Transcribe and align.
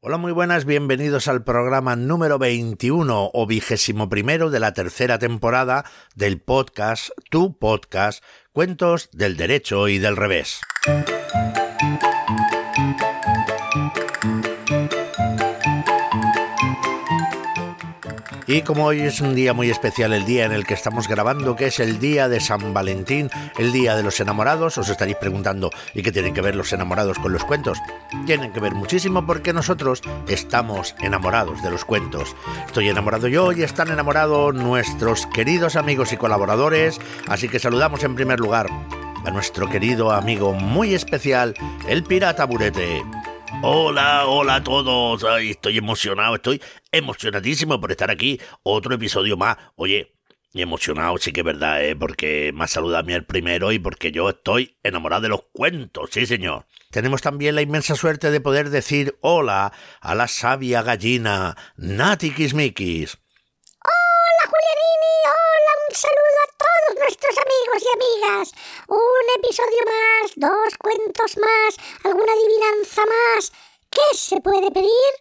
Hola, 0.00 0.16
muy 0.16 0.30
buenas, 0.30 0.64
bienvenidos 0.64 1.26
al 1.26 1.42
programa 1.42 1.96
número 1.96 2.38
21 2.38 3.30
o 3.34 3.46
vigésimo 3.48 4.08
primero 4.08 4.48
de 4.48 4.60
la 4.60 4.72
tercera 4.72 5.18
temporada 5.18 5.84
del 6.14 6.40
podcast, 6.40 7.08
tu 7.30 7.58
podcast, 7.58 8.22
Cuentos 8.52 9.10
del 9.10 9.36
Derecho 9.36 9.88
y 9.88 9.98
del 9.98 10.16
Revés. 10.16 10.60
Y 18.50 18.62
como 18.62 18.86
hoy 18.86 19.02
es 19.02 19.20
un 19.20 19.34
día 19.34 19.52
muy 19.52 19.70
especial, 19.70 20.14
el 20.14 20.24
día 20.24 20.46
en 20.46 20.52
el 20.52 20.64
que 20.64 20.72
estamos 20.72 21.06
grabando, 21.06 21.54
que 21.54 21.66
es 21.66 21.80
el 21.80 22.00
día 22.00 22.30
de 22.30 22.40
San 22.40 22.72
Valentín, 22.72 23.28
el 23.58 23.72
día 23.72 23.94
de 23.94 24.02
los 24.02 24.20
enamorados, 24.20 24.78
os 24.78 24.88
estaréis 24.88 25.18
preguntando, 25.18 25.70
¿y 25.92 26.02
qué 26.02 26.12
tienen 26.12 26.32
que 26.32 26.40
ver 26.40 26.56
los 26.56 26.72
enamorados 26.72 27.18
con 27.18 27.30
los 27.30 27.44
cuentos? 27.44 27.76
Tienen 28.24 28.50
que 28.50 28.60
ver 28.60 28.74
muchísimo 28.74 29.26
porque 29.26 29.52
nosotros 29.52 30.00
estamos 30.28 30.94
enamorados 31.02 31.62
de 31.62 31.70
los 31.70 31.84
cuentos. 31.84 32.34
Estoy 32.64 32.88
enamorado 32.88 33.28
yo 33.28 33.52
y 33.52 33.64
están 33.64 33.90
enamorados 33.90 34.54
nuestros 34.54 35.26
queridos 35.26 35.76
amigos 35.76 36.14
y 36.14 36.16
colaboradores, 36.16 36.98
así 37.26 37.50
que 37.50 37.58
saludamos 37.58 38.02
en 38.02 38.14
primer 38.14 38.40
lugar 38.40 38.68
a 39.26 39.30
nuestro 39.30 39.68
querido 39.68 40.10
amigo 40.10 40.54
muy 40.54 40.94
especial, 40.94 41.54
el 41.86 42.02
pirata 42.02 42.46
burete. 42.46 43.02
Hola, 43.62 44.26
hola 44.26 44.56
a 44.56 44.62
todos. 44.62 45.24
Estoy 45.40 45.78
emocionado, 45.78 46.34
estoy 46.34 46.60
emocionadísimo 46.92 47.80
por 47.80 47.90
estar 47.90 48.10
aquí. 48.10 48.38
Otro 48.62 48.94
episodio 48.94 49.36
más. 49.36 49.56
Oye, 49.74 50.14
emocionado 50.52 51.16
sí 51.18 51.32
que 51.32 51.40
es 51.40 51.46
verdad, 51.46 51.82
¿eh? 51.82 51.96
Porque 51.96 52.52
me 52.54 52.64
ha 52.64 52.98
a 52.98 53.02
mí 53.02 53.12
el 53.14 53.24
primero 53.24 53.72
y 53.72 53.78
porque 53.78 54.12
yo 54.12 54.28
estoy 54.28 54.76
enamorado 54.82 55.22
de 55.22 55.28
los 55.30 55.42
cuentos, 55.52 56.10
sí 56.12 56.26
señor. 56.26 56.66
Tenemos 56.90 57.22
también 57.22 57.54
la 57.54 57.62
inmensa 57.62 57.96
suerte 57.96 58.30
de 58.30 58.40
poder 58.40 58.70
decir 58.70 59.16
hola 59.20 59.72
a 60.00 60.14
la 60.14 60.28
sabia 60.28 60.82
gallina 60.82 61.56
Nati 61.76 62.30
Kismikis. 62.30 63.18
Julianini, 64.48 65.16
hola, 65.28 65.72
un 65.90 65.94
saludo 65.94 66.40
a 66.40 66.48
todos 66.56 66.98
nuestros 67.00 67.36
amigos 67.36 67.80
y 67.84 67.88
amigas. 67.98 68.52
Un 68.88 69.26
episodio 69.36 69.82
más, 69.84 70.32
dos 70.36 70.78
cuentos 70.78 71.36
más, 71.36 71.76
alguna 72.02 72.32
adivinanza 72.32 73.02
más. 73.04 73.52
¿Qué 73.90 74.16
se 74.16 74.40
puede 74.40 74.70
pedir? 74.70 75.12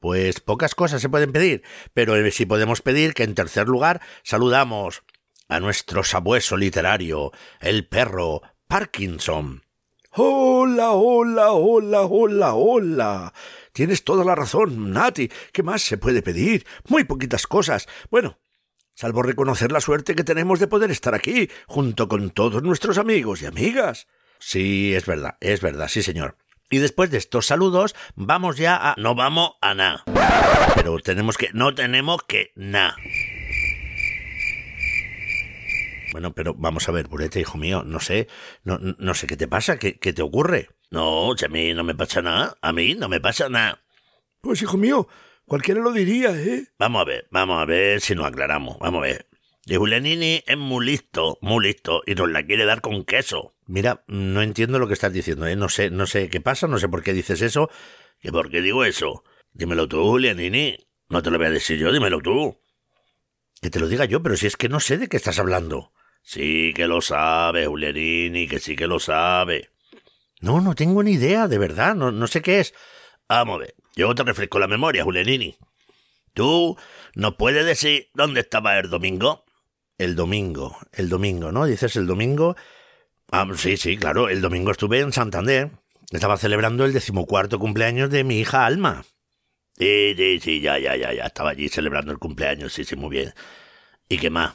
Pues 0.00 0.40
pocas 0.40 0.74
cosas 0.74 1.02
se 1.02 1.10
pueden 1.10 1.30
pedir, 1.30 1.62
pero 1.92 2.14
sí 2.30 2.46
podemos 2.46 2.80
pedir 2.80 3.12
que 3.12 3.24
en 3.24 3.34
tercer 3.34 3.68
lugar 3.68 4.00
saludamos 4.22 5.02
a 5.50 5.60
nuestro 5.60 6.02
sabueso 6.02 6.56
literario, 6.56 7.32
el 7.60 7.86
perro 7.86 8.40
Parkinson. 8.66 9.62
Hola, 10.12 10.92
hola, 10.92 11.52
hola, 11.52 12.00
hola, 12.00 12.54
hola. 12.54 13.34
Tienes 13.78 14.02
toda 14.02 14.24
la 14.24 14.34
razón, 14.34 14.90
Nati. 14.90 15.30
¿Qué 15.52 15.62
más 15.62 15.82
se 15.82 15.98
puede 15.98 16.20
pedir? 16.20 16.66
Muy 16.88 17.04
poquitas 17.04 17.46
cosas. 17.46 17.86
Bueno, 18.10 18.40
salvo 18.96 19.22
reconocer 19.22 19.70
la 19.70 19.80
suerte 19.80 20.16
que 20.16 20.24
tenemos 20.24 20.58
de 20.58 20.66
poder 20.66 20.90
estar 20.90 21.14
aquí, 21.14 21.48
junto 21.68 22.08
con 22.08 22.30
todos 22.30 22.60
nuestros 22.64 22.98
amigos 22.98 23.40
y 23.40 23.46
amigas. 23.46 24.08
Sí, 24.40 24.92
es 24.96 25.06
verdad, 25.06 25.36
es 25.40 25.60
verdad, 25.60 25.86
sí, 25.86 26.02
señor. 26.02 26.38
Y 26.68 26.78
después 26.78 27.12
de 27.12 27.18
estos 27.18 27.46
saludos, 27.46 27.94
vamos 28.16 28.56
ya 28.56 28.76
a... 28.76 28.96
No 28.98 29.14
vamos 29.14 29.52
a 29.60 29.74
nada. 29.74 30.02
Pero 30.74 30.98
tenemos 30.98 31.38
que... 31.38 31.50
No 31.52 31.72
tenemos 31.72 32.24
que... 32.24 32.50
nada. 32.56 32.96
Bueno, 36.10 36.34
pero 36.34 36.54
vamos 36.54 36.88
a 36.88 36.90
ver, 36.90 37.06
Burete, 37.06 37.38
hijo 37.38 37.58
mío, 37.58 37.84
no 37.84 38.00
sé, 38.00 38.26
no, 38.64 38.80
no 38.80 39.14
sé 39.14 39.28
qué 39.28 39.36
te 39.36 39.46
pasa, 39.46 39.78
qué, 39.78 40.00
qué 40.00 40.12
te 40.12 40.22
ocurre. 40.22 40.68
No, 40.90 41.34
si 41.36 41.44
a 41.44 41.48
mí 41.48 41.74
no 41.74 41.84
me 41.84 41.94
pasa 41.94 42.22
nada, 42.22 42.56
a 42.62 42.72
mí 42.72 42.94
no 42.94 43.08
me 43.08 43.20
pasa 43.20 43.48
nada. 43.48 43.82
Pues 44.40 44.62
hijo 44.62 44.76
mío, 44.76 45.08
cualquiera 45.44 45.80
lo 45.80 45.92
diría, 45.92 46.30
¿eh? 46.30 46.68
Vamos 46.78 47.02
a 47.02 47.04
ver, 47.04 47.28
vamos 47.30 47.60
a 47.60 47.64
ver 47.66 48.00
si 48.00 48.14
nos 48.14 48.26
aclaramos, 48.26 48.78
vamos 48.78 49.00
a 49.00 49.06
ver. 49.06 49.28
Y 49.66 49.76
Julianini 49.76 50.42
es 50.46 50.56
muy 50.56 50.86
listo, 50.86 51.38
muy 51.42 51.66
listo, 51.66 52.02
y 52.06 52.14
nos 52.14 52.30
la 52.30 52.46
quiere 52.46 52.64
dar 52.64 52.80
con 52.80 53.04
queso. 53.04 53.54
Mira, 53.66 54.02
no 54.06 54.40
entiendo 54.40 54.78
lo 54.78 54.88
que 54.88 54.94
estás 54.94 55.12
diciendo, 55.12 55.46
¿eh? 55.46 55.56
No 55.56 55.68
sé, 55.68 55.90
no 55.90 56.06
sé 56.06 56.30
qué 56.30 56.40
pasa, 56.40 56.66
no 56.68 56.78
sé 56.78 56.88
por 56.88 57.02
qué 57.02 57.12
dices 57.12 57.42
eso. 57.42 57.68
¿Y 58.22 58.30
por 58.30 58.50
qué 58.50 58.62
digo 58.62 58.84
eso? 58.84 59.24
Dímelo 59.52 59.86
tú, 59.86 60.02
Julianini. 60.02 60.88
No 61.10 61.22
te 61.22 61.30
lo 61.30 61.36
voy 61.36 61.48
a 61.48 61.50
decir 61.50 61.78
yo, 61.78 61.92
dímelo 61.92 62.20
tú. 62.20 62.58
Que 63.60 63.68
te 63.68 63.78
lo 63.78 63.88
diga 63.88 64.06
yo, 64.06 64.22
pero 64.22 64.36
si 64.36 64.46
es 64.46 64.56
que 64.56 64.70
no 64.70 64.80
sé 64.80 64.96
de 64.96 65.08
qué 65.08 65.18
estás 65.18 65.38
hablando. 65.38 65.92
Sí 66.22 66.72
que 66.74 66.86
lo 66.86 67.02
sabe, 67.02 67.66
Julianini, 67.66 68.48
que 68.48 68.60
sí 68.60 68.74
que 68.74 68.86
lo 68.86 68.98
sabe. 68.98 69.70
No, 70.40 70.60
no 70.60 70.74
tengo 70.74 71.02
ni 71.02 71.12
idea, 71.12 71.48
de 71.48 71.58
verdad, 71.58 71.94
no, 71.94 72.12
no 72.12 72.26
sé 72.26 72.42
qué 72.42 72.60
es. 72.60 72.74
Vamos 73.28 73.56
a 73.56 73.58
ver, 73.58 73.74
yo 73.96 74.14
te 74.14 74.22
refresco 74.22 74.58
la 74.58 74.68
memoria, 74.68 75.04
Julianini. 75.04 75.56
¿Tú 76.34 76.76
nos 77.14 77.34
puedes 77.34 77.66
decir 77.66 78.08
dónde 78.14 78.40
estaba 78.40 78.78
el 78.78 78.88
domingo? 78.88 79.44
El 79.98 80.14
domingo, 80.14 80.78
el 80.92 81.08
domingo, 81.08 81.50
¿no? 81.50 81.66
Dices 81.66 81.96
el 81.96 82.06
domingo. 82.06 82.56
Ah, 83.30 83.46
sí, 83.56 83.76
sí, 83.76 83.96
claro, 83.96 84.28
el 84.28 84.40
domingo 84.40 84.70
estuve 84.70 85.00
en 85.00 85.12
Santander. 85.12 85.72
Estaba 86.10 86.36
celebrando 86.36 86.84
el 86.84 86.92
decimocuarto 86.92 87.58
cumpleaños 87.58 88.10
de 88.10 88.24
mi 88.24 88.38
hija 88.38 88.64
Alma. 88.64 89.04
Sí, 89.76 90.14
sí, 90.16 90.40
sí, 90.40 90.60
ya, 90.60 90.78
ya, 90.78 90.96
ya, 90.96 91.12
ya. 91.12 91.26
Estaba 91.26 91.50
allí 91.50 91.68
celebrando 91.68 92.12
el 92.12 92.18
cumpleaños, 92.18 92.72
sí, 92.72 92.84
sí, 92.84 92.96
muy 92.96 93.10
bien. 93.10 93.34
¿Y 94.08 94.18
qué 94.18 94.30
más? 94.30 94.54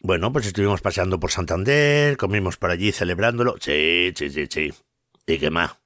Bueno, 0.00 0.32
pues 0.32 0.46
estuvimos 0.46 0.82
paseando 0.82 1.18
por 1.18 1.30
Santander, 1.30 2.16
comimos 2.16 2.56
por 2.58 2.70
allí 2.70 2.92
celebrándolo. 2.92 3.56
Sí, 3.60 4.12
sí, 4.14 4.30
sí, 4.30 4.46
sí. 4.50 4.72
¿Y 5.26 5.38
qué 5.38 5.50
más? 5.50 5.76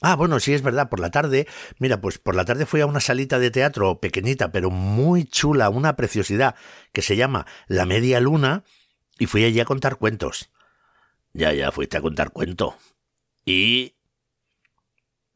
Ah, 0.00 0.16
bueno, 0.16 0.40
sí, 0.40 0.52
es 0.52 0.62
verdad, 0.62 0.88
por 0.88 0.98
la 0.98 1.12
tarde, 1.12 1.46
mira, 1.78 2.00
pues 2.00 2.18
por 2.18 2.34
la 2.34 2.44
tarde 2.44 2.66
fui 2.66 2.80
a 2.80 2.86
una 2.86 2.98
salita 2.98 3.38
de 3.38 3.52
teatro 3.52 4.00
pequeñita, 4.00 4.50
pero 4.50 4.68
muy 4.70 5.24
chula, 5.24 5.70
una 5.70 5.94
preciosidad, 5.94 6.56
que 6.92 7.02
se 7.02 7.14
llama 7.14 7.46
La 7.68 7.86
Media 7.86 8.18
Luna, 8.18 8.64
y 9.18 9.26
fui 9.26 9.44
allí 9.44 9.60
a 9.60 9.64
contar 9.64 9.98
cuentos. 9.98 10.50
Ya, 11.32 11.52
ya, 11.52 11.70
fuiste 11.70 11.98
a 11.98 12.02
contar 12.02 12.32
cuentos. 12.32 12.74
Y... 13.44 13.94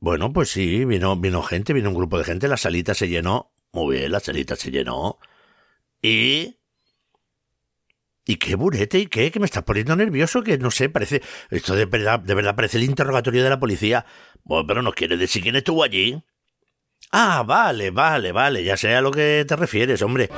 Bueno, 0.00 0.32
pues 0.32 0.50
sí, 0.50 0.84
vino, 0.84 1.16
vino 1.16 1.42
gente, 1.42 1.72
vino 1.72 1.90
un 1.90 1.94
grupo 1.94 2.18
de 2.18 2.24
gente, 2.24 2.48
la 2.48 2.56
salita 2.56 2.94
se 2.94 3.08
llenó. 3.08 3.52
Muy 3.72 3.98
bien, 3.98 4.10
la 4.10 4.20
salita 4.20 4.56
se 4.56 4.72
llenó. 4.72 5.18
Y... 6.02 6.56
¿Y 8.28 8.36
qué 8.36 8.56
burete? 8.56 8.98
¿Y 8.98 9.06
qué? 9.06 9.30
Que 9.30 9.38
me 9.38 9.46
estás 9.46 9.62
poniendo 9.62 9.94
nervioso, 9.94 10.42
que 10.42 10.58
no 10.58 10.72
sé, 10.72 10.88
parece... 10.88 11.22
Esto 11.48 11.76
de 11.76 11.86
verdad, 11.86 12.18
de 12.18 12.34
verdad 12.34 12.56
parece 12.56 12.76
el 12.76 12.82
interrogatorio 12.82 13.44
de 13.44 13.50
la 13.50 13.60
policía. 13.60 14.04
Bueno, 14.42 14.66
pero 14.66 14.82
no 14.82 14.92
quieres 14.92 15.20
decir 15.20 15.42
quién 15.42 15.54
estuvo 15.54 15.84
allí. 15.84 16.20
Ah, 17.12 17.44
vale, 17.46 17.90
vale, 17.90 18.32
vale, 18.32 18.64
ya 18.64 18.76
sé 18.76 18.94
a 18.96 19.00
lo 19.00 19.12
que 19.12 19.44
te 19.46 19.54
refieres, 19.54 20.02
hombre. 20.02 20.28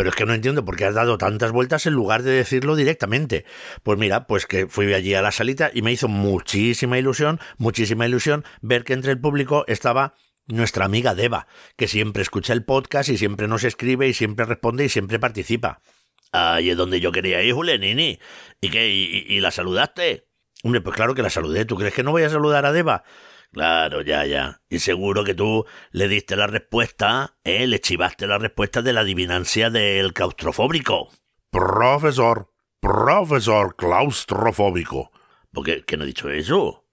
Pero 0.00 0.08
es 0.08 0.16
que 0.16 0.24
no 0.24 0.32
entiendo 0.32 0.64
por 0.64 0.76
qué 0.76 0.86
has 0.86 0.94
dado 0.94 1.18
tantas 1.18 1.52
vueltas 1.52 1.84
en 1.84 1.92
lugar 1.92 2.22
de 2.22 2.30
decirlo 2.30 2.74
directamente. 2.74 3.44
Pues 3.82 3.98
mira, 3.98 4.26
pues 4.26 4.46
que 4.46 4.66
fui 4.66 4.94
allí 4.94 5.12
a 5.12 5.20
la 5.20 5.30
salita 5.30 5.70
y 5.74 5.82
me 5.82 5.92
hizo 5.92 6.08
muchísima 6.08 6.98
ilusión, 6.98 7.38
muchísima 7.58 8.06
ilusión 8.06 8.46
ver 8.62 8.84
que 8.84 8.94
entre 8.94 9.12
el 9.12 9.20
público 9.20 9.66
estaba 9.68 10.14
nuestra 10.46 10.86
amiga 10.86 11.14
Deva, 11.14 11.48
que 11.76 11.86
siempre 11.86 12.22
escucha 12.22 12.54
el 12.54 12.64
podcast 12.64 13.10
y 13.10 13.18
siempre 13.18 13.46
nos 13.46 13.62
escribe 13.62 14.08
y 14.08 14.14
siempre 14.14 14.46
responde 14.46 14.86
y 14.86 14.88
siempre 14.88 15.18
participa. 15.18 15.82
Ahí 16.32 16.70
es 16.70 16.78
donde 16.78 16.98
yo 17.00 17.12
quería 17.12 17.42
ir, 17.42 17.52
Julenini. 17.52 18.18
¿Y 18.58 18.70
qué? 18.70 18.88
¿Y, 18.88 19.26
y 19.28 19.40
la 19.40 19.50
saludaste? 19.50 20.28
Hombre, 20.62 20.80
pues 20.80 20.96
claro 20.96 21.14
que 21.14 21.20
la 21.20 21.28
saludé. 21.28 21.66
¿Tú 21.66 21.76
crees 21.76 21.92
que 21.92 22.02
no 22.02 22.12
voy 22.12 22.22
a 22.22 22.30
saludar 22.30 22.64
a 22.64 22.72
Deva? 22.72 23.04
Claro, 23.52 24.02
ya, 24.02 24.24
ya. 24.26 24.62
Y 24.68 24.78
seguro 24.78 25.24
que 25.24 25.34
tú 25.34 25.66
le 25.90 26.06
diste 26.06 26.36
la 26.36 26.46
respuesta, 26.46 27.36
¿eh? 27.42 27.66
Le 27.66 27.80
chivaste 27.80 28.26
la 28.28 28.38
respuesta 28.38 28.80
de 28.80 28.92
la 28.92 29.00
adivinancia 29.00 29.70
del 29.70 30.12
claustrofóbico. 30.12 31.10
Profesor, 31.50 32.52
profesor 32.78 33.74
claustrofóbico. 33.74 35.10
¿Por 35.52 35.64
qué, 35.64 35.84
qué 35.84 35.96
no 35.96 36.04
he 36.04 36.06
dicho 36.06 36.30
eso? 36.30 36.84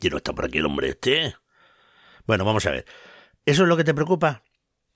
¿Y 0.00 0.08
no 0.08 0.16
está 0.16 0.32
por 0.32 0.46
aquí 0.46 0.58
el 0.58 0.66
hombre 0.66 0.88
este? 0.88 1.36
Bueno, 2.26 2.44
vamos 2.44 2.66
a 2.66 2.72
ver. 2.72 2.84
¿Eso 3.46 3.62
es 3.62 3.68
lo 3.68 3.76
que 3.76 3.84
te 3.84 3.94
preocupa? 3.94 4.42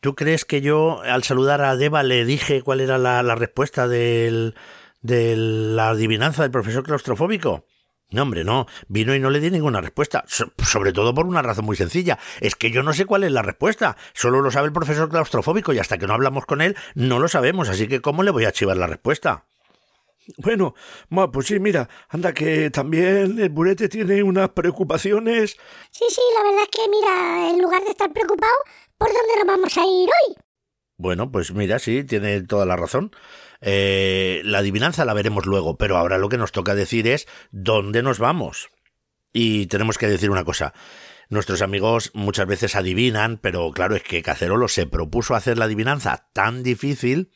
¿Tú 0.01 0.17
crees 0.17 0.45
que 0.45 0.61
yo, 0.61 1.01
al 1.03 1.23
saludar 1.23 1.63
a 1.63 1.77
Deva, 1.77 2.03
le 2.03 2.25
dije 2.25 2.63
cuál 2.63 2.81
era 2.81 2.99
la, 2.99 3.23
la 3.23 3.37
respuesta 3.37 3.87
del, 3.87 4.57
de 5.01 5.37
la 5.37 5.91
adivinanza 5.91 6.43
del 6.43 6.51
profesor 6.51 6.83
claustrofóbico? 6.83 7.67
No, 8.11 8.23
hombre, 8.23 8.45
no. 8.45 8.67
Vino 8.89 9.15
y 9.15 9.19
no 9.21 9.31
le 9.31 9.41
di 9.41 9.51
ninguna 9.51 9.81
respuesta. 9.81 10.25
So- 10.29 10.53
sobre 10.65 10.93
todo 10.93 11.13
por 11.13 11.27
una 11.27 11.43
razón 11.43 11.65
muy 11.65 11.77
sencilla. 11.77 12.19
Es 12.41 12.55
que 12.55 12.71
yo 12.71 12.83
no 12.83 12.93
sé 12.93 13.05
cuál 13.05 13.25
es 13.25 13.33
la 13.33 13.43
respuesta. 13.43 13.97
Solo 14.15 14.41
lo 14.43 14.51
sabe 14.51 14.69
el 14.69 14.73
profesor 14.73 15.09
claustrofóbico 15.09 15.73
y 15.73 15.79
hasta 15.81 15.99
que 15.99 16.07
no 16.07 16.15
hablamos 16.15 16.47
con 16.47 16.61
él 16.63 16.77
no 16.95 17.19
lo 17.19 17.27
sabemos. 17.29 17.69
Así 17.69 17.89
que 17.89 18.01
¿cómo 18.01 18.23
le 18.23 18.31
voy 18.31 18.45
a 18.45 18.53
chivar 18.53 18.77
la 18.77 18.87
respuesta? 18.87 19.45
Bueno, 20.39 20.75
pues 21.33 21.47
sí, 21.47 21.61
mira, 21.61 21.89
anda 22.09 22.33
que 22.33 22.69
también 22.71 23.39
el 23.39 23.49
burete 23.49 23.89
tiene 23.89 24.23
unas 24.25 24.49
preocupaciones. 24.51 25.57
Sí, 25.93 26.05
sí, 26.09 26.21
la 26.37 26.43
verdad 26.51 26.65
es 26.65 26.69
que, 26.81 26.89
mira, 26.91 27.51
en 27.51 27.63
lugar 27.63 27.83
de 27.85 27.91
estar 27.91 28.13
preocupado, 28.13 28.53
¿por 28.99 29.07
dónde 29.09 29.37
nos 29.39 29.47
vamos 29.47 29.77
a 29.79 29.83
ir 29.83 30.09
hoy? 30.09 30.35
Bueno, 30.97 31.31
pues 31.31 31.53
mira, 31.53 31.79
sí, 31.79 32.03
tiene 32.05 32.41
toda 32.43 32.67
la 32.67 32.75
razón. 32.75 33.13
Eh, 33.61 34.43
la 34.45 34.59
adivinanza 34.59 35.05
la 35.05 35.15
veremos 35.15 35.47
luego, 35.47 35.77
pero 35.77 35.97
ahora 35.97 36.19
lo 36.19 36.29
que 36.29 36.39
nos 36.39 36.53
toca 36.53 36.75
decir 36.75 37.07
es 37.07 37.27
dónde 37.51 38.03
nos 38.03 38.19
vamos. 38.19 38.69
Y 39.33 39.67
tenemos 39.67 39.99
que 39.99 40.09
decir 40.09 40.31
una 40.31 40.45
cosa. 40.45 40.73
Nuestros 41.29 41.61
amigos 41.61 42.13
muchas 42.15 42.47
veces 42.47 42.77
adivinan, 42.77 43.39
pero 43.39 43.71
claro, 43.73 43.97
es 43.97 44.03
que 44.03 44.23
Cacerolo 44.23 44.69
se 44.69 44.87
propuso 44.87 45.35
hacer 45.35 45.59
la 45.59 45.65
adivinanza 45.65 46.29
tan 46.33 46.63
difícil 46.63 47.33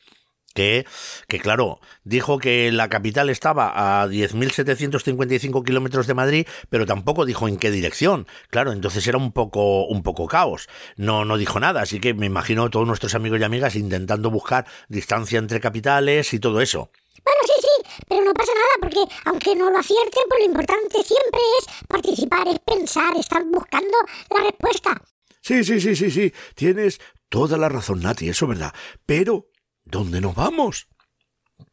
que, 0.53 0.85
que 1.27 1.39
claro, 1.39 1.79
dijo 2.03 2.39
que 2.39 2.71
la 2.71 2.89
capital 2.89 3.29
estaba 3.29 4.01
a 4.01 4.07
10.755 4.07 5.63
kilómetros 5.65 6.07
de 6.07 6.13
Madrid, 6.13 6.47
pero 6.69 6.85
tampoco 6.85 7.25
dijo 7.25 7.47
en 7.47 7.57
qué 7.57 7.71
dirección. 7.71 8.27
Claro, 8.49 8.71
entonces 8.71 9.05
era 9.07 9.17
un 9.17 9.31
poco, 9.31 9.85
un 9.85 10.03
poco 10.03 10.27
caos. 10.27 10.67
No, 10.95 11.25
no 11.25 11.37
dijo 11.37 11.59
nada, 11.59 11.81
así 11.81 11.99
que 11.99 12.13
me 12.13 12.25
imagino 12.25 12.65
a 12.65 12.69
todos 12.69 12.87
nuestros 12.87 13.15
amigos 13.15 13.39
y 13.39 13.43
amigas 13.43 13.75
intentando 13.75 14.31
buscar 14.31 14.65
distancia 14.87 15.39
entre 15.39 15.59
capitales 15.59 16.33
y 16.33 16.39
todo 16.39 16.61
eso. 16.61 16.91
Bueno, 17.23 17.39
sí, 17.45 17.53
sí, 17.61 18.03
pero 18.07 18.25
no 18.25 18.33
pasa 18.33 18.51
nada 18.53 18.75
porque 18.81 19.15
aunque 19.25 19.55
no 19.55 19.69
lo 19.69 19.77
acierten, 19.77 20.23
pues 20.27 20.39
lo 20.39 20.45
importante 20.45 21.03
siempre 21.03 21.41
es 21.59 21.87
participar, 21.87 22.47
es 22.47 22.59
pensar, 22.59 23.15
estar 23.15 23.43
buscando 23.45 23.97
la 24.35 24.43
respuesta. 24.43 25.01
Sí, 25.41 25.63
sí, 25.63 25.79
sí, 25.79 25.95
sí, 25.95 26.11
sí. 26.11 26.33
Tienes 26.55 26.99
toda 27.29 27.57
la 27.57 27.69
razón, 27.69 28.01
Nati, 28.01 28.29
eso 28.29 28.45
es 28.45 28.49
verdad. 28.49 28.73
Pero 29.05 29.50
¿Dónde 29.91 30.21
nos 30.21 30.35
vamos? 30.35 30.87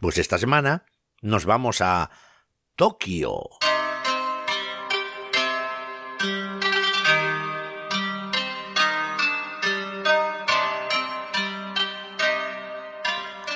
Pues 0.00 0.18
esta 0.18 0.38
semana 0.38 0.84
nos 1.22 1.44
vamos 1.44 1.80
a 1.80 2.10
Tokio. 2.74 3.48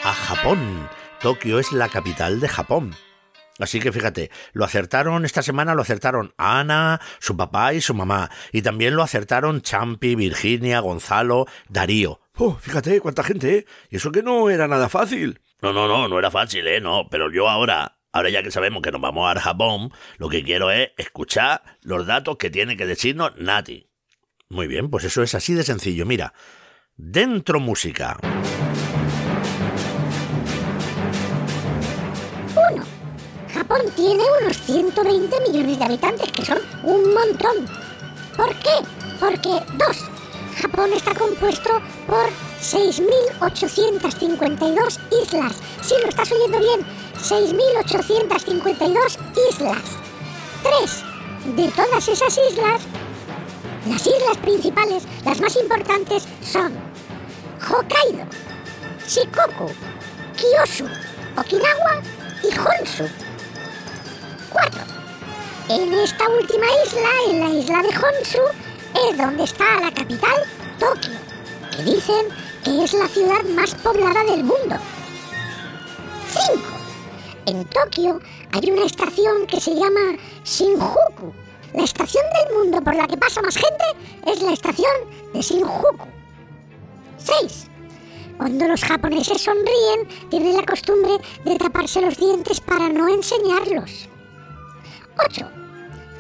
A 0.05 0.13
Japón. 0.13 0.89
Tokio 1.21 1.59
es 1.59 1.73
la 1.73 1.89
capital 1.89 2.39
de 2.39 2.49
Japón. 2.49 2.95
Así 3.59 3.81
que 3.81 3.91
fíjate, 3.91 4.31
lo 4.53 4.65
acertaron 4.65 5.25
esta 5.25 5.43
semana, 5.43 5.75
lo 5.75 5.83
acertaron 5.83 6.35
Ana, 6.37 7.01
su 7.19 7.37
papá 7.37 7.75
y 7.75 7.81
su 7.81 7.95
mamá. 7.95 8.31
Y 8.53 8.63
también 8.63 8.95
lo 8.95 9.03
acertaron 9.03 9.63
Champi, 9.63 10.15
Virginia, 10.15 10.79
Gonzalo, 10.79 11.47
Darío. 11.69 12.22
Oh, 12.39 12.55
fíjate, 12.55 13.01
cuánta 13.01 13.23
gente, 13.23 13.59
¿eh? 13.59 13.67
Y 13.91 13.97
eso 13.97 14.11
que 14.11 14.23
no 14.23 14.49
era 14.49 14.67
nada 14.67 14.89
fácil. 14.89 15.41
No, 15.61 15.73
no, 15.73 15.87
no, 15.87 16.09
no 16.09 16.19
era 16.19 16.31
fácil, 16.31 16.67
¿eh? 16.67 16.81
No, 16.81 17.09
pero 17.11 17.31
yo 17.31 17.49
ahora, 17.49 17.99
ahora 18.11 18.31
ya 18.31 18.43
que 18.43 18.51
sabemos 18.51 18.83
que 18.83 18.91
nos 18.91 19.03
vamos 19.03 19.31
a 19.31 19.39
Japón, 19.39 19.93
lo 20.17 20.29
que 20.29 20.43
quiero 20.43 20.71
es 20.71 20.93
escuchar 20.97 21.63
los 21.83 22.07
datos 22.07 22.39
que 22.39 22.51
tiene 22.51 22.77
que 22.77 22.87
decirnos 22.87 23.37
Nati. 23.37 23.87
Muy 24.49 24.67
bien, 24.67 24.91
pues 24.91 25.05
eso 25.05 25.23
es 25.23 25.35
así 25.35 25.53
de 25.55 25.63
sencillo. 25.63 26.07
Mira, 26.07 26.33
dentro 26.97 27.61
música. 27.61 28.19
Uno. 32.71 32.85
Japón 33.53 33.81
tiene 33.95 34.23
unos 34.41 34.57
120 34.57 35.41
millones 35.49 35.79
de 35.79 35.85
habitantes, 35.85 36.33
que 36.33 36.45
son 36.45 36.59
un 36.83 37.13
montón. 37.13 37.67
¿Por 38.37 38.55
qué? 38.57 38.71
Porque, 39.21 39.51
dos, 39.77 40.11
Japón 40.61 40.93
está 40.93 41.15
compuesto 41.15 41.81
por 42.07 42.29
6.852 42.61 44.99
islas. 45.23 45.55
Sí, 45.83 45.95
lo 46.03 46.09
estás 46.09 46.31
oyendo 46.33 46.59
bien. 46.59 46.85
6.852 47.19 49.19
islas. 49.51 49.79
Tres 50.63 51.03
de 51.45 51.69
todas 51.69 52.09
esas 52.09 52.39
islas, 52.51 52.83
las 53.87 54.07
islas 54.07 54.37
principales, 54.43 55.05
las 55.25 55.41
más 55.41 55.57
importantes, 55.57 56.25
son 56.41 56.73
Hokkaido, 57.69 58.25
Shikoku, 59.09 59.73
Kyushu, 60.37 60.87
Okinawa 61.37 62.01
y 62.45 62.49
Honshu. 62.59 63.09
Cuatro. 64.51 64.83
En 65.69 65.93
esta 65.95 66.29
última 66.29 66.67
isla, 66.87 67.11
en 67.29 67.41
la 67.41 67.51
isla 67.51 67.83
de 67.83 67.89
Honshu, 67.89 68.43
es 68.95 69.17
donde 69.17 69.45
está 69.45 69.81
la 69.81 69.93
capital, 69.93 70.43
Tokio, 70.79 71.19
que 71.71 71.83
dicen 71.83 72.27
que 72.65 72.85
es 72.85 72.93
la 72.93 73.09
ciudad 73.09 73.43
más 73.55 73.75
poblada 73.77 74.25
del 74.25 74.45
mundo. 74.45 74.77
5. 76.29 76.63
En 77.47 77.65
Tokio 77.67 78.21
hay 78.53 78.71
una 78.71 78.85
estación 78.85 79.47
que 79.47 79.61
se 79.61 79.75
llama 79.75 80.17
Shinjuku. 80.45 81.33
La 81.75 81.85
estación 81.85 82.25
del 82.35 82.59
mundo 82.59 82.83
por 82.83 82.95
la 82.95 83.07
que 83.07 83.17
pasa 83.17 83.43
más 83.43 83.57
gente 83.57 83.85
es 84.27 84.43
la 84.43 84.53
estación 84.53 84.93
de 85.33 85.41
Shinjuku. 85.41 86.07
6. 87.19 87.67
Cuando 88.39 88.67
los 88.67 88.83
japoneses 88.83 89.43
sonríen, 89.43 90.29
tienen 90.31 90.57
la 90.57 90.65
costumbre 90.65 91.19
de 91.45 91.57
taparse 91.57 92.01
los 92.01 92.17
dientes 92.17 92.61
para 92.61 92.89
no 92.89 93.09
enseñarlos. 93.09 94.09
8. 95.27 95.49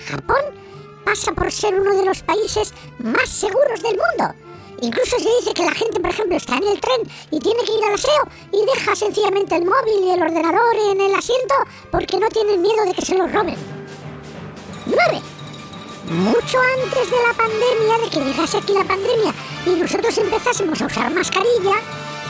Japón 0.08 0.61
pasa 1.04 1.32
por 1.32 1.50
ser 1.50 1.78
uno 1.78 1.94
de 1.94 2.04
los 2.04 2.22
países 2.22 2.72
más 2.98 3.28
seguros 3.28 3.82
del 3.82 3.96
mundo. 3.96 4.34
Incluso 4.80 5.16
se 5.16 5.28
dice 5.38 5.54
que 5.54 5.64
la 5.64 5.72
gente, 5.72 6.00
por 6.00 6.10
ejemplo, 6.10 6.36
está 6.36 6.56
en 6.56 6.66
el 6.66 6.80
tren 6.80 7.02
y 7.30 7.38
tiene 7.38 7.62
que 7.62 7.72
ir 7.72 7.84
al 7.84 7.94
aseo 7.94 8.24
y 8.52 8.66
deja 8.66 8.96
sencillamente 8.96 9.54
el 9.54 9.64
móvil 9.64 10.02
y 10.02 10.10
el 10.10 10.22
ordenador 10.22 10.74
en 10.90 11.00
el 11.00 11.14
asiento 11.14 11.54
porque 11.90 12.18
no 12.18 12.28
tienen 12.28 12.60
miedo 12.60 12.84
de 12.84 12.92
que 12.92 13.04
se 13.04 13.16
los 13.16 13.30
roben. 13.32 13.56
9. 14.86 15.22
Mucho 16.10 16.58
antes 16.58 17.10
de 17.10 17.16
la 17.26 17.32
pandemia, 17.32 17.98
de 17.98 18.10
que 18.10 18.24
llegase 18.24 18.58
aquí 18.58 18.72
la 18.72 18.84
pandemia 18.84 19.32
y 19.66 19.70
nosotros 19.70 20.18
empezásemos 20.18 20.82
a 20.82 20.86
usar 20.86 21.14
mascarilla, 21.14 21.76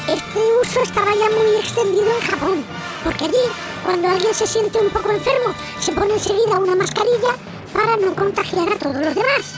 este 0.08 0.38
uso 0.60 0.82
estaba 0.82 1.10
ya 1.14 1.30
muy 1.30 1.56
extendido 1.56 2.06
en 2.06 2.20
Japón. 2.20 2.64
Porque 3.02 3.24
allí, 3.24 3.48
cuando 3.82 4.08
alguien 4.08 4.34
se 4.34 4.46
siente 4.46 4.78
un 4.78 4.90
poco 4.90 5.10
enfermo, 5.10 5.54
se 5.80 5.92
pone 5.92 6.14
enseguida 6.14 6.58
una 6.58 6.76
mascarilla 6.76 7.34
para 7.72 7.96
no 7.96 8.14
contagiar 8.14 8.68
a 8.72 8.78
todos 8.78 8.96
los 8.96 9.14
demás. 9.14 9.54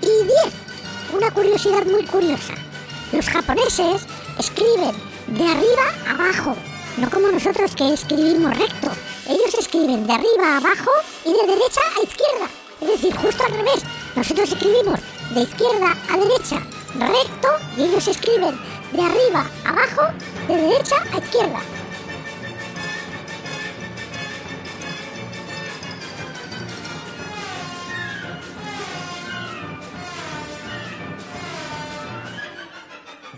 Y 0.00 0.24
10. 0.24 1.14
Una 1.14 1.30
curiosidad 1.30 1.84
muy 1.86 2.04
curiosa. 2.06 2.54
Los 3.12 3.28
japoneses 3.28 4.02
escriben 4.38 4.94
de 5.26 5.44
arriba 5.44 5.86
a 6.06 6.10
abajo, 6.12 6.56
no 6.96 7.10
como 7.10 7.28
nosotros 7.28 7.74
que 7.74 7.92
escribimos 7.92 8.56
recto. 8.56 8.90
Ellos 9.28 9.54
escriben 9.58 10.06
de 10.06 10.12
arriba 10.12 10.54
a 10.54 10.56
abajo 10.58 10.90
y 11.24 11.32
de 11.32 11.46
derecha 11.46 11.80
a 11.96 12.02
izquierda. 12.02 12.48
Es 12.80 12.88
decir, 12.88 13.14
justo 13.16 13.44
al 13.44 13.52
revés. 13.52 13.82
Nosotros 14.16 14.52
escribimos 14.52 15.00
de 15.34 15.42
izquierda 15.42 15.96
a 16.10 16.16
derecha 16.16 16.62
recto 16.98 17.48
y 17.76 17.82
ellos 17.84 18.06
escriben 18.08 18.58
de 18.92 19.02
arriba 19.02 19.46
a 19.64 19.68
abajo, 19.68 20.02
de 20.48 20.56
derecha 20.56 20.96
a 21.12 21.18
izquierda. 21.18 21.60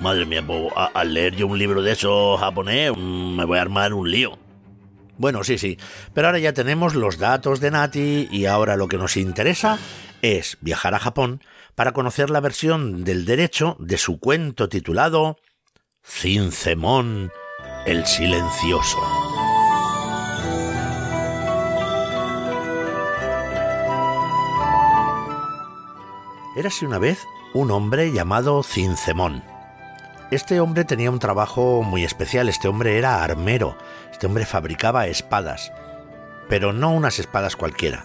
Madre 0.05 0.27
mía, 0.27 0.45
al 0.93 1.15
leer 1.15 1.35
yo 1.35 1.47
un 1.47 1.59
libro 1.59 1.81
de 1.81 1.93
eso 1.93 2.37
japonés, 2.37 2.93
mm, 2.95 3.37
me 3.37 3.47
voy 3.47 3.57
a 3.57 3.63
armar 3.63 3.95
un 3.95 4.11
lío. 4.11 4.39
Bueno, 5.17 5.43
sí, 5.45 5.57
sí, 5.57 5.79
pero 6.13 6.27
ahora 6.27 6.39
ya 6.39 6.53
tenemos 6.53 6.95
los 6.95 7.17
datos 7.17 7.59
de 7.59 7.71
Nati 7.71 8.29
y 8.31 8.45
ahora 8.45 8.77
lo 8.77 8.87
que 8.87 8.99
nos 8.99 9.17
interesa 9.17 9.79
es 10.21 10.59
viajar 10.61 10.95
a 10.95 10.99
Japón 10.99 11.41
para 11.75 11.93
conocer 11.93 12.29
la 12.29 12.41
versión 12.41 13.03
del 13.05 13.25
derecho 13.25 13.79
de 13.79 13.97
su 13.97 14.21
cuento 14.21 14.69
titulado 14.69 15.39
Cincemón 16.05 17.33
el 17.87 18.05
Silencioso. 18.05 18.99
Érase 26.59 26.85
una 26.85 26.99
vez 26.99 27.21
un 27.55 27.71
hombre 27.71 28.13
llamado 28.13 28.63
Cincemón 28.63 29.54
este 30.31 30.61
hombre 30.61 30.85
tenía 30.85 31.11
un 31.11 31.19
trabajo 31.19 31.83
muy 31.83 32.05
especial, 32.05 32.49
este 32.49 32.69
hombre 32.69 32.99
era 32.99 33.23
armero, 33.23 33.77
este 34.11 34.27
hombre 34.27 34.47
fabricaba 34.47 35.07
espadas, 35.07 35.73
pero 36.49 36.73
no 36.73 36.91
unas 36.93 37.19
espadas 37.19 37.57
cualquiera. 37.57 38.05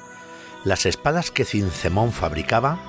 Las 0.65 0.85
espadas 0.85 1.31
que 1.31 1.45
Cincemón 1.45 2.11
fabricaba 2.11 2.79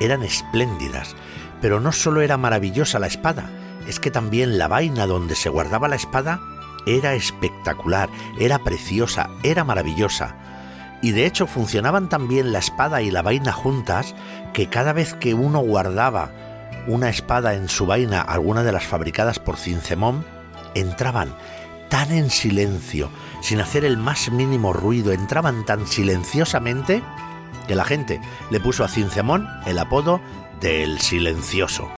eran 0.00 0.22
espléndidas, 0.22 1.14
pero 1.60 1.78
no 1.78 1.92
solo 1.92 2.20
era 2.20 2.36
maravillosa 2.36 2.98
la 2.98 3.06
espada, 3.06 3.48
es 3.86 4.00
que 4.00 4.10
también 4.10 4.58
la 4.58 4.68
vaina 4.68 5.06
donde 5.06 5.34
se 5.36 5.48
guardaba 5.48 5.88
la 5.88 5.96
espada 5.96 6.40
era 6.86 7.14
espectacular, 7.14 8.08
era 8.38 8.58
preciosa, 8.58 9.28
era 9.42 9.64
maravillosa. 9.64 10.36
Y 11.02 11.12
de 11.12 11.26
hecho 11.26 11.46
funcionaban 11.46 12.08
tan 12.08 12.28
bien 12.28 12.52
la 12.52 12.58
espada 12.58 13.02
y 13.02 13.10
la 13.10 13.22
vaina 13.22 13.52
juntas 13.52 14.14
que 14.52 14.68
cada 14.68 14.92
vez 14.92 15.14
que 15.14 15.34
uno 15.34 15.60
guardaba 15.60 16.49
una 16.86 17.08
espada 17.08 17.54
en 17.54 17.68
su 17.68 17.86
vaina, 17.86 18.20
alguna 18.20 18.62
de 18.62 18.72
las 18.72 18.86
fabricadas 18.86 19.38
por 19.38 19.56
Cincemón, 19.56 20.24
entraban 20.74 21.34
tan 21.88 22.12
en 22.12 22.30
silencio, 22.30 23.10
sin 23.42 23.60
hacer 23.60 23.84
el 23.84 23.96
más 23.96 24.30
mínimo 24.30 24.72
ruido, 24.72 25.12
entraban 25.12 25.64
tan 25.64 25.86
silenciosamente 25.86 27.02
que 27.66 27.74
la 27.74 27.84
gente 27.84 28.20
le 28.50 28.60
puso 28.60 28.84
a 28.84 28.88
Cincemón 28.88 29.48
el 29.66 29.78
apodo 29.78 30.20
de 30.60 30.82
El 30.84 31.00
Silencioso. 31.00 31.94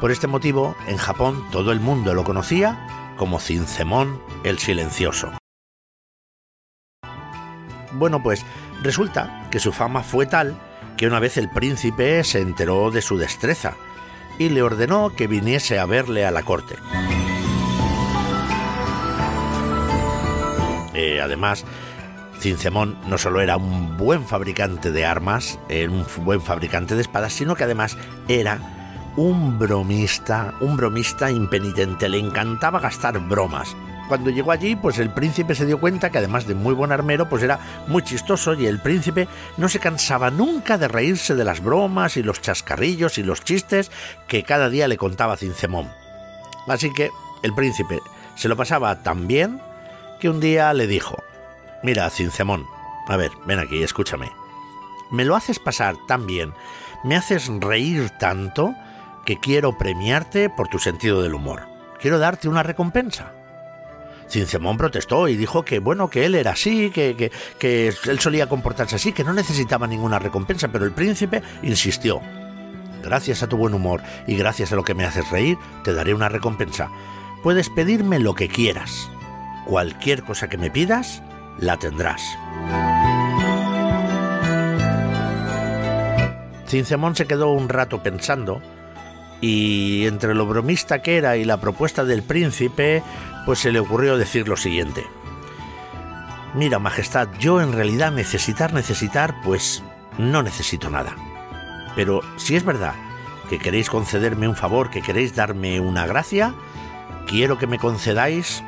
Por 0.00 0.10
este 0.10 0.26
motivo, 0.26 0.76
en 0.86 0.96
Japón 0.96 1.44
todo 1.50 1.72
el 1.72 1.80
mundo 1.80 2.14
lo 2.14 2.24
conocía 2.24 3.14
como 3.16 3.40
Cincemón 3.40 4.20
el 4.44 4.58
Silencioso. 4.58 5.32
Bueno, 7.92 8.22
pues 8.22 8.44
resulta 8.82 9.48
que 9.50 9.60
su 9.60 9.72
fama 9.72 10.02
fue 10.02 10.26
tal 10.26 10.58
que 10.96 11.06
una 11.06 11.20
vez 11.20 11.36
el 11.36 11.48
príncipe 11.48 12.22
se 12.24 12.40
enteró 12.40 12.90
de 12.90 13.02
su 13.02 13.16
destreza 13.16 13.74
y 14.38 14.48
le 14.48 14.62
ordenó 14.62 15.10
que 15.14 15.26
viniese 15.26 15.78
a 15.78 15.86
verle 15.86 16.26
a 16.26 16.30
la 16.30 16.42
corte. 16.42 16.76
Eh, 20.94 21.20
además, 21.20 21.64
Cincemón 22.40 22.98
no 23.08 23.18
solo 23.18 23.40
era 23.40 23.56
un 23.56 23.96
buen 23.96 24.24
fabricante 24.26 24.92
de 24.92 25.04
armas, 25.04 25.58
era 25.68 25.90
un 25.90 26.04
buen 26.24 26.40
fabricante 26.40 26.94
de 26.94 27.02
espadas, 27.02 27.32
sino 27.32 27.56
que 27.56 27.64
además 27.64 27.96
era 28.28 28.58
un 29.16 29.58
bromista, 29.58 30.54
un 30.60 30.76
bromista 30.76 31.30
impenitente, 31.30 32.08
le 32.08 32.18
encantaba 32.18 32.80
gastar 32.80 33.18
bromas. 33.18 33.76
Cuando 34.08 34.30
llegó 34.30 34.52
allí, 34.52 34.76
pues 34.76 34.98
el 34.98 35.10
príncipe 35.10 35.54
se 35.54 35.64
dio 35.64 35.80
cuenta 35.80 36.10
que 36.10 36.18
además 36.18 36.46
de 36.46 36.54
muy 36.54 36.74
buen 36.74 36.92
armero, 36.92 37.28
pues 37.28 37.42
era 37.42 37.58
muy 37.86 38.02
chistoso 38.02 38.54
y 38.54 38.66
el 38.66 38.80
príncipe 38.80 39.28
no 39.56 39.68
se 39.68 39.78
cansaba 39.78 40.30
nunca 40.30 40.76
de 40.76 40.88
reírse 40.88 41.34
de 41.34 41.44
las 41.44 41.62
bromas 41.62 42.16
y 42.16 42.22
los 42.22 42.42
chascarrillos 42.42 43.16
y 43.18 43.22
los 43.22 43.42
chistes 43.42 43.90
que 44.28 44.42
cada 44.42 44.68
día 44.68 44.88
le 44.88 44.98
contaba 44.98 45.36
Cincemón. 45.36 45.90
Así 46.68 46.92
que 46.92 47.10
el 47.42 47.54
príncipe 47.54 48.00
se 48.34 48.48
lo 48.48 48.56
pasaba 48.56 49.02
tan 49.02 49.26
bien 49.26 49.60
que 50.20 50.28
un 50.28 50.40
día 50.40 50.72
le 50.74 50.86
dijo, 50.86 51.16
mira, 51.82 52.08
Cincemón, 52.10 52.66
a 53.08 53.16
ver, 53.16 53.30
ven 53.46 53.58
aquí, 53.58 53.82
escúchame. 53.82 54.30
Me 55.10 55.24
lo 55.24 55.36
haces 55.36 55.58
pasar 55.58 55.96
tan 56.06 56.26
bien, 56.26 56.52
me 57.04 57.16
haces 57.16 57.48
reír 57.60 58.10
tanto, 58.18 58.74
que 59.24 59.38
quiero 59.38 59.78
premiarte 59.78 60.50
por 60.50 60.68
tu 60.68 60.78
sentido 60.78 61.22
del 61.22 61.34
humor. 61.34 61.66
Quiero 62.00 62.18
darte 62.18 62.48
una 62.48 62.62
recompensa. 62.62 63.32
Cincemón 64.34 64.76
protestó 64.76 65.28
y 65.28 65.36
dijo 65.36 65.64
que 65.64 65.78
bueno, 65.78 66.10
que 66.10 66.24
él 66.26 66.34
era 66.34 66.50
así, 66.50 66.90
que, 66.90 67.30
que, 67.56 67.88
él 68.04 68.18
solía 68.18 68.48
comportarse 68.48 68.96
así, 68.96 69.12
que 69.12 69.22
no 69.22 69.32
necesitaba 69.32 69.86
ninguna 69.86 70.18
recompensa, 70.18 70.66
pero 70.66 70.84
el 70.84 70.90
príncipe 70.90 71.40
insistió. 71.62 72.20
Gracias 73.00 73.44
a 73.44 73.48
tu 73.48 73.56
buen 73.56 73.74
humor 73.74 74.02
y 74.26 74.34
gracias 74.34 74.72
a 74.72 74.76
lo 74.76 74.82
que 74.82 74.94
me 74.94 75.04
haces 75.04 75.30
reír, 75.30 75.56
te 75.84 75.94
daré 75.94 76.14
una 76.14 76.28
recompensa. 76.28 76.90
Puedes 77.44 77.70
pedirme 77.70 78.18
lo 78.18 78.34
que 78.34 78.48
quieras. 78.48 79.08
Cualquier 79.66 80.24
cosa 80.24 80.48
que 80.48 80.58
me 80.58 80.68
pidas, 80.68 81.22
la 81.60 81.76
tendrás. 81.76 82.20
Cincemón 86.66 87.14
se 87.14 87.26
quedó 87.26 87.52
un 87.52 87.68
rato 87.68 88.02
pensando 88.02 88.60
y 89.40 90.06
entre 90.06 90.34
lo 90.34 90.46
bromista 90.46 91.02
que 91.02 91.18
era 91.18 91.36
y 91.36 91.44
la 91.44 91.60
propuesta 91.60 92.04
del 92.04 92.24
príncipe, 92.24 93.02
pues 93.44 93.58
se 93.58 93.72
le 93.72 93.80
ocurrió 93.80 94.16
decir 94.16 94.48
lo 94.48 94.56
siguiente. 94.56 95.06
Mira, 96.54 96.78
Majestad, 96.78 97.28
yo 97.38 97.60
en 97.60 97.72
realidad 97.72 98.12
necesitar, 98.12 98.72
necesitar, 98.72 99.40
pues 99.42 99.82
no 100.18 100.42
necesito 100.42 100.88
nada. 100.90 101.16
Pero 101.96 102.20
si 102.36 102.56
es 102.56 102.64
verdad 102.64 102.94
que 103.48 103.58
queréis 103.58 103.90
concederme 103.90 104.48
un 104.48 104.56
favor, 104.56 104.90
que 104.90 105.02
queréis 105.02 105.34
darme 105.34 105.80
una 105.80 106.06
gracia, 106.06 106.54
quiero 107.26 107.58
que 107.58 107.66
me 107.66 107.78
concedáis 107.78 108.62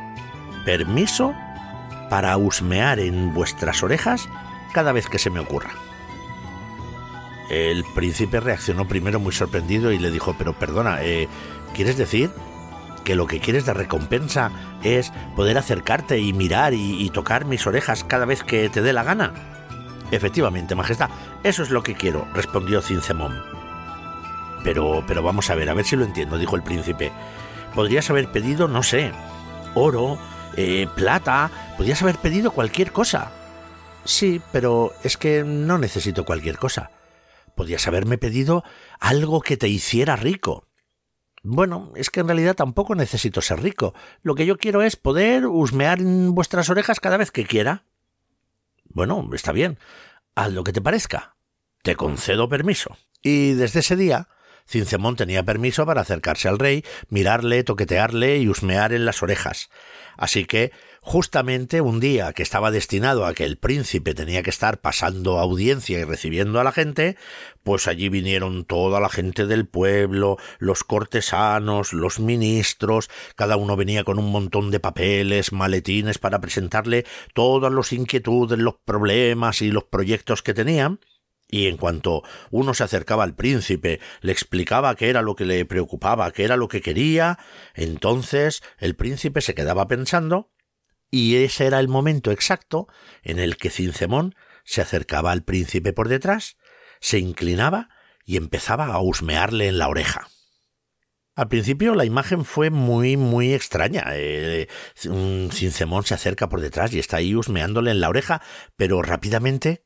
permiso 0.65 1.35
para 2.11 2.37
husmear 2.37 2.99
en 2.99 3.33
vuestras 3.33 3.83
orejas 3.83 4.29
cada 4.73 4.93
vez 4.93 5.09
que 5.09 5.19
se 5.19 5.31
me 5.31 5.41
ocurra. 5.41 5.71
El 7.49 7.85
príncipe 7.95 8.41
reaccionó 8.41 8.89
primero 8.89 9.21
muy 9.21 9.33
sorprendido 9.33 9.93
y 9.93 9.99
le 9.99 10.11
dijo, 10.11 10.35
pero 10.37 10.53
perdona, 10.53 11.03
eh, 11.03 11.29
¿quieres 11.75 11.97
decir 11.97 12.33
que 13.07 13.15
lo 13.15 13.29
que 13.29 13.39
quieres 13.39 13.65
de 13.65 13.73
recompensa 13.73 14.51
es 14.83 15.13
poder 15.37 15.57
acercarte 15.59 16.19
y 16.19 16.33
mirar 16.33 16.75
y, 16.75 17.09
tocar 17.11 17.45
mis 17.45 17.65
orejas 17.65 18.03
cada 18.03 18.27
vez 18.27 18.43
que 18.43 18.69
te 18.69 18.83
dé 18.83 18.93
la 18.93 19.05
gana? 19.05 19.33
Efectivamente, 20.11 20.75
Majestad, 20.75 21.11
eso 21.45 21.63
es 21.63 21.71
lo 21.71 21.85
que 21.85 21.95
quiero, 21.95 22.27
respondió 22.35 22.83
Cincemón. 22.83 23.41
Pero, 24.65 25.05
pero 25.07 25.23
vamos 25.23 25.49
a 25.51 25.55
ver, 25.55 25.71
a 25.71 25.75
ver 25.75 25.85
si 25.85 25.95
lo 25.95 26.05
entiendo, 26.05 26.37
dijo 26.37 26.57
el 26.57 26.65
príncipe. 26.65 27.13
Podrías 27.77 28.11
haber 28.11 28.33
pedido, 28.33 28.67
no 28.67 28.83
sé, 28.83 29.13
oro, 29.75 30.19
eh, 30.57 30.89
plata, 30.97 31.53
podrías 31.77 32.03
haber 32.03 32.17
pedido 32.17 32.51
cualquier 32.51 32.91
cosa. 32.91 33.31
Sí, 34.05 34.43
pero 34.51 34.93
es 35.05 35.17
que 35.17 35.45
no 35.45 35.79
necesito 35.79 36.25
cualquier 36.25 36.59
cosa. 36.59 36.91
Podías 37.55 37.87
haberme 37.87 38.19
pedido 38.19 38.65
algo 38.99 39.43
que 39.43 39.57
te 39.57 39.69
hiciera 39.69 40.17
rico. 40.17 40.66
Bueno, 41.49 41.93
es 41.95 42.11
que 42.11 42.19
en 42.19 42.27
realidad 42.27 42.57
tampoco 42.57 42.97
necesito 42.97 43.41
ser 43.41 43.63
rico. 43.63 43.95
Lo 44.23 44.35
que 44.35 44.47
yo 44.47 44.59
quiero 44.59 44.83
es 44.83 44.97
poder 44.97 45.47
husmear 45.47 46.01
en 46.01 46.35
vuestras 46.35 46.69
orejas 46.71 46.99
cada 46.99 47.19
vez 47.19 47.31
que 47.31 47.47
quiera. 47.47 47.85
Bueno, 48.89 49.31
está 49.33 49.53
bien. 49.53 49.79
Haz 50.35 50.53
lo 50.53 50.65
que 50.65 50.73
te 50.73 50.81
parezca. 50.81 51.37
Te 51.83 51.95
concedo 51.95 52.49
permiso. 52.49 52.97
Y 53.23 53.53
desde 53.53 53.79
ese 53.79 53.95
día, 53.95 54.29
Cincemón 54.67 55.17
tenía 55.17 55.45
permiso 55.45 55.87
para 55.87 56.01
acercarse 56.01 56.49
al 56.49 56.59
rey, 56.59 56.85
mirarle, 57.09 57.65
toquetearle 57.65 58.39
y 58.39 58.49
husmear 58.49 58.93
en 58.93 59.05
las 59.05 59.23
orejas. 59.23 59.71
Así 60.17 60.45
que 60.45 60.73
justamente 61.07 61.81
un 61.81 62.01
día 62.01 62.33
que 62.33 62.43
estaba 62.43 62.73
destinado 62.73 63.27
a 63.27 63.35
que 63.35 63.45
el 63.45 63.59
príncipe 63.59 64.13
tenía 64.13 64.43
que 64.43 64.51
estar 64.51 64.81
pasando 64.81 65.39
audiencia 65.39 66.01
y 66.01 66.05
recibiendo 66.05 66.59
a 66.59 66.65
la 66.65 66.73
gente, 66.73 67.17
pues 67.63 67.87
allí 67.87 68.09
vinieron 68.09 68.65
toda 68.65 68.99
la 68.99 69.09
gente 69.09 69.47
del 69.47 69.69
pueblo, 69.69 70.37
los 70.59 70.83
cortesanos, 70.83 71.93
los 71.93 72.19
ministros, 72.19 73.09
cada 73.37 73.57
uno 73.57 73.77
venía 73.77 74.03
con 74.03 74.19
un 74.19 74.33
montón 74.33 74.73
de 74.73 74.81
papeles, 74.81 75.53
maletines 75.53 76.19
para 76.19 76.41
presentarle 76.41 77.05
todas 77.35 77.73
las 77.73 77.93
inquietudes, 77.93 78.59
los 78.59 78.75
problemas 78.85 79.63
y 79.63 79.71
los 79.71 79.85
proyectos 79.85 80.43
que 80.43 80.55
tenían, 80.55 80.99
y 81.49 81.69
en 81.69 81.77
cuanto 81.77 82.23
uno 82.51 82.75
se 82.75 82.85
acercaba 82.85 83.25
al 83.25 83.35
príncipe, 83.35 84.01
le 84.21 84.33
explicaba 84.33 84.95
qué 84.97 85.09
era 85.09 85.23
lo 85.23 85.37
que 85.37 85.45
le 85.45 85.65
preocupaba, 85.65 86.31
qué 86.33 86.45
era 86.45 86.57
lo 86.57 86.69
que 86.69 86.81
quería, 86.81 87.39
entonces 87.75 88.63
el 88.79 88.97
príncipe 88.97 89.41
se 89.41 89.55
quedaba 89.55 89.87
pensando 89.87 90.51
y 91.11 91.37
ese 91.37 91.67
era 91.67 91.79
el 91.81 91.89
momento 91.89 92.31
exacto 92.31 92.89
en 93.23 93.39
el 93.39 93.57
que 93.57 93.71
Cincemón 93.71 94.35
se 94.65 94.83
acercaba 94.83 95.33
al 95.33 95.45
príncipe 95.45 95.93
por 95.93 96.09
detrás, 96.09 96.57
se 97.01 97.19
inclinaba 97.19 97.89
y 98.25 98.37
empezaba 98.37 98.87
a 98.87 99.01
husmearle 99.01 99.69
en 99.69 99.79
la 99.79 99.89
oreja. 99.89 100.29
Al 101.37 101.49
principio 101.49 101.95
la 101.95 102.07
imagen 102.07 102.45
fue 102.45 102.71
muy, 102.71 103.17
muy 103.17 103.53
extraña. 103.53 104.05
Eh, 104.15 104.69
Cincemón 104.95 106.05
se 106.05 106.15
acerca 106.15 106.49
por 106.49 106.63
detrás 106.63 106.95
y 106.95 106.99
está 106.99 107.19
ahí 107.19 107.35
husmeándole 107.35 107.91
en 107.91 108.01
la 108.01 108.09
oreja, 108.09 108.41
pero 108.77 109.03
rápidamente 109.03 109.86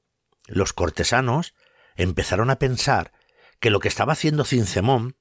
los 0.50 0.72
cortesanos 0.72 1.54
empezaron 1.96 2.50
a 2.50 2.58
pensar 2.58 3.12
que 3.60 3.70
lo 3.70 3.80
que 3.80 3.88
estaba 3.88 4.12
haciendo 4.12 4.44
Cincemón 4.44 5.16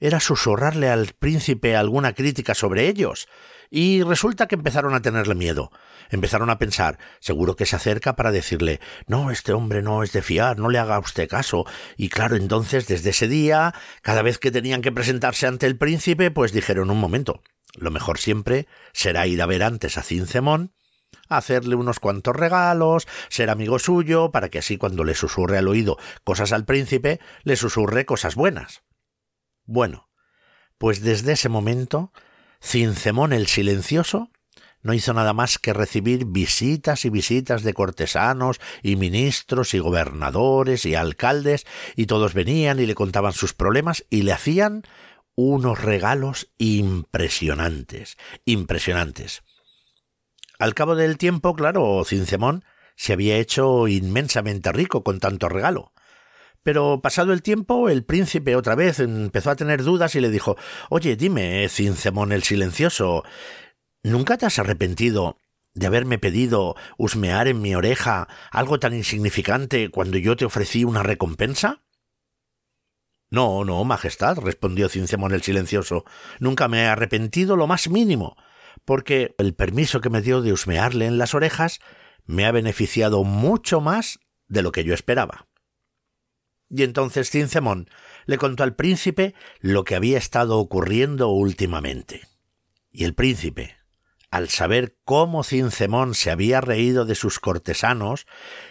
era 0.00 0.20
susurrarle 0.20 0.90
al 0.90 1.12
príncipe 1.18 1.76
alguna 1.76 2.12
crítica 2.12 2.54
sobre 2.54 2.88
ellos, 2.88 3.28
y 3.70 4.02
resulta 4.02 4.46
que 4.46 4.54
empezaron 4.54 4.94
a 4.94 5.02
tenerle 5.02 5.34
miedo. 5.34 5.72
Empezaron 6.10 6.50
a 6.50 6.58
pensar, 6.58 6.98
seguro 7.20 7.56
que 7.56 7.66
se 7.66 7.76
acerca 7.76 8.14
para 8.14 8.30
decirle, 8.30 8.80
no, 9.06 9.30
este 9.30 9.52
hombre 9.52 9.82
no 9.82 10.02
es 10.02 10.12
de 10.12 10.22
fiar, 10.22 10.58
no 10.58 10.68
le 10.68 10.78
haga 10.78 10.98
usted 10.98 11.28
caso. 11.28 11.64
Y 11.96 12.08
claro, 12.08 12.36
entonces, 12.36 12.86
desde 12.86 13.10
ese 13.10 13.26
día, 13.26 13.74
cada 14.02 14.22
vez 14.22 14.38
que 14.38 14.50
tenían 14.50 14.82
que 14.82 14.92
presentarse 14.92 15.46
ante 15.46 15.66
el 15.66 15.76
príncipe, 15.76 16.30
pues 16.30 16.52
dijeron 16.52 16.90
un 16.90 16.98
momento, 16.98 17.42
lo 17.74 17.90
mejor 17.90 18.18
siempre 18.18 18.68
será 18.92 19.26
ir 19.26 19.42
a 19.42 19.46
ver 19.46 19.62
antes 19.62 19.98
a 19.98 20.02
Cincemón, 20.02 20.72
hacerle 21.28 21.74
unos 21.74 22.00
cuantos 22.00 22.34
regalos, 22.36 23.06
ser 23.28 23.50
amigo 23.50 23.78
suyo, 23.78 24.30
para 24.30 24.48
que 24.48 24.58
así 24.58 24.76
cuando 24.76 25.04
le 25.04 25.14
susurre 25.14 25.58
al 25.58 25.68
oído 25.68 25.98
cosas 26.24 26.52
al 26.52 26.64
príncipe, 26.64 27.20
le 27.42 27.56
susurre 27.56 28.04
cosas 28.04 28.34
buenas. 28.34 28.82
Bueno, 29.64 30.08
pues 30.78 31.00
desde 31.00 31.32
ese 31.32 31.48
momento 31.48 32.12
Cincemón 32.60 33.32
el 33.32 33.46
Silencioso 33.46 34.30
no 34.84 34.92
hizo 34.92 35.14
nada 35.14 35.32
más 35.32 35.58
que 35.58 35.72
recibir 35.72 36.26
visitas 36.26 37.06
y 37.06 37.10
visitas 37.10 37.62
de 37.62 37.72
cortesanos 37.72 38.60
y 38.82 38.96
ministros 38.96 39.72
y 39.72 39.78
gobernadores 39.78 40.84
y 40.84 40.94
alcaldes, 40.94 41.66
y 41.96 42.04
todos 42.04 42.34
venían 42.34 42.78
y 42.78 42.86
le 42.86 42.94
contaban 42.94 43.32
sus 43.32 43.54
problemas 43.54 44.04
y 44.10 44.22
le 44.22 44.32
hacían 44.32 44.82
unos 45.36 45.80
regalos 45.80 46.50
impresionantes, 46.58 48.18
impresionantes. 48.44 49.42
Al 50.64 50.72
cabo 50.72 50.96
del 50.96 51.18
tiempo, 51.18 51.54
claro, 51.54 52.02
Cincemón 52.06 52.64
se 52.96 53.12
había 53.12 53.36
hecho 53.36 53.86
inmensamente 53.86 54.72
rico 54.72 55.04
con 55.04 55.20
tanto 55.20 55.50
regalo. 55.50 55.92
Pero 56.62 57.02
pasado 57.02 57.34
el 57.34 57.42
tiempo, 57.42 57.90
el 57.90 58.02
príncipe 58.02 58.56
otra 58.56 58.74
vez 58.74 58.98
empezó 58.98 59.50
a 59.50 59.56
tener 59.56 59.82
dudas 59.82 60.14
y 60.14 60.22
le 60.22 60.30
dijo 60.30 60.56
Oye, 60.88 61.16
dime, 61.16 61.68
Cincemón 61.68 62.32
el 62.32 62.44
silencioso, 62.44 63.24
¿nunca 64.02 64.38
te 64.38 64.46
has 64.46 64.58
arrepentido 64.58 65.36
de 65.74 65.86
haberme 65.86 66.18
pedido 66.18 66.76
husmear 66.96 67.46
en 67.46 67.60
mi 67.60 67.74
oreja 67.74 68.26
algo 68.50 68.80
tan 68.80 68.94
insignificante 68.94 69.90
cuando 69.90 70.16
yo 70.16 70.34
te 70.34 70.46
ofrecí 70.46 70.82
una 70.82 71.02
recompensa? 71.02 71.82
No, 73.28 73.66
no, 73.66 73.84
Majestad, 73.84 74.38
respondió 74.38 74.88
Cincemón 74.88 75.34
el 75.34 75.42
silencioso. 75.42 76.06
Nunca 76.38 76.68
me 76.68 76.84
he 76.84 76.86
arrepentido 76.86 77.54
lo 77.54 77.66
más 77.66 77.90
mínimo, 77.90 78.38
porque 78.84 79.34
el 79.38 79.54
permiso 79.54 80.00
que 80.00 80.10
me 80.10 80.22
dio 80.22 80.42
de 80.42 80.52
husmearle 80.52 81.06
en 81.06 81.18
las 81.18 81.34
orejas 81.34 81.80
me 82.26 82.46
ha 82.46 82.52
beneficiado 82.52 83.24
mucho 83.24 83.80
más 83.80 84.18
de 84.48 84.62
lo 84.62 84.72
que 84.72 84.84
yo 84.84 84.94
esperaba. 84.94 85.48
Y 86.70 86.82
entonces 86.82 87.30
Cincemón 87.30 87.88
le 88.26 88.38
contó 88.38 88.62
al 88.62 88.74
príncipe 88.74 89.34
lo 89.60 89.84
que 89.84 89.94
había 89.94 90.18
estado 90.18 90.58
ocurriendo 90.58 91.28
últimamente. 91.28 92.22
Y 92.90 93.04
el 93.04 93.14
príncipe, 93.14 93.76
al 94.30 94.48
saber 94.48 94.96
cómo 95.04 95.44
Cincemón 95.44 96.14
se 96.14 96.30
había 96.30 96.60
reído 96.60 97.04
de 97.04 97.14
sus 97.14 97.38
cortesanos, 97.38 98.26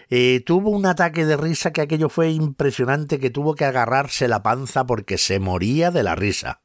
eh, 0.10 0.41
tuvo 0.46 0.72
un 0.72 0.86
ataque 0.86 1.25
de 1.25 1.38
risa 1.38 1.72
que 1.72 1.82
aquello 1.82 2.10
fue 2.10 2.32
impresionante 2.32 3.20
que 3.20 3.29
tuvo 3.29 3.55
que 3.55 3.65
agarrarse 3.65 4.27
la 4.27 4.43
panza 4.43 4.86
porque 4.86 5.17
se 5.17 5.39
moría 5.39 5.91
de 5.91 6.03
la 6.03 6.15
risa. 6.15 6.62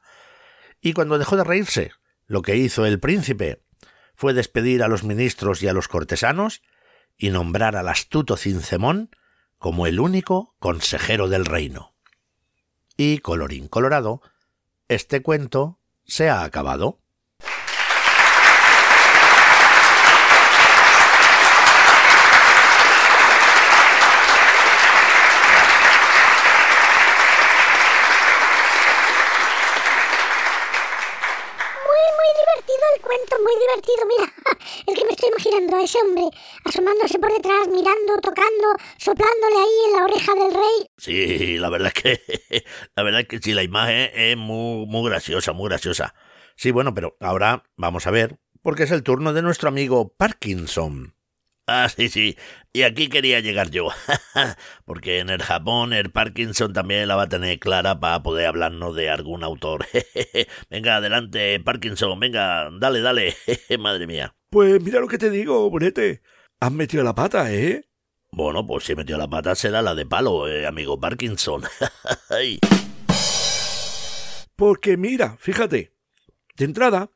Y 0.81 0.93
cuando 0.93 1.19
dejó 1.19 1.37
de 1.37 1.45
reírse, 1.45 1.93
lo 2.29 2.43
que 2.43 2.57
hizo 2.57 2.87
el 2.87 3.01
príncipe 3.01 3.63
fue 4.15 4.35
despedir 4.35 4.83
a 4.83 4.89
los 4.89 5.03
ministros 5.03 5.63
y 5.63 5.69
a 5.69 5.73
los 5.73 5.89
cortesanos 5.89 6.63
y 7.17 7.31
nombrar 7.31 7.75
al 7.75 7.89
astuto 7.89 8.37
Cincemón 8.37 9.11
como 9.57 9.87
el 9.87 9.99
único 9.99 10.55
consejero 10.61 11.29
del 11.29 11.47
reino. 11.47 11.95
Y, 12.97 13.19
colorín 13.19 13.67
colorado, 13.67 14.21
este 14.89 15.23
cuento 15.23 15.81
se 16.05 16.29
ha 16.29 16.45
acabado. 16.45 17.01
muy 33.43 33.55
divertido, 33.61 34.07
mira. 34.07 34.33
Es 34.87 34.95
que 34.99 35.05
me 35.05 35.11
estoy 35.13 35.29
imaginando 35.31 35.77
a 35.77 35.83
ese 35.99 36.07
hombre 36.07 36.25
asomándose 36.65 37.19
por 37.19 37.33
detrás, 37.33 37.69
mirando, 37.69 38.21
tocando, 38.23 38.77
soplándole 38.99 39.57
ahí 39.57 39.87
en 39.87 39.93
la 39.97 40.05
oreja 40.05 40.35
del 40.35 40.55
rey. 40.55 40.91
Sí, 40.97 41.59
la 41.59 41.71
verdad 41.71 41.93
es 41.95 42.03
que. 42.03 42.65
La 42.97 43.03
verdad 43.03 43.21
es 43.21 43.29
que 43.29 43.39
sí, 43.39 43.55
la 43.55 43.63
imagen 43.63 44.11
es 44.15 44.37
muy, 44.37 44.87
muy 44.87 45.09
graciosa, 45.09 45.53
muy 45.53 45.69
graciosa. 45.69 46.15
Sí, 46.57 46.71
bueno, 46.71 46.95
pero 46.95 47.17
ahora 47.21 47.63
vamos 47.77 48.07
a 48.07 48.11
ver, 48.11 48.39
porque 48.63 48.83
es 48.83 48.91
el 48.91 49.03
turno 49.03 49.33
de 49.33 49.43
nuestro 49.43 49.69
amigo 49.69 50.15
Parkinson. 50.17 51.15
Ah, 51.71 51.87
sí, 51.95 52.09
sí. 52.09 52.35
Y 52.73 52.83
aquí 52.83 53.11
quería 53.11 53.41
llegar 53.41 53.71
yo. 53.71 53.89
Porque 54.87 55.19
en 55.19 55.29
el 55.29 55.43
Japón 55.43 55.93
el 55.93 56.11
Parkinson 56.11 56.73
también 56.73 57.07
la 57.07 57.15
va 57.15 57.25
a 57.25 57.29
tener 57.29 57.59
clara 57.59 58.01
para 58.01 58.23
poder 58.23 58.47
hablarnos 58.47 58.97
de 58.97 59.11
algún 59.11 59.45
autor. 59.45 59.85
venga, 60.71 60.97
adelante, 60.97 61.61
Parkinson. 61.61 62.19
Venga, 62.19 62.71
dale, 62.73 63.03
dale. 63.03 63.37
Madre 63.79 64.07
mía. 64.07 64.35
Pues 64.49 64.83
mira 64.83 65.01
lo 65.01 65.09
que 65.09 65.19
te 65.19 65.29
digo, 65.29 65.69
Bonete. 65.69 66.23
Has 66.59 66.73
metido 66.73 67.05
la 67.05 67.15
pata, 67.15 67.53
¿eh? 67.53 67.85
Bueno, 68.33 68.65
pues 68.67 68.85
si 68.85 68.95
metió 68.95 69.19
la 69.19 69.29
pata 69.29 69.55
será 69.55 69.83
la 69.83 69.95
de 69.95 70.07
palo, 70.07 70.49
eh, 70.49 70.67
amigo 70.67 70.99
Parkinson. 70.99 71.65
Porque 74.57 74.97
mira, 74.97 75.37
fíjate. 75.39 75.93
De 76.57 76.65
entrada, 76.65 77.11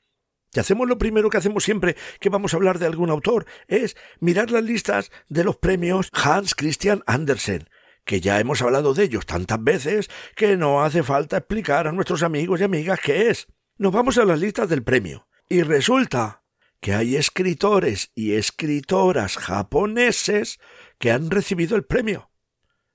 y 0.55 0.61
hacemos 0.61 0.89
lo 0.89 0.99
primero 0.99 1.31
que 1.31 1.39
hacemos 1.39 1.65
siempre 1.65 1.97
que 2.21 2.29
vamos 2.29 2.53
a 2.53 2.57
hablar 2.57 2.79
de 2.79 2.87
algún 2.87 3.11
autor, 3.11 3.47
es 3.69 3.97
mirar 4.21 4.51
las 4.51 4.63
listas 4.63 5.11
de 5.29 5.45
los 5.45 5.57
premios 5.57 6.11
Hans 6.13 6.55
Christian 6.55 7.03
Andersen, 7.07 7.69
que 8.05 8.21
ya 8.21 8.39
hemos 8.39 8.61
hablado 8.61 8.95
de 8.95 9.05
ellos 9.05 9.27
tantas 9.27 9.63
veces 9.63 10.11
que 10.37 10.57
no 10.57 10.83
hace 10.83 11.03
falta 11.03 11.39
explicar 11.39 11.89
a 11.89 11.93
nuestros 11.93 12.23
amigos 12.23 12.61
y 12.61 12.65
amigas 12.65 13.01
qué 13.01 13.31
es. 13.31 13.47
Nos 13.79 13.93
vamos 13.93 14.19
a 14.19 14.25
las 14.25 14.39
listas 14.39 14.69
del 14.69 14.83
premio, 14.83 15.27
y 15.49 15.63
resulta 15.63 16.43
que 16.81 16.95
hay 16.95 17.17
escritores 17.17 18.11
y 18.15 18.35
escritoras 18.35 19.37
japoneses 19.39 20.59
que 20.99 21.13
han 21.13 21.31
recibido 21.31 21.77
el 21.77 21.85
premio. 21.85 22.31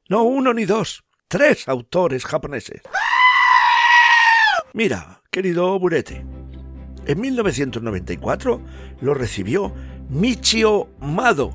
No 0.09 0.23
uno 0.23 0.53
ni 0.53 0.65
dos, 0.65 1.05
tres 1.27 1.67
autores 1.67 2.25
japoneses. 2.25 2.81
Mira, 4.73 5.23
querido 5.31 5.79
Burete, 5.79 6.25
en 7.07 7.21
1994 7.21 8.61
lo 9.01 9.13
recibió 9.13 9.73
Michio 10.09 10.89
Mado. 10.99 11.53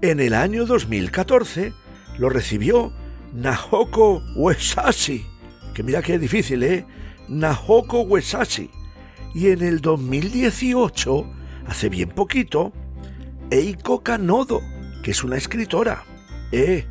En 0.00 0.20
el 0.20 0.34
año 0.34 0.66
2014 0.66 1.72
lo 2.18 2.28
recibió 2.28 2.92
Nahoko 3.34 4.22
Uesashi, 4.36 5.26
que 5.74 5.82
mira 5.82 6.02
qué 6.02 6.18
difícil, 6.18 6.62
¿eh? 6.62 6.86
Nahoko 7.28 8.02
Uesashi. 8.02 8.70
Y 9.34 9.48
en 9.48 9.62
el 9.62 9.82
2018, 9.82 11.30
hace 11.66 11.88
bien 11.90 12.08
poquito, 12.08 12.72
Eiko 13.50 14.02
Kanodo, 14.02 14.62
que 15.02 15.10
es 15.10 15.22
una 15.22 15.36
escritora. 15.36 16.04
Eh, 16.52 16.86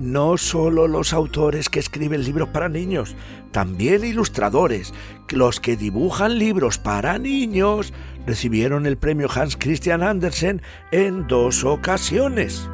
no 0.00 0.36
solo 0.38 0.88
los 0.88 1.12
autores 1.12 1.68
que 1.68 1.78
escriben 1.78 2.24
libros 2.24 2.48
para 2.48 2.68
niños, 2.68 3.14
también 3.52 4.04
ilustradores, 4.04 4.92
los 5.28 5.60
que 5.60 5.76
dibujan 5.76 6.36
libros 6.38 6.78
para 6.78 7.18
niños, 7.18 7.92
recibieron 8.26 8.86
el 8.86 8.96
premio 8.96 9.28
Hans 9.32 9.56
Christian 9.56 10.02
Andersen 10.02 10.62
en 10.90 11.28
dos 11.28 11.62
ocasiones. 11.64 12.68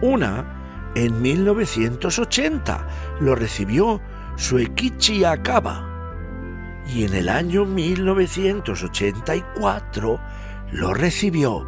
Una, 0.00 0.92
en 0.94 1.20
1980, 1.20 2.88
lo 3.20 3.34
recibió 3.34 4.00
Suekichi 4.36 5.24
Akaba. 5.24 5.84
Y 6.94 7.02
en 7.04 7.14
el 7.14 7.28
año 7.28 7.64
1984 7.64 10.20
lo 10.72 10.94
recibió 10.94 11.66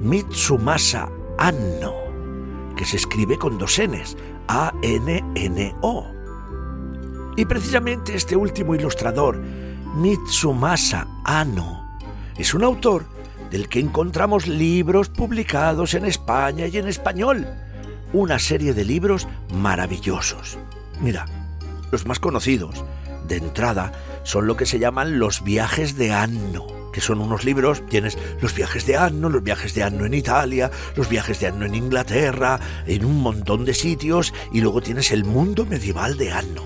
Mitsumasa 0.00 1.08
Anno, 1.38 1.99
que 2.80 2.86
se 2.86 2.96
escribe 2.96 3.36
con 3.36 3.58
dos 3.58 3.78
Ns, 3.78 4.16
A-N-N-O. 4.48 6.06
Y 7.36 7.44
precisamente 7.44 8.14
este 8.14 8.36
último 8.36 8.74
ilustrador, 8.74 9.36
Mitsumasa 9.96 11.06
Ano, 11.22 11.98
es 12.38 12.54
un 12.54 12.64
autor 12.64 13.04
del 13.50 13.68
que 13.68 13.80
encontramos 13.80 14.46
libros 14.46 15.10
publicados 15.10 15.92
en 15.92 16.06
España 16.06 16.68
y 16.68 16.78
en 16.78 16.88
español. 16.88 17.46
Una 18.14 18.38
serie 18.38 18.72
de 18.72 18.86
libros 18.86 19.28
maravillosos. 19.52 20.56
Mira, 21.02 21.26
los 21.92 22.06
más 22.06 22.18
conocidos, 22.18 22.82
de 23.28 23.36
entrada, 23.36 23.92
son 24.22 24.46
lo 24.46 24.56
que 24.56 24.64
se 24.64 24.78
llaman 24.78 25.18
los 25.18 25.44
viajes 25.44 25.98
de 25.98 26.14
Anno, 26.14 26.66
que 26.92 27.00
son 27.00 27.20
unos 27.20 27.44
libros, 27.44 27.84
tienes 27.86 28.18
los 28.40 28.54
viajes 28.54 28.86
de 28.86 28.96
Anno, 28.96 29.28
los 29.28 29.42
viajes 29.42 29.74
de 29.74 29.82
Anno 29.82 30.04
en 30.04 30.14
Italia, 30.14 30.70
los 30.96 31.08
viajes 31.08 31.40
de 31.40 31.48
Anno 31.48 31.66
en 31.66 31.74
Inglaterra, 31.74 32.60
en 32.86 33.04
un 33.04 33.20
montón 33.20 33.64
de 33.64 33.74
sitios, 33.74 34.32
y 34.52 34.60
luego 34.60 34.80
tienes 34.80 35.10
el 35.12 35.24
mundo 35.24 35.66
medieval 35.66 36.16
de 36.16 36.32
Anno. 36.32 36.64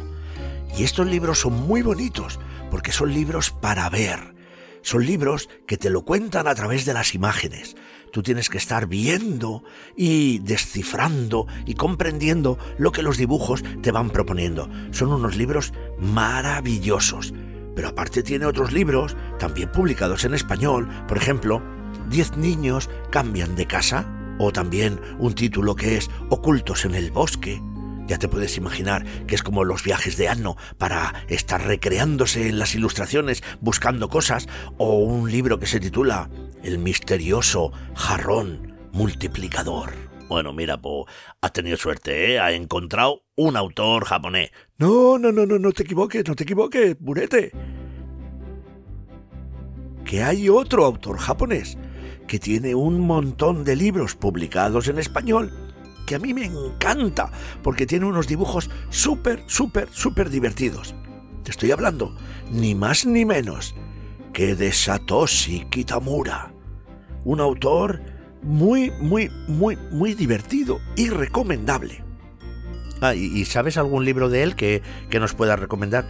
Y 0.77 0.85
estos 0.85 1.07
libros 1.07 1.41
son 1.41 1.55
muy 1.55 1.83
bonitos 1.83 2.41
porque 2.71 2.93
son 2.93 3.13
libros 3.13 3.51
para 3.51 3.89
ver. 3.89 4.35
Son 4.83 5.07
libros 5.07 5.49
que 5.67 5.79
te 5.79 5.89
lo 5.89 6.03
cuentan 6.03 6.47
a 6.47 6.55
través 6.55 6.85
de 6.85 6.93
las 6.93 7.15
imágenes. 7.15 7.77
Tú 8.13 8.23
tienes 8.23 8.49
que 8.49 8.59
estar 8.59 8.87
viendo 8.87 9.65
y 9.97 10.41
descifrando 10.41 11.47
y 11.67 11.75
comprendiendo 11.75 12.59
lo 12.79 12.93
que 12.93 13.03
los 13.03 13.17
dibujos 13.17 13.65
te 13.83 13.93
van 13.93 14.11
proponiendo. 14.11 14.69
Son 14.93 15.13
unos 15.13 15.37
libros 15.37 15.73
maravillosos. 15.99 17.33
Pero 17.75 17.89
aparte 17.89 18.23
tiene 18.23 18.47
otros 18.47 18.73
libros, 18.73 19.17
también 19.39 19.71
publicados 19.71 20.25
en 20.25 20.35
español, 20.35 20.89
por 21.09 21.17
ejemplo, 21.17 21.63
Diez 22.09 22.37
niños 22.37 22.91
cambian 23.11 23.57
de 23.57 23.67
casa, 23.67 24.05
o 24.39 24.53
también 24.53 25.01
un 25.19 25.35
título 25.35 25.75
que 25.75 25.97
es 25.97 26.11
Ocultos 26.29 26.85
en 26.85 26.95
el 26.95 27.11
bosque, 27.11 27.63
ya 28.07 28.19
te 28.19 28.29
puedes 28.29 28.59
imaginar 28.59 29.05
que 29.27 29.35
es 29.35 29.43
como 29.43 29.65
los 29.65 29.83
viajes 29.83 30.17
de 30.17 30.29
Anno 30.29 30.57
para 30.77 31.25
estar 31.29 31.67
recreándose 31.67 32.49
en 32.49 32.59
las 32.59 32.75
ilustraciones 32.75 33.43
buscando 33.61 34.09
cosas. 34.09 34.47
O 34.77 34.99
un 34.99 35.31
libro 35.31 35.59
que 35.59 35.67
se 35.67 35.81
titula 35.81 36.29
El 36.63 36.79
misterioso 36.79 37.73
jarrón 37.95 38.75
multiplicador. 38.93 40.04
Bueno, 40.29 40.53
mira, 40.53 40.81
pues 40.81 41.05
has 41.41 41.53
tenido 41.53 41.77
suerte, 41.77 42.35
¿eh? 42.35 42.41
Ha 42.41 42.53
encontrado 42.53 43.23
un 43.37 43.57
autor 43.57 44.05
japonés. 44.05 44.51
No, 44.79 45.19
no, 45.19 45.33
no, 45.33 45.47
no, 45.47 45.59
no 45.59 45.73
te 45.73 45.83
equivoques, 45.83 46.27
no 46.27 46.35
te 46.35 46.45
equivoques, 46.45 46.97
Burete. 46.99 47.53
Que 50.05 50.23
hay 50.23 50.49
otro 50.49 50.85
autor 50.85 51.19
japonés 51.19 51.79
que 52.27 52.39
tiene 52.39 52.75
un 52.75 53.01
montón 53.01 53.65
de 53.65 53.77
libros 53.77 54.15
publicados 54.15 54.89
en 54.89 54.99
español 54.99 55.53
que 56.07 56.15
a 56.15 56.19
mí 56.19 56.35
me 56.35 56.45
encanta 56.45 57.31
porque 57.63 57.87
tiene 57.87 58.07
unos 58.07 58.27
dibujos 58.27 58.71
súper, 58.91 59.43
súper, 59.47 59.89
súper 59.91 60.31
divertidos. 60.31 60.95
Te 61.43 61.51
estoy 61.51 61.71
hablando 61.71 62.15
ni 62.51 62.75
más 62.75 63.07
ni 63.07 63.25
menos 63.25 63.75
que 64.33 64.55
de 64.55 64.73
Satoshi 64.73 65.67
Kitamura, 65.71 66.53
un 67.25 67.41
autor 67.41 68.01
muy, 68.45 68.91
muy, 69.01 69.31
muy, 69.49 69.77
muy 69.91 70.15
divertido 70.15 70.81
y 70.97 71.09
recomendable. 71.09 72.05
Ah, 73.01 73.15
¿y, 73.15 73.45
sabes 73.45 73.77
algún 73.77 74.05
libro 74.05 74.29
de 74.29 74.43
él 74.43 74.55
que, 74.55 74.83
que 75.11 75.21
nos 75.21 75.35
pueda 75.35 75.57
recomendar? 75.57 76.07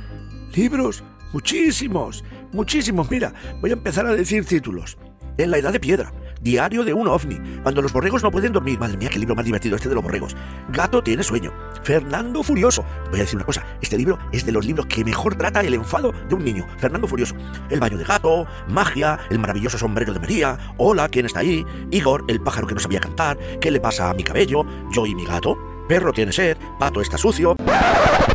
Libros, 0.55 1.03
muchísimos, 1.33 2.25
muchísimos. 2.53 3.11
Mira, 3.11 3.33
voy 3.61 3.71
a 3.71 3.75
empezar 3.75 4.07
a 4.07 4.15
decir 4.15 4.45
títulos. 4.45 4.99
En 5.37 5.51
la 5.51 5.59
Edad 5.59 5.73
de 5.73 5.81
Piedra, 5.81 6.13
Diario 6.45 6.85
de 6.85 6.93
un 6.93 7.09
ovni, 7.09 7.41
cuando 7.63 7.81
los 7.81 7.91
borregos 7.91 8.23
no 8.23 8.31
pueden 8.31 8.53
dormir. 8.53 8.79
Madre 8.79 8.99
mía, 8.99 9.09
qué 9.09 9.19
libro 9.19 9.35
más 9.35 9.47
divertido 9.47 9.77
este 9.77 9.89
de 9.89 9.95
los 9.95 10.05
borregos. 10.05 10.37
Gato 10.69 11.03
tiene 11.03 11.23
sueño. 11.23 11.51
Fernando 11.83 12.43
Furioso. 12.43 12.85
Voy 13.09 13.21
a 13.21 13.23
decir 13.23 13.37
una 13.37 13.47
cosa, 13.47 13.65
este 13.81 13.97
libro 13.97 14.19
es 14.31 14.45
de 14.45 14.53
los 14.53 14.67
libros 14.67 14.85
que 14.85 15.03
mejor 15.07 15.37
trata 15.37 15.63
el 15.63 15.73
enfado 15.73 16.13
de 16.29 16.35
un 16.35 16.45
niño. 16.45 16.67
Fernando 16.77 17.09
Furioso. 17.09 17.35
El 17.71 17.81
baño 17.81 17.97
de 17.97 18.05
gato, 18.05 18.47
Magia, 18.69 19.19
el 19.31 19.39
maravilloso 19.39 19.79
sombrero 19.79 20.13
de 20.13 20.21
María, 20.21 20.59
Hola, 20.77 21.09
¿quién 21.09 21.25
está 21.25 21.41
ahí? 21.41 21.65
Igor, 21.91 22.27
el 22.29 22.43
pájaro 22.43 22.67
que 22.67 22.75
no 22.75 22.81
sabía 22.81 23.01
cantar, 23.01 23.39
¿qué 23.59 23.71
le 23.71 23.81
pasa 23.81 24.11
a 24.11 24.15
mi 24.15 24.23
cabello? 24.23 24.67
Yo 24.93 25.07
y 25.07 25.15
mi 25.15 25.25
gato. 25.25 25.57
Perro 25.89 26.13
tiene 26.13 26.33
sed, 26.33 26.59
pato 26.79 27.01
está 27.01 27.17
sucio. 27.17 27.57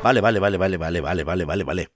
Vale, 0.02 0.20
vale, 0.20 0.40
vale, 0.40 0.58
vale, 0.58 0.78
vale, 0.78 1.00
vale, 1.00 1.24
vale, 1.24 1.46
vale, 1.46 1.64
vale. 1.64 1.90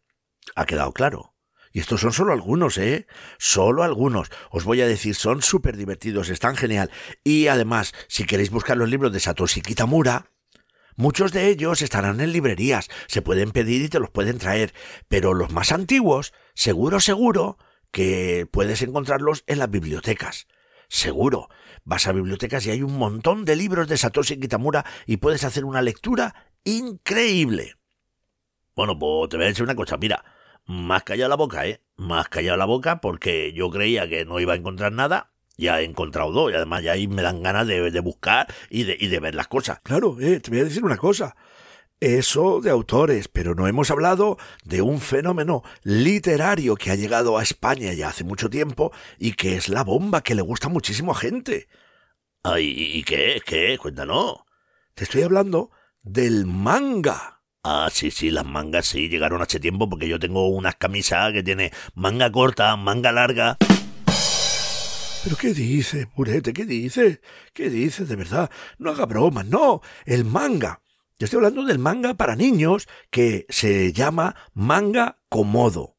Ha 0.55 0.65
quedado 0.67 0.93
claro. 0.93 1.32
Y 1.73 1.79
estos 1.79 2.01
son 2.01 2.13
solo 2.13 2.33
algunos, 2.33 2.77
¿eh? 2.77 3.07
Solo 3.39 3.81
algunos. 3.81 4.29
Os 4.51 4.63
voy 4.63 4.81
a 4.81 4.87
decir, 4.87 5.15
son 5.15 5.41
súper 5.41 5.75
divertidos, 5.75 6.29
están 6.29 6.55
genial. 6.55 6.91
Y 7.23 7.47
además, 7.47 7.93
si 8.07 8.25
queréis 8.25 8.51
buscar 8.51 8.77
los 8.77 8.87
libros 8.87 9.11
de 9.11 9.19
Satoshi 9.19 9.61
Kitamura, 9.61 10.27
muchos 10.95 11.31
de 11.33 11.47
ellos 11.47 11.81
estarán 11.81 12.21
en 12.21 12.31
librerías, 12.31 12.89
se 13.07 13.23
pueden 13.23 13.51
pedir 13.51 13.81
y 13.81 13.89
te 13.89 13.99
los 13.99 14.11
pueden 14.11 14.37
traer. 14.37 14.71
Pero 15.07 15.33
los 15.33 15.51
más 15.51 15.71
antiguos, 15.71 16.31
seguro, 16.53 16.99
seguro, 16.99 17.57
que 17.91 18.47
puedes 18.51 18.83
encontrarlos 18.83 19.43
en 19.47 19.57
las 19.57 19.71
bibliotecas. 19.71 20.45
Seguro. 20.89 21.49
Vas 21.85 22.05
a 22.05 22.11
bibliotecas 22.11 22.67
y 22.67 22.69
hay 22.69 22.83
un 22.83 22.99
montón 22.99 23.45
de 23.45 23.55
libros 23.55 23.87
de 23.87 23.97
Satoshi 23.97 24.39
Kitamura 24.39 24.85
y 25.07 25.17
puedes 25.17 25.43
hacer 25.43 25.65
una 25.65 25.81
lectura 25.81 26.51
increíble. 26.63 27.77
Bueno, 28.75 28.97
pues 28.99 29.29
te 29.29 29.37
voy 29.37 29.45
a 29.47 29.49
decir 29.49 29.63
una 29.63 29.75
cosa, 29.75 29.97
mira, 29.97 30.23
más 30.65 31.03
callado 31.03 31.29
la 31.29 31.35
boca, 31.35 31.65
¿eh? 31.67 31.81
Más 31.95 32.29
callado 32.29 32.57
la 32.57 32.65
boca 32.65 33.01
porque 33.01 33.53
yo 33.53 33.69
creía 33.69 34.07
que 34.07 34.25
no 34.25 34.39
iba 34.39 34.53
a 34.53 34.57
encontrar 34.57 34.91
nada. 34.91 35.31
Ya 35.55 35.81
he 35.81 35.83
encontrado 35.83 36.31
dos 36.31 36.51
y 36.51 36.55
además 36.55 36.83
ya 36.83 36.93
ahí 36.93 37.07
me 37.07 37.21
dan 37.21 37.43
ganas 37.43 37.67
de, 37.67 37.91
de 37.91 37.99
buscar 37.99 38.47
y 38.69 38.83
de, 38.83 38.97
y 38.99 39.07
de, 39.07 39.19
ver 39.19 39.35
las 39.35 39.47
cosas. 39.47 39.79
Claro, 39.83 40.17
eh, 40.19 40.39
te 40.39 40.49
voy 40.49 40.61
a 40.61 40.63
decir 40.63 40.83
una 40.83 40.97
cosa. 40.97 41.35
Eso 41.99 42.59
de 42.59 42.71
autores, 42.71 43.27
pero 43.27 43.55
no 43.55 43.67
hemos 43.67 43.91
hablado 43.91 44.37
de 44.65 44.81
un 44.81 44.99
fenómeno 44.99 45.63
literario 45.83 46.75
que 46.75 46.91
ha 46.91 46.95
llegado 46.95 47.37
a 47.37 47.43
España 47.43 47.93
ya 47.93 48.09
hace 48.09 48.23
mucho 48.23 48.49
tiempo 48.49 48.91
y 49.19 49.33
que 49.33 49.55
es 49.55 49.69
la 49.69 49.83
bomba 49.83 50.21
que 50.21 50.35
le 50.35 50.41
gusta 50.41 50.69
muchísimo 50.69 51.11
a 51.11 51.15
gente. 51.15 51.69
Ay, 52.43 52.73
¿y 52.75 53.03
qué? 53.03 53.41
¿Qué? 53.45 53.77
Cuéntanos. 53.77 54.39
Te 54.95 55.05
estoy 55.05 55.21
hablando 55.21 55.71
del 56.01 56.45
manga. 56.45 57.32
Ah, 57.65 57.89
sí, 57.89 58.11
sí, 58.11 58.29
las 58.29 58.45
mangas 58.45 58.87
sí 58.87 59.07
llegaron 59.07 59.41
hace 59.41 59.57
tiempo 59.57 59.89
porque 59.89 60.09
yo 60.09 60.19
tengo 60.19 60.49
unas 60.49 60.75
camisas 60.75 61.31
que 61.31 61.43
tiene 61.43 61.71
manga 61.95 62.29
corta, 62.29 62.75
manga 62.75 63.13
larga. 63.13 63.57
¿Pero 65.23 65.37
qué 65.37 65.53
dice, 65.53 66.07
Purete? 66.07 66.51
¿Qué 66.51 66.65
dice? 66.65 67.21
¿Qué 67.53 67.69
dice 67.69 68.03
de 68.03 68.17
verdad? 68.17 68.51
No 68.79 68.89
haga 68.91 69.05
bromas, 69.05 69.45
no. 69.45 69.79
El 70.05 70.25
manga. 70.25 70.81
Yo 71.17 71.23
estoy 71.23 71.37
hablando 71.37 71.63
del 71.63 71.79
manga 71.79 72.15
para 72.15 72.35
niños 72.35 72.89
que 73.09 73.45
se 73.47 73.93
llama 73.93 74.35
manga 74.53 75.15
comodo. 75.29 75.95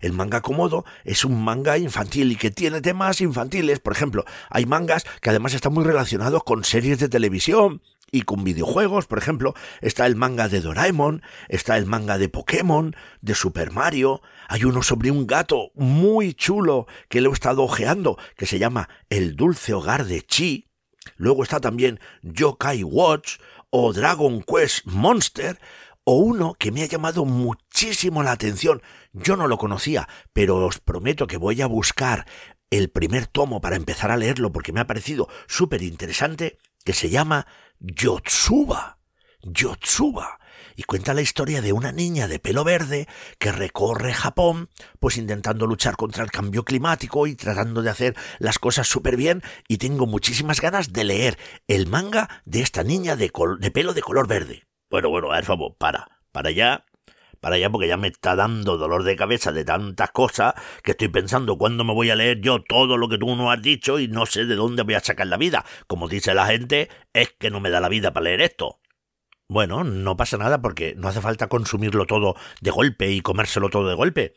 El 0.00 0.14
manga 0.14 0.42
comodo 0.42 0.84
es 1.04 1.24
un 1.24 1.44
manga 1.44 1.78
infantil 1.78 2.32
y 2.32 2.36
que 2.36 2.50
tiene 2.50 2.80
temas 2.80 3.20
infantiles. 3.20 3.78
Por 3.78 3.92
ejemplo, 3.92 4.24
hay 4.50 4.66
mangas 4.66 5.06
que 5.22 5.30
además 5.30 5.54
están 5.54 5.74
muy 5.74 5.84
relacionados 5.84 6.42
con 6.42 6.64
series 6.64 6.98
de 6.98 7.08
televisión 7.08 7.82
y 8.10 8.22
con 8.22 8.44
videojuegos, 8.44 9.06
por 9.06 9.18
ejemplo, 9.18 9.54
está 9.80 10.06
el 10.06 10.16
manga 10.16 10.48
de 10.48 10.60
Doraemon, 10.60 11.22
está 11.48 11.76
el 11.76 11.86
manga 11.86 12.18
de 12.18 12.28
Pokémon, 12.28 12.94
de 13.20 13.34
Super 13.34 13.72
Mario, 13.72 14.22
hay 14.48 14.64
uno 14.64 14.82
sobre 14.82 15.10
un 15.10 15.26
gato 15.26 15.72
muy 15.74 16.34
chulo 16.34 16.86
que 17.08 17.20
lo 17.20 17.30
he 17.30 17.32
estado 17.32 17.62
ojeando, 17.62 18.18
que 18.36 18.46
se 18.46 18.58
llama 18.58 18.88
El 19.10 19.36
dulce 19.36 19.74
hogar 19.74 20.04
de 20.06 20.22
Chi, 20.22 20.68
luego 21.16 21.42
está 21.42 21.60
también 21.60 22.00
Yokai 22.22 22.82
Watch 22.82 23.38
o 23.70 23.92
Dragon 23.92 24.42
Quest 24.42 24.86
Monster, 24.86 25.58
o 26.04 26.18
uno 26.18 26.54
que 26.54 26.70
me 26.70 26.82
ha 26.82 26.86
llamado 26.86 27.24
muchísimo 27.24 28.22
la 28.22 28.32
atención, 28.32 28.82
yo 29.12 29.36
no 29.36 29.48
lo 29.48 29.56
conocía, 29.56 30.08
pero 30.32 30.66
os 30.66 30.78
prometo 30.78 31.26
que 31.26 31.38
voy 31.38 31.62
a 31.62 31.66
buscar 31.66 32.26
el 32.70 32.90
primer 32.90 33.26
tomo 33.26 33.60
para 33.60 33.76
empezar 33.76 34.10
a 34.10 34.16
leerlo 34.16 34.52
porque 34.52 34.72
me 34.72 34.80
ha 34.80 34.86
parecido 34.86 35.28
súper 35.46 35.82
interesante, 35.82 36.58
que 36.84 36.92
se 36.92 37.08
llama 37.08 37.46
Yotsuba. 37.78 38.98
Yotsuba. 39.42 40.38
Y 40.76 40.82
cuenta 40.84 41.14
la 41.14 41.20
historia 41.20 41.62
de 41.62 41.72
una 41.72 41.92
niña 41.92 42.26
de 42.26 42.38
pelo 42.38 42.64
verde 42.64 43.06
que 43.38 43.52
recorre 43.52 44.12
Japón, 44.12 44.70
pues 44.98 45.16
intentando 45.16 45.66
luchar 45.66 45.96
contra 45.96 46.24
el 46.24 46.30
cambio 46.30 46.64
climático 46.64 47.26
y 47.26 47.36
tratando 47.36 47.82
de 47.82 47.90
hacer 47.90 48.16
las 48.38 48.58
cosas 48.58 48.88
súper 48.88 49.16
bien. 49.16 49.42
Y 49.68 49.78
tengo 49.78 50.06
muchísimas 50.06 50.60
ganas 50.60 50.92
de 50.92 51.04
leer 51.04 51.38
el 51.68 51.86
manga 51.86 52.42
de 52.44 52.60
esta 52.60 52.82
niña 52.82 53.16
de, 53.16 53.30
pelo 53.72 53.94
de 53.94 54.02
color 54.02 54.26
verde. 54.26 54.64
Bueno, 54.90 55.10
bueno, 55.10 55.30
a 55.30 55.36
ver, 55.36 55.44
favor, 55.44 55.76
para. 55.76 56.08
Para 56.32 56.48
allá. 56.48 56.84
Para 57.44 57.56
allá 57.56 57.68
porque 57.68 57.88
ya 57.88 57.98
me 57.98 58.08
está 58.08 58.36
dando 58.36 58.78
dolor 58.78 59.02
de 59.02 59.16
cabeza 59.16 59.52
de 59.52 59.66
tantas 59.66 60.12
cosas 60.12 60.54
que 60.82 60.92
estoy 60.92 61.08
pensando 61.08 61.58
cuándo 61.58 61.84
me 61.84 61.92
voy 61.92 62.08
a 62.08 62.16
leer 62.16 62.40
yo 62.40 62.62
todo 62.62 62.96
lo 62.96 63.06
que 63.06 63.18
tú 63.18 63.36
no 63.36 63.50
has 63.50 63.60
dicho 63.60 63.98
y 63.98 64.08
no 64.08 64.24
sé 64.24 64.46
de 64.46 64.54
dónde 64.54 64.82
voy 64.82 64.94
a 64.94 65.00
sacar 65.00 65.26
la 65.26 65.36
vida. 65.36 65.62
Como 65.86 66.08
dice 66.08 66.32
la 66.32 66.46
gente, 66.46 66.88
es 67.12 67.34
que 67.38 67.50
no 67.50 67.60
me 67.60 67.68
da 67.68 67.82
la 67.82 67.90
vida 67.90 68.14
para 68.14 68.24
leer 68.24 68.40
esto. 68.40 68.80
Bueno, 69.46 69.84
no 69.84 70.16
pasa 70.16 70.38
nada 70.38 70.62
porque 70.62 70.94
no 70.96 71.08
hace 71.08 71.20
falta 71.20 71.48
consumirlo 71.48 72.06
todo 72.06 72.34
de 72.62 72.70
golpe 72.70 73.10
y 73.10 73.20
comérselo 73.20 73.68
todo 73.68 73.90
de 73.90 73.94
golpe. 73.94 74.32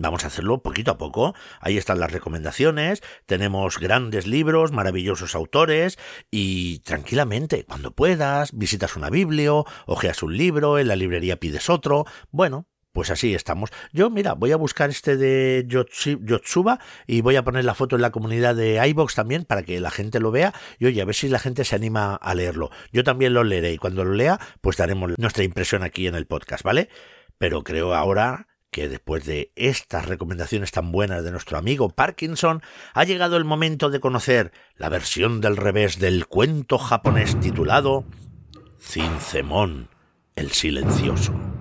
Vamos 0.00 0.22
a 0.22 0.28
hacerlo 0.28 0.62
poquito 0.62 0.92
a 0.92 0.96
poco. 0.96 1.34
Ahí 1.60 1.76
están 1.76 1.98
las 1.98 2.12
recomendaciones, 2.12 3.02
tenemos 3.26 3.80
grandes 3.80 4.28
libros, 4.28 4.70
maravillosos 4.70 5.34
autores 5.34 5.98
y 6.30 6.78
tranquilamente, 6.80 7.64
cuando 7.64 7.90
puedas, 7.90 8.56
visitas 8.56 8.94
una 8.94 9.10
biblio, 9.10 9.64
ojeas 9.86 10.22
un 10.22 10.36
libro, 10.36 10.78
en 10.78 10.86
la 10.86 10.94
librería 10.94 11.40
pides 11.40 11.68
otro. 11.68 12.04
Bueno, 12.30 12.68
pues 12.92 13.10
así 13.10 13.34
estamos. 13.34 13.70
Yo, 13.92 14.08
mira, 14.08 14.34
voy 14.34 14.52
a 14.52 14.56
buscar 14.56 14.88
este 14.88 15.16
de 15.16 15.66
Yotsuba 15.66 16.78
y 17.08 17.20
voy 17.20 17.34
a 17.34 17.42
poner 17.42 17.64
la 17.64 17.74
foto 17.74 17.96
en 17.96 18.02
la 18.02 18.12
comunidad 18.12 18.54
de 18.54 18.80
iBox 18.90 19.16
también 19.16 19.44
para 19.44 19.64
que 19.64 19.80
la 19.80 19.90
gente 19.90 20.20
lo 20.20 20.30
vea 20.30 20.54
y 20.78 20.86
oye, 20.86 21.02
a 21.02 21.06
ver 21.06 21.16
si 21.16 21.28
la 21.28 21.40
gente 21.40 21.64
se 21.64 21.74
anima 21.74 22.14
a 22.14 22.34
leerlo. 22.36 22.70
Yo 22.92 23.02
también 23.02 23.34
lo 23.34 23.42
leeré 23.42 23.72
y 23.72 23.78
cuando 23.78 24.04
lo 24.04 24.14
lea, 24.14 24.38
pues 24.60 24.76
daremos 24.76 25.12
nuestra 25.18 25.42
impresión 25.42 25.82
aquí 25.82 26.06
en 26.06 26.14
el 26.14 26.28
podcast, 26.28 26.62
¿vale? 26.62 26.88
Pero 27.36 27.64
creo 27.64 27.96
ahora 27.96 28.46
que 28.70 28.88
después 28.88 29.24
de 29.24 29.52
estas 29.56 30.06
recomendaciones 30.06 30.72
tan 30.72 30.92
buenas 30.92 31.24
de 31.24 31.30
nuestro 31.30 31.58
amigo 31.58 31.90
Parkinson, 31.90 32.62
ha 32.94 33.04
llegado 33.04 33.36
el 33.36 33.44
momento 33.44 33.90
de 33.90 34.00
conocer 34.00 34.52
la 34.76 34.88
versión 34.88 35.40
del 35.40 35.56
revés 35.56 35.98
del 35.98 36.26
cuento 36.26 36.78
japonés 36.78 37.38
titulado 37.40 38.04
Cincemón 38.80 39.88
el 40.36 40.52
Silencioso. 40.52 41.57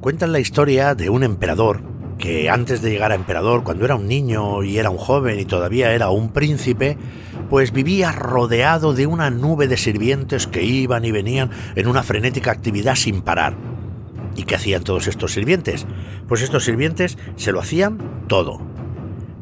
Cuentan 0.00 0.32
la 0.32 0.40
historia 0.40 0.94
de 0.94 1.10
un 1.10 1.22
emperador 1.22 1.82
que 2.16 2.48
antes 2.48 2.80
de 2.80 2.90
llegar 2.90 3.12
a 3.12 3.16
emperador, 3.16 3.64
cuando 3.64 3.84
era 3.84 3.96
un 3.96 4.08
niño 4.08 4.62
y 4.62 4.78
era 4.78 4.88
un 4.88 4.96
joven 4.96 5.38
y 5.38 5.44
todavía 5.44 5.92
era 5.92 6.08
un 6.08 6.30
príncipe, 6.30 6.96
pues 7.50 7.70
vivía 7.70 8.10
rodeado 8.10 8.94
de 8.94 9.06
una 9.06 9.28
nube 9.28 9.68
de 9.68 9.76
sirvientes 9.76 10.46
que 10.46 10.62
iban 10.62 11.04
y 11.04 11.12
venían 11.12 11.50
en 11.76 11.86
una 11.86 12.02
frenética 12.02 12.50
actividad 12.50 12.94
sin 12.94 13.20
parar. 13.20 13.58
¿Y 14.36 14.44
qué 14.44 14.54
hacían 14.54 14.84
todos 14.84 15.06
estos 15.06 15.32
sirvientes? 15.32 15.86
Pues 16.26 16.40
estos 16.40 16.64
sirvientes 16.64 17.18
se 17.36 17.52
lo 17.52 17.60
hacían 17.60 17.98
todo. 18.26 18.58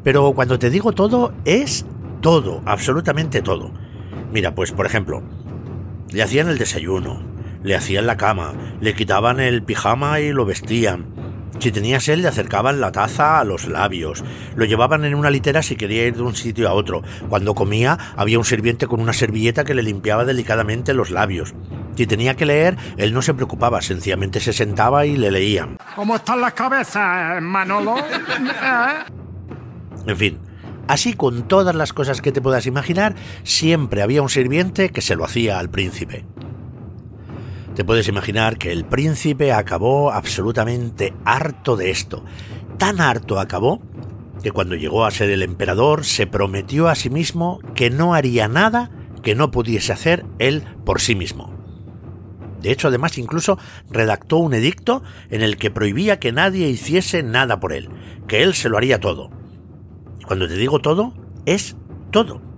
Pero 0.03 0.33
cuando 0.33 0.59
te 0.59 0.69
digo 0.69 0.91
todo, 0.91 1.31
es 1.45 1.85
todo, 2.19 2.61
absolutamente 2.65 3.41
todo. 3.41 3.71
Mira, 4.33 4.55
pues 4.55 4.73
por 4.73 4.85
ejemplo, 4.85 5.23
le 6.11 6.21
hacían 6.21 6.49
el 6.49 6.57
desayuno, 6.57 7.28
le 7.63 7.75
hacían 7.75 8.07
la 8.07 8.17
cama, 8.17 8.53
le 8.81 8.95
quitaban 8.95 9.39
el 9.39 9.63
pijama 9.63 10.19
y 10.19 10.31
lo 10.31 10.45
vestían. 10.45 11.07
Si 11.59 11.71
tenía 11.71 11.99
sed, 11.99 12.19
le 12.19 12.27
acercaban 12.29 12.79
la 12.79 12.93
taza 12.93 13.39
a 13.39 13.43
los 13.43 13.67
labios. 13.67 14.23
Lo 14.55 14.63
llevaban 14.63 15.03
en 15.03 15.13
una 15.13 15.29
litera 15.29 15.61
si 15.61 15.75
quería 15.75 16.05
ir 16.05 16.15
de 16.15 16.21
un 16.21 16.35
sitio 16.35 16.69
a 16.69 16.73
otro. 16.73 17.01
Cuando 17.27 17.53
comía, 17.53 17.97
había 18.15 18.39
un 18.39 18.45
sirviente 18.45 18.87
con 18.87 19.01
una 19.01 19.11
servilleta 19.11 19.65
que 19.65 19.73
le 19.73 19.83
limpiaba 19.83 20.23
delicadamente 20.23 20.93
los 20.93 21.09
labios. 21.09 21.53
Si 21.95 22.07
tenía 22.07 22.35
que 22.35 22.45
leer, 22.45 22.77
él 22.95 23.13
no 23.13 23.21
se 23.21 23.33
preocupaba, 23.33 23.81
sencillamente 23.81 24.39
se 24.39 24.53
sentaba 24.53 25.05
y 25.05 25.17
le 25.17 25.31
leían. 25.31 25.77
¿Cómo 25.95 26.15
están 26.15 26.39
las 26.39 26.53
cabezas, 26.53 27.41
Manolo? 27.41 27.97
¿Eh? 27.97 28.03
En 30.07 30.15
fin, 30.15 30.39
Así 30.87 31.13
con 31.13 31.47
todas 31.47 31.75
las 31.75 31.93
cosas 31.93 32.19
que 32.19 32.31
te 32.31 32.41
puedas 32.41 32.65
imaginar, 32.65 33.13
siempre 33.43 34.01
había 34.01 34.23
un 34.23 34.29
sirviente 34.29 34.89
que 34.89 35.01
se 35.01 35.15
lo 35.15 35.23
hacía 35.23 35.59
al 35.59 35.69
príncipe. 35.69 36.25
Te 37.75 37.85
puedes 37.85 38.07
imaginar 38.07 38.57
que 38.57 38.71
el 38.71 38.85
príncipe 38.85 39.53
acabó 39.53 40.11
absolutamente 40.11 41.13
harto 41.23 41.75
de 41.77 41.91
esto. 41.91 42.23
Tan 42.77 42.99
harto 42.99 43.39
acabó 43.39 43.81
que 44.43 44.51
cuando 44.51 44.75
llegó 44.75 45.05
a 45.05 45.11
ser 45.11 45.29
el 45.29 45.43
emperador 45.43 46.05
se 46.05 46.27
prometió 46.27 46.87
a 46.87 46.95
sí 46.95 47.09
mismo 47.09 47.59
que 47.75 47.89
no 47.89 48.13
haría 48.13 48.47
nada 48.47 48.91
que 49.21 49.35
no 49.35 49.51
pudiese 49.51 49.91
hacer 49.93 50.25
él 50.39 50.63
por 50.85 51.01
sí 51.01 51.15
mismo. 51.15 51.53
De 52.61 52.71
hecho, 52.71 52.89
además, 52.89 53.17
incluso 53.17 53.57
redactó 53.89 54.37
un 54.37 54.53
edicto 54.53 55.01
en 55.29 55.41
el 55.41 55.57
que 55.57 55.71
prohibía 55.71 56.19
que 56.19 56.31
nadie 56.31 56.67
hiciese 56.69 57.23
nada 57.23 57.59
por 57.59 57.71
él, 57.71 57.89
que 58.27 58.43
él 58.43 58.53
se 58.53 58.69
lo 58.69 58.77
haría 58.77 58.99
todo. 58.99 59.29
Cuando 60.25 60.47
te 60.47 60.55
digo 60.55 60.79
todo, 60.79 61.13
es 61.45 61.77
todo. 62.11 62.48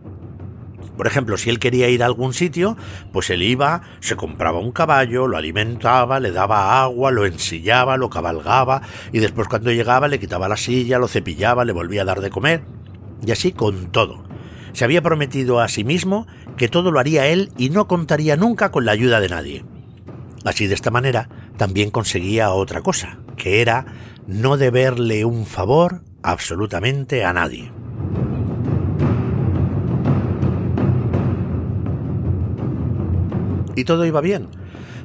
Por 0.98 1.08
ejemplo, 1.08 1.38
si 1.38 1.50
él 1.50 1.60
quería 1.60 1.90
ir 1.90 2.04
a 2.04 2.06
algún 2.06 2.34
sitio, 2.34 2.78
pues 3.12 3.30
él 3.30 3.42
iba, 3.42 3.82
se 4.02 4.16
compraba 4.16 4.60
un 4.60 4.72
caballo, 4.72 5.28
lo 5.28 5.38
alimentaba, 5.38 6.20
le 6.20 6.32
daba 6.32 6.82
agua, 6.82 7.12
lo 7.12 7.26
ensillaba, 7.26 7.98
lo 7.98 8.10
cabalgaba, 8.10 8.82
y 9.12 9.20
después 9.20 9.48
cuando 9.48 9.72
llegaba 9.72 10.08
le 10.08 10.20
quitaba 10.20 10.50
la 10.50 10.58
silla, 10.58 11.00
lo 11.00 11.08
cepillaba, 11.08 11.66
le 11.66 11.74
volvía 11.74 12.04
a 12.04 12.06
dar 12.06 12.22
de 12.22 12.30
comer, 12.30 12.64
y 13.26 13.32
así 13.32 13.52
con 13.52 13.92
todo. 13.92 14.24
Se 14.74 14.86
había 14.86 15.02
prometido 15.02 15.60
a 15.60 15.68
sí 15.68 15.84
mismo 15.84 16.28
que 16.58 16.70
todo 16.70 16.92
lo 16.92 17.00
haría 17.00 17.28
él 17.28 17.52
y 17.58 17.70
no 17.70 17.88
contaría 17.88 18.36
nunca 18.36 18.72
con 18.72 18.86
la 18.86 18.92
ayuda 18.92 19.20
de 19.20 19.30
nadie. 19.30 19.66
Así 20.46 20.68
de 20.68 20.76
esta 20.76 20.92
manera 20.92 21.30
también 21.58 21.92
conseguía 21.92 22.52
otra 22.52 22.82
cosa, 22.82 23.20
que 23.38 23.62
era 23.62 23.86
no 24.28 24.58
deberle 24.58 25.26
un 25.26 25.46
favor 25.46 26.02
absolutamente 26.24 27.26
a 27.26 27.34
nadie. 27.34 27.72
Y 33.76 33.84
todo 33.86 34.06
iba 34.06 34.22
bien, 34.22 34.48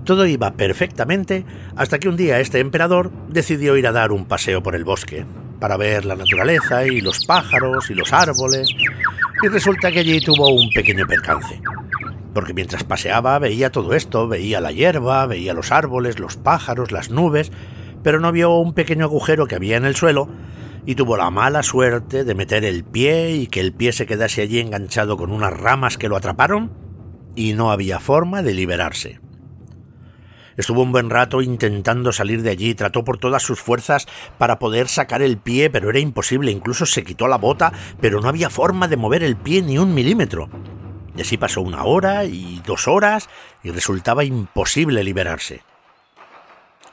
todo 0.05 0.25
iba 0.27 0.53
perfectamente 0.53 1.45
hasta 1.77 1.99
que 1.99 2.09
un 2.09 2.17
día 2.17 2.41
este 2.41 2.61
emperador 2.61 3.11
decidió 3.29 3.77
ir 3.77 3.87
a 3.87 3.93
dar 3.93 4.13
un 4.13 4.25
paseo 4.25 4.63
por 4.63 4.75
el 4.75 4.85
bosque, 4.85 5.27
para 5.59 5.77
ver 5.77 6.05
la 6.05 6.15
naturaleza 6.15 6.87
y 6.87 7.01
los 7.01 7.27
pájaros 7.27 7.91
y 7.91 7.95
los 7.95 8.13
árboles, 8.13 8.69
y 9.43 9.49
resulta 9.49 9.91
que 9.91 10.01
allí 10.01 10.21
tuvo 10.21 10.55
un 10.55 10.71
pequeño 10.71 11.07
percance. 11.07 11.61
Porque 12.33 12.55
mientras 12.55 12.85
paseaba 12.85 13.39
veía 13.39 13.73
todo 13.73 13.95
esto, 13.95 14.29
veía 14.29 14.61
la 14.61 14.71
hierba, 14.71 15.27
veía 15.27 15.55
los 15.55 15.73
árboles, 15.73 16.19
los 16.19 16.37
pájaros, 16.37 16.93
las 16.93 17.11
nubes, 17.11 17.51
pero 18.03 18.21
no 18.21 18.31
vio 18.31 18.55
un 18.57 18.75
pequeño 18.75 19.07
agujero 19.07 19.47
que 19.47 19.57
había 19.57 19.77
en 19.77 19.85
el 19.85 19.97
suelo 19.97 20.29
y 20.85 20.95
tuvo 20.95 21.17
la 21.17 21.31
mala 21.31 21.65
suerte 21.65 22.23
de 22.23 22.35
meter 22.37 22.65
el 22.65 22.85
pie 22.85 23.33
y 23.33 23.47
que 23.49 23.61
el 23.61 23.73
pie 23.73 23.93
se 23.93 24.07
quedase 24.07 24.43
allí 24.43 24.61
enganchado 24.61 25.17
con 25.17 25.33
unas 25.33 25.53
ramas 25.53 25.99
que 25.99 26.09
lo 26.09 26.17
atraparon 26.17 26.86
y 27.37 27.53
no 27.53 27.71
había 27.71 28.01
forma 28.01 28.43
de 28.43 28.55
liberarse. 28.55 29.21
Estuvo 30.57 30.83
un 30.83 30.91
buen 30.91 31.11
rato 31.11 31.43
intentando 31.43 32.13
salir 32.13 32.43
de 32.43 32.51
allí, 32.51 32.75
trató 32.75 33.05
por 33.05 33.19
todas 33.19 33.43
sus 33.43 33.61
fuerzas 33.61 34.07
para 34.39 34.59
poder 34.59 34.89
sacar 34.89 35.21
el 35.21 35.37
pie, 35.37 35.69
pero 35.69 35.91
era 35.91 35.99
imposible, 35.99 36.51
incluso 36.51 36.87
se 36.87 37.05
quitó 37.05 37.29
la 37.29 37.37
bota, 37.37 37.73
pero 38.01 38.21
no 38.21 38.29
había 38.29 38.49
forma 38.49 38.89
de 38.89 38.97
mover 38.97 39.23
el 39.23 39.37
pie 39.37 39.61
ni 39.61 39.79
un 39.79 39.95
milímetro. 39.95 40.49
Y 41.15 41.21
así 41.21 41.37
pasó 41.37 41.61
una 41.61 41.85
hora 41.85 42.25
y 42.25 42.63
dos 42.67 42.89
horas 42.89 43.29
y 43.63 43.71
resultaba 43.71 44.25
imposible 44.25 45.05
liberarse. 45.05 45.63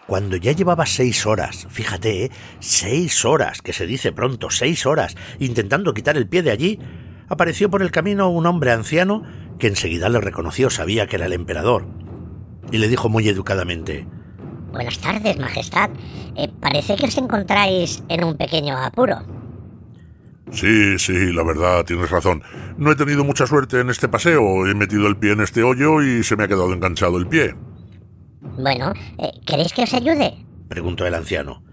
Cuando 0.07 0.35
ya 0.35 0.51
llevaba 0.51 0.85
seis 0.85 1.25
horas, 1.25 1.65
fíjate, 1.69 2.25
¿eh? 2.25 2.31
seis 2.59 3.23
horas, 3.23 3.61
que 3.61 3.71
se 3.71 3.87
dice 3.87 4.11
pronto, 4.11 4.49
seis 4.49 4.85
horas, 4.85 5.15
intentando 5.39 5.93
quitar 5.93 6.17
el 6.17 6.27
pie 6.27 6.43
de 6.43 6.51
allí, 6.51 6.79
apareció 7.29 7.69
por 7.69 7.81
el 7.81 7.91
camino 7.91 8.29
un 8.29 8.45
hombre 8.45 8.71
anciano 8.71 9.23
que 9.59 9.67
enseguida 9.67 10.09
le 10.09 10.21
reconoció, 10.21 10.69
sabía 10.69 11.07
que 11.07 11.15
era 11.17 11.25
el 11.25 11.33
emperador, 11.33 11.85
y 12.71 12.77
le 12.77 12.87
dijo 12.87 13.09
muy 13.09 13.27
educadamente, 13.27 14.07
Buenas 14.73 14.97
tardes, 14.97 15.37
Majestad. 15.37 15.91
Eh, 16.35 16.49
parece 16.59 16.95
que 16.95 17.05
os 17.05 17.17
encontráis 17.19 18.03
en 18.09 18.23
un 18.23 18.35
pequeño 18.35 18.75
apuro. 18.75 19.17
Sí, 20.51 20.97
sí, 20.97 21.31
la 21.31 21.43
verdad, 21.43 21.85
tienes 21.85 22.09
razón. 22.09 22.41
No 22.77 22.91
he 22.91 22.95
tenido 22.95 23.23
mucha 23.23 23.45
suerte 23.45 23.79
en 23.79 23.91
este 23.91 24.07
paseo. 24.07 24.65
He 24.65 24.73
metido 24.73 25.07
el 25.07 25.15
pie 25.15 25.33
en 25.33 25.41
este 25.41 25.61
hoyo 25.61 26.01
y 26.01 26.23
se 26.23 26.35
me 26.35 26.45
ha 26.45 26.47
quedado 26.47 26.73
enganchado 26.73 27.19
el 27.19 27.27
pie. 27.27 27.55
Bueno, 28.57 28.93
eh, 29.19 29.31
¿queréis 29.45 29.73
que 29.73 29.83
os 29.83 29.93
ayude? 29.93 30.33
preguntó 30.67 31.05
el 31.05 31.13
anciano. 31.13 31.63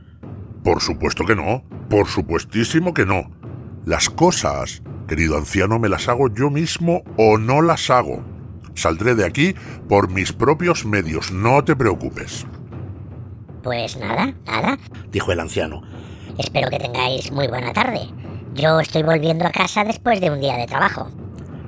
Por 0.63 0.83
supuesto 0.83 1.25
que 1.25 1.37
no. 1.37 1.65
Por 1.89 2.07
supuestísimo 2.07 2.93
que 2.93 3.07
no. 3.07 3.31
Las 3.87 4.11
cosas, 4.11 4.83
querido 5.11 5.37
anciano, 5.37 5.81
me 5.81 5.89
las 5.89 6.09
hago 6.09 6.33
yo 6.33 6.51
mismo 6.51 7.03
o 7.17 7.37
no 7.37 7.63
las 7.63 7.91
hago. 7.91 8.23
Saldré 8.75 9.17
de 9.17 9.27
aquí 9.27 9.57
por 9.89 10.09
mis 10.09 10.33
propios 10.33 10.85
medios, 10.85 11.33
no 11.33 11.65
te 11.65 11.75
preocupes. 11.75 12.47
Pues 13.65 13.97
nada, 13.97 14.33
nada, 14.47 14.79
dijo 15.11 15.33
el 15.33 15.41
anciano. 15.41 15.83
Espero 16.39 16.71
que 16.71 16.79
tengáis 16.79 17.33
muy 17.33 17.49
buena 17.49 17.73
tarde. 17.73 18.03
Yo 18.55 18.79
estoy 18.79 19.03
volviendo 19.03 19.45
a 19.45 19.51
casa 19.51 19.83
después 19.83 20.21
de 20.21 20.31
un 20.31 20.41
día 20.41 20.57
de 20.57 20.69
trabajo. 20.69 21.11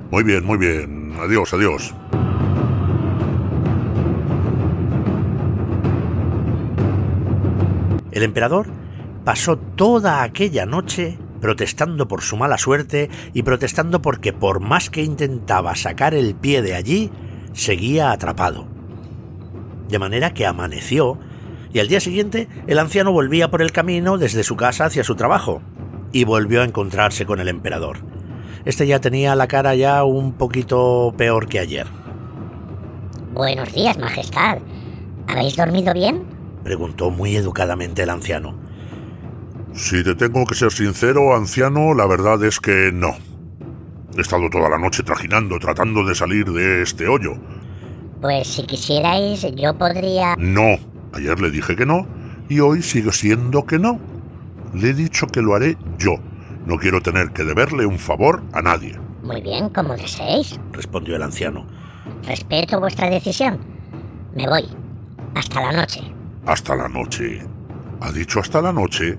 Muy 0.09 0.23
bien, 0.23 0.45
muy 0.45 0.57
bien. 0.57 1.13
Adiós, 1.19 1.53
adiós. 1.53 1.93
El 8.13 8.23
emperador 8.23 8.67
pasó 9.25 9.57
toda 9.57 10.23
aquella 10.23 10.65
noche 10.65 11.17
protestando 11.43 12.07
por 12.07 12.21
su 12.21 12.37
mala 12.37 12.57
suerte 12.57 13.09
y 13.33 13.43
protestando 13.43 14.01
porque 14.01 14.31
por 14.31 14.61
más 14.61 14.89
que 14.89 15.03
intentaba 15.03 15.75
sacar 15.75 16.13
el 16.13 16.35
pie 16.35 16.61
de 16.61 16.73
allí, 16.73 17.11
seguía 17.51 18.11
atrapado. 18.11 18.65
De 19.89 19.99
manera 19.99 20.33
que 20.33 20.45
amaneció 20.45 21.19
y 21.73 21.79
al 21.79 21.89
día 21.89 21.99
siguiente 21.99 22.47
el 22.65 22.79
anciano 22.79 23.11
volvía 23.11 23.51
por 23.51 23.61
el 23.61 23.73
camino 23.73 24.17
desde 24.17 24.45
su 24.45 24.55
casa 24.55 24.85
hacia 24.85 25.03
su 25.03 25.15
trabajo, 25.15 25.61
y 26.13 26.23
volvió 26.23 26.61
a 26.61 26.63
encontrarse 26.63 27.25
con 27.25 27.41
el 27.41 27.49
emperador. 27.49 27.97
Este 28.63 28.87
ya 28.87 29.01
tenía 29.01 29.35
la 29.35 29.47
cara 29.47 29.75
ya 29.75 30.05
un 30.05 30.31
poquito 30.31 31.13
peor 31.17 31.49
que 31.49 31.59
ayer. 31.59 31.87
Buenos 33.33 33.73
días, 33.73 33.97
Majestad. 33.97 34.59
¿Habéis 35.27 35.57
dormido 35.57 35.93
bien? 35.93 36.23
preguntó 36.63 37.09
muy 37.09 37.35
educadamente 37.35 38.03
el 38.03 38.11
anciano. 38.11 38.62
Si 39.75 40.03
te 40.03 40.13
tengo 40.15 40.45
que 40.45 40.53
ser 40.53 40.71
sincero, 40.71 41.35
anciano, 41.35 41.93
la 41.93 42.05
verdad 42.05 42.43
es 42.43 42.59
que 42.59 42.91
no. 42.93 43.15
He 44.15 44.21
estado 44.21 44.49
toda 44.51 44.69
la 44.69 44.77
noche 44.77 45.01
trajinando, 45.01 45.57
tratando 45.57 46.05
de 46.05 46.13
salir 46.13 46.45
de 46.51 46.83
este 46.83 47.07
hoyo. 47.07 47.33
Pues 48.21 48.47
si 48.47 48.63
quisierais, 48.67 49.45
yo 49.55 49.75
podría... 49.75 50.35
No. 50.37 50.77
Ayer 51.13 51.39
le 51.41 51.49
dije 51.49 51.75
que 51.75 51.85
no, 51.85 52.07
y 52.49 52.59
hoy 52.59 52.83
sigo 52.83 53.11
siendo 53.11 53.65
que 53.65 53.79
no. 53.79 53.99
Le 54.73 54.91
he 54.91 54.93
dicho 54.93 55.27
que 55.27 55.41
lo 55.41 55.55
haré 55.55 55.77
yo. 55.97 56.15
No 56.65 56.77
quiero 56.77 57.01
tener 57.01 57.31
que 57.31 57.43
deberle 57.43 57.85
un 57.85 57.97
favor 57.97 58.43
a 58.53 58.61
nadie. 58.61 58.97
Muy 59.23 59.41
bien, 59.41 59.69
como 59.69 59.95
deseéis, 59.95 60.59
respondió 60.71 61.15
el 61.15 61.23
anciano. 61.23 61.65
Respeto 62.25 62.79
vuestra 62.79 63.09
decisión. 63.09 63.59
Me 64.35 64.47
voy. 64.47 64.65
Hasta 65.35 65.61
la 65.61 65.71
noche. 65.71 66.01
Hasta 66.45 66.75
la 66.75 66.87
noche. 66.87 67.45
¿Ha 68.01 68.11
dicho 68.11 68.39
hasta 68.39 68.61
la 68.61 68.71
noche? 68.71 69.17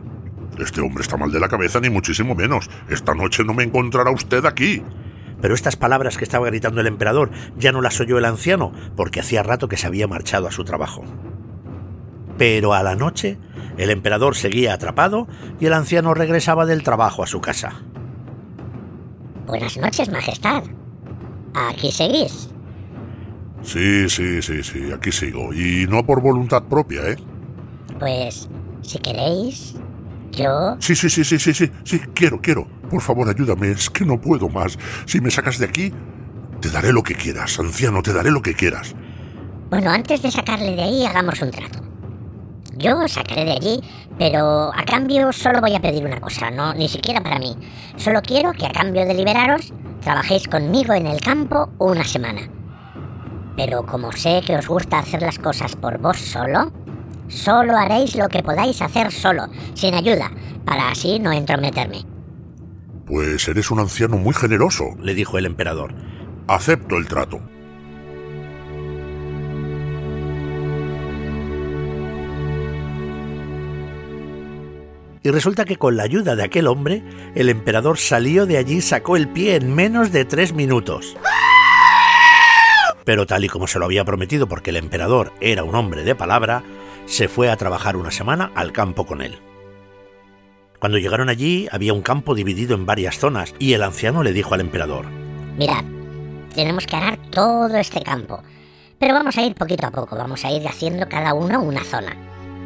Este 0.58 0.80
hombre 0.80 1.02
está 1.02 1.16
mal 1.16 1.32
de 1.32 1.40
la 1.40 1.48
cabeza, 1.48 1.80
ni 1.80 1.90
muchísimo 1.90 2.34
menos. 2.34 2.70
Esta 2.88 3.14
noche 3.14 3.44
no 3.44 3.54
me 3.54 3.64
encontrará 3.64 4.10
usted 4.10 4.44
aquí. 4.46 4.82
Pero 5.40 5.54
estas 5.54 5.76
palabras 5.76 6.16
que 6.16 6.24
estaba 6.24 6.46
gritando 6.46 6.80
el 6.80 6.86
emperador 6.86 7.30
ya 7.56 7.72
no 7.72 7.82
las 7.82 8.00
oyó 8.00 8.18
el 8.18 8.24
anciano, 8.24 8.72
porque 8.96 9.20
hacía 9.20 9.42
rato 9.42 9.68
que 9.68 9.76
se 9.76 9.86
había 9.86 10.06
marchado 10.06 10.46
a 10.46 10.52
su 10.52 10.64
trabajo. 10.64 11.04
Pero 12.38 12.74
a 12.74 12.82
la 12.82 12.94
noche 12.94 13.38
el 13.76 13.90
emperador 13.90 14.36
seguía 14.36 14.74
atrapado 14.74 15.26
y 15.60 15.66
el 15.66 15.72
anciano 15.72 16.14
regresaba 16.14 16.66
del 16.66 16.82
trabajo 16.82 17.22
a 17.22 17.26
su 17.26 17.40
casa. 17.40 17.82
Buenas 19.46 19.76
noches, 19.76 20.10
Majestad. 20.10 20.64
¿Aquí 21.54 21.92
seguís? 21.92 22.50
Sí, 23.62 24.08
sí, 24.08 24.42
sí, 24.42 24.62
sí, 24.62 24.92
aquí 24.92 25.12
sigo. 25.12 25.52
Y 25.52 25.86
no 25.88 26.04
por 26.04 26.20
voluntad 26.20 26.64
propia, 26.64 27.10
¿eh? 27.10 27.16
Pues, 27.98 28.48
si 28.82 28.98
queréis, 28.98 29.76
yo... 30.36 30.76
Sí, 30.80 30.94
sí, 30.94 31.08
sí, 31.08 31.24
sí, 31.24 31.38
sí, 31.38 31.54
sí, 31.54 31.70
sí, 31.84 31.98
quiero, 32.14 32.40
quiero. 32.40 32.66
Por 32.90 33.00
favor, 33.00 33.28
ayúdame, 33.28 33.70
es 33.70 33.90
que 33.90 34.04
no 34.04 34.20
puedo 34.20 34.48
más. 34.48 34.78
Si 35.06 35.20
me 35.20 35.30
sacas 35.30 35.58
de 35.58 35.66
aquí, 35.66 35.92
te 36.60 36.70
daré 36.70 36.92
lo 36.92 37.02
que 37.02 37.14
quieras, 37.14 37.58
anciano, 37.58 38.02
te 38.02 38.12
daré 38.12 38.30
lo 38.30 38.42
que 38.42 38.54
quieras. 38.54 38.94
Bueno, 39.70 39.90
antes 39.90 40.22
de 40.22 40.30
sacarle 40.30 40.76
de 40.76 40.82
ahí, 40.82 41.04
hagamos 41.04 41.40
un 41.42 41.50
trato. 41.50 41.80
Yo 42.76 42.98
os 42.98 43.12
sacaré 43.12 43.44
de 43.44 43.52
allí, 43.52 43.80
pero 44.18 44.72
a 44.74 44.84
cambio 44.84 45.32
solo 45.32 45.60
voy 45.60 45.74
a 45.74 45.80
pedir 45.80 46.04
una 46.04 46.20
cosa, 46.20 46.50
no 46.50 46.74
ni 46.74 46.88
siquiera 46.88 47.20
para 47.20 47.38
mí. 47.38 47.56
Solo 47.96 48.20
quiero 48.22 48.52
que 48.52 48.66
a 48.66 48.72
cambio 48.72 49.06
de 49.06 49.14
liberaros, 49.14 49.72
trabajéis 50.00 50.48
conmigo 50.48 50.92
en 50.92 51.06
el 51.06 51.20
campo 51.20 51.70
una 51.78 52.04
semana. 52.04 52.42
Pero 53.56 53.86
como 53.86 54.10
sé 54.12 54.42
que 54.44 54.56
os 54.56 54.66
gusta 54.66 54.98
hacer 54.98 55.22
las 55.22 55.38
cosas 55.38 55.76
por 55.76 55.98
vos 55.98 56.18
solo, 56.18 56.72
solo 57.28 57.76
haréis 57.76 58.16
lo 58.16 58.28
que 58.28 58.42
podáis 58.42 58.80
hacer 58.82 59.12
solo, 59.12 59.46
sin 59.74 59.94
ayuda, 59.94 60.30
para 60.64 60.88
así 60.88 61.18
no 61.18 61.32
entrometerme. 61.32 62.04
Pues 63.06 63.46
eres 63.48 63.70
un 63.70 63.80
anciano 63.80 64.16
muy 64.16 64.32
generoso, 64.32 64.84
le 65.02 65.14
dijo 65.14 65.38
el 65.38 65.46
emperador. 65.46 65.94
Acepto 66.46 66.96
el 66.96 67.06
trato. 67.06 67.40
Y 75.22 75.30
resulta 75.30 75.64
que 75.64 75.76
con 75.76 75.96
la 75.96 76.02
ayuda 76.02 76.37
de 76.37 76.44
aquel 76.44 76.66
hombre, 76.66 77.02
el 77.34 77.48
emperador 77.48 77.96
salió 77.96 78.44
de 78.44 78.58
allí 78.58 78.76
y 78.76 78.80
sacó 78.82 79.16
el 79.16 79.28
pie 79.28 79.56
en 79.56 79.74
menos 79.74 80.12
de 80.12 80.26
tres 80.26 80.52
minutos. 80.52 81.16
Pero 83.06 83.26
tal 83.26 83.44
y 83.44 83.48
como 83.48 83.66
se 83.66 83.78
lo 83.78 83.87
había 83.87 84.04
prometido 84.04 84.46
porque 84.46 84.68
el 84.68 84.76
emperador 84.76 85.32
era 85.40 85.64
un 85.64 85.74
hombre 85.74 86.04
de 86.04 86.14
palabra, 86.14 86.62
se 87.06 87.28
fue 87.28 87.50
a 87.50 87.56
trabajar 87.56 87.96
una 87.96 88.10
semana 88.10 88.50
al 88.54 88.72
campo 88.72 89.06
con 89.06 89.22
él. 89.22 89.38
Cuando 90.78 90.98
llegaron 90.98 91.28
allí 91.28 91.68
había 91.70 91.94
un 91.94 92.02
campo 92.02 92.34
dividido 92.34 92.74
en 92.74 92.86
varias 92.86 93.18
zonas 93.18 93.54
y 93.58 93.72
el 93.72 93.82
anciano 93.82 94.22
le 94.22 94.32
dijo 94.32 94.54
al 94.54 94.60
emperador, 94.60 95.06
Mirad, 95.56 95.84
tenemos 96.54 96.86
que 96.86 96.96
arar 96.96 97.18
todo 97.30 97.74
este 97.76 98.02
campo, 98.02 98.42
pero 98.98 99.14
vamos 99.14 99.36
a 99.38 99.42
ir 99.42 99.54
poquito 99.54 99.86
a 99.86 99.90
poco, 99.90 100.16
vamos 100.16 100.44
a 100.44 100.50
ir 100.50 100.66
haciendo 100.68 101.08
cada 101.08 101.34
uno 101.34 101.62
una 101.62 101.84
zona, 101.84 102.16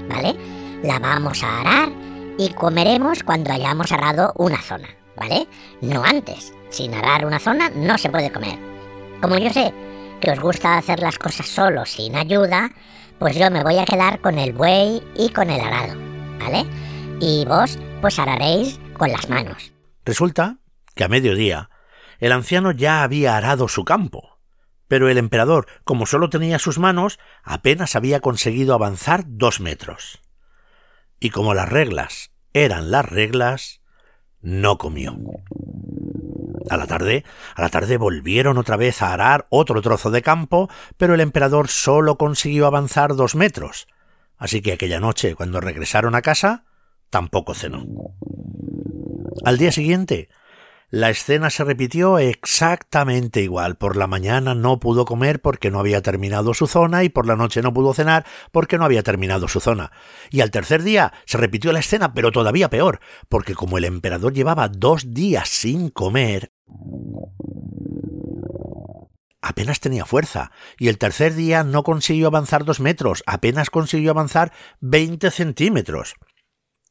¿vale? 0.08 0.34
La 0.82 0.98
vamos 0.98 1.42
a 1.42 1.60
arar 1.60 1.90
y 2.38 2.50
comeremos 2.50 3.22
cuando 3.22 3.52
hayamos 3.52 3.92
arado 3.92 4.32
una 4.36 4.62
zona, 4.62 4.88
¿vale? 5.16 5.46
No 5.80 6.04
antes. 6.04 6.52
Sin 6.70 6.94
arar 6.94 7.24
una 7.24 7.38
zona 7.38 7.70
no 7.70 7.98
se 7.98 8.10
puede 8.10 8.30
comer. 8.30 8.58
Como 9.20 9.36
yo 9.38 9.50
sé 9.50 9.72
que 10.20 10.30
os 10.30 10.40
gusta 10.40 10.76
hacer 10.76 11.00
las 11.00 11.18
cosas 11.18 11.46
solo, 11.46 11.86
sin 11.86 12.16
ayuda, 12.16 12.70
pues 13.18 13.36
yo 13.36 13.50
me 13.50 13.62
voy 13.62 13.78
a 13.78 13.84
quedar 13.84 14.20
con 14.20 14.38
el 14.38 14.52
buey 14.52 15.02
y 15.14 15.30
con 15.30 15.50
el 15.50 15.60
arado, 15.60 15.94
¿vale? 16.38 16.64
Y 17.20 17.44
vos, 17.46 17.78
pues 18.00 18.18
araréis 18.18 18.80
con 18.96 19.10
las 19.10 19.28
manos. 19.28 19.72
Resulta 20.04 20.58
que 20.94 21.04
a 21.04 21.08
mediodía 21.08 21.70
el 22.18 22.32
anciano 22.32 22.72
ya 22.72 23.02
había 23.02 23.36
arado 23.36 23.68
su 23.68 23.84
campo, 23.84 24.38
pero 24.88 25.08
el 25.08 25.18
emperador, 25.18 25.66
como 25.84 26.06
solo 26.06 26.30
tenía 26.30 26.58
sus 26.58 26.78
manos, 26.78 27.18
apenas 27.42 27.96
había 27.96 28.20
conseguido 28.20 28.74
avanzar 28.74 29.24
dos 29.26 29.60
metros 29.60 30.20
y 31.20 31.30
como 31.30 31.54
las 31.54 31.68
reglas 31.68 32.32
eran 32.52 32.90
las 32.90 33.04
reglas, 33.04 33.80
no 34.40 34.78
comió. 34.78 35.16
A 36.70 36.76
la 36.76 36.86
tarde, 36.86 37.24
a 37.54 37.62
la 37.62 37.68
tarde 37.68 37.96
volvieron 37.96 38.58
otra 38.58 38.76
vez 38.76 39.02
a 39.02 39.12
arar 39.12 39.46
otro 39.50 39.80
trozo 39.82 40.10
de 40.10 40.22
campo, 40.22 40.68
pero 40.96 41.14
el 41.14 41.20
emperador 41.20 41.68
solo 41.68 42.18
consiguió 42.18 42.66
avanzar 42.66 43.14
dos 43.14 43.34
metros. 43.34 43.86
Así 44.36 44.62
que 44.62 44.72
aquella 44.72 45.00
noche, 45.00 45.34
cuando 45.34 45.60
regresaron 45.60 46.14
a 46.14 46.22
casa, 46.22 46.64
tampoco 47.10 47.54
cenó. 47.54 47.84
Al 49.44 49.58
día 49.58 49.72
siguiente, 49.72 50.28
la 50.90 51.10
escena 51.10 51.50
se 51.50 51.64
repitió 51.64 52.18
exactamente 52.18 53.42
igual. 53.42 53.76
Por 53.76 53.96
la 53.96 54.06
mañana 54.06 54.54
no 54.54 54.80
pudo 54.80 55.04
comer 55.04 55.40
porque 55.40 55.70
no 55.70 55.80
había 55.80 56.00
terminado 56.00 56.54
su 56.54 56.66
zona 56.66 57.04
y 57.04 57.10
por 57.10 57.26
la 57.26 57.36
noche 57.36 57.60
no 57.60 57.74
pudo 57.74 57.92
cenar 57.92 58.24
porque 58.52 58.78
no 58.78 58.86
había 58.86 59.02
terminado 59.02 59.48
su 59.48 59.60
zona. 59.60 59.92
Y 60.30 60.40
al 60.40 60.50
tercer 60.50 60.82
día 60.82 61.12
se 61.26 61.36
repitió 61.36 61.72
la 61.72 61.80
escena, 61.80 62.14
pero 62.14 62.32
todavía 62.32 62.70
peor, 62.70 63.00
porque 63.28 63.54
como 63.54 63.76
el 63.76 63.84
emperador 63.84 64.32
llevaba 64.32 64.68
dos 64.68 65.12
días 65.12 65.50
sin 65.50 65.90
comer, 65.90 66.52
apenas 69.42 69.80
tenía 69.80 70.06
fuerza, 70.06 70.52
y 70.78 70.88
el 70.88 70.96
tercer 70.96 71.34
día 71.34 71.64
no 71.64 71.82
consiguió 71.82 72.28
avanzar 72.28 72.64
dos 72.64 72.80
metros, 72.80 73.22
apenas 73.26 73.68
consiguió 73.68 74.12
avanzar 74.12 74.52
veinte 74.80 75.30
centímetros. 75.30 76.14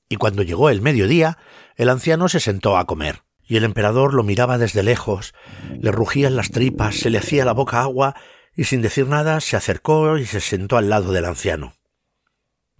Y 0.07 0.17
cuando 0.17 0.43
llegó 0.43 0.69
el 0.69 0.81
mediodía, 0.81 1.39
el 1.75 1.89
anciano 1.89 2.29
se 2.29 2.39
sentó 2.39 2.77
a 2.77 2.85
comer 2.85 3.26
y 3.47 3.57
el 3.57 3.63
emperador 3.63 4.13
lo 4.13 4.23
miraba 4.23 4.57
desde 4.57 4.83
lejos, 4.83 5.33
le 5.79 5.91
rugían 5.91 6.35
las 6.35 6.51
tripas, 6.51 6.97
se 6.97 7.09
le 7.09 7.17
hacía 7.17 7.45
la 7.45 7.53
boca 7.53 7.81
agua, 7.81 8.15
y 8.55 8.65
sin 8.65 8.81
decir 8.81 9.07
nada 9.07 9.39
se 9.39 9.55
acercó 9.55 10.17
y 10.17 10.25
se 10.25 10.41
sentó 10.41 10.77
al 10.77 10.89
lado 10.89 11.13
del 11.13 11.25
anciano. 11.25 11.73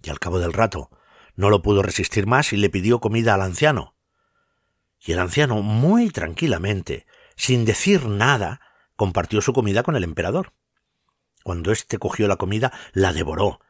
Y 0.02 0.10
al 0.10 0.20
cabo 0.20 0.38
del 0.38 0.52
rato 0.52 0.90
no 1.36 1.50
lo 1.50 1.62
pudo 1.62 1.82
resistir 1.82 2.26
más 2.26 2.52
y 2.52 2.56
le 2.56 2.68
pidió 2.68 3.00
comida 3.00 3.34
al 3.34 3.42
anciano. 3.42 3.96
Y 5.00 5.12
el 5.12 5.20
anciano, 5.20 5.62
muy 5.62 6.10
tranquilamente, 6.10 7.06
sin 7.36 7.64
decir 7.64 8.06
nada, 8.06 8.60
compartió 8.96 9.40
su 9.40 9.52
comida 9.52 9.82
con 9.82 9.96
el 9.96 10.04
emperador. 10.04 10.52
Cuando 11.44 11.72
éste 11.72 11.98
cogió 11.98 12.28
la 12.28 12.36
comida, 12.36 12.72
la 12.92 13.12
devoró, 13.12 13.60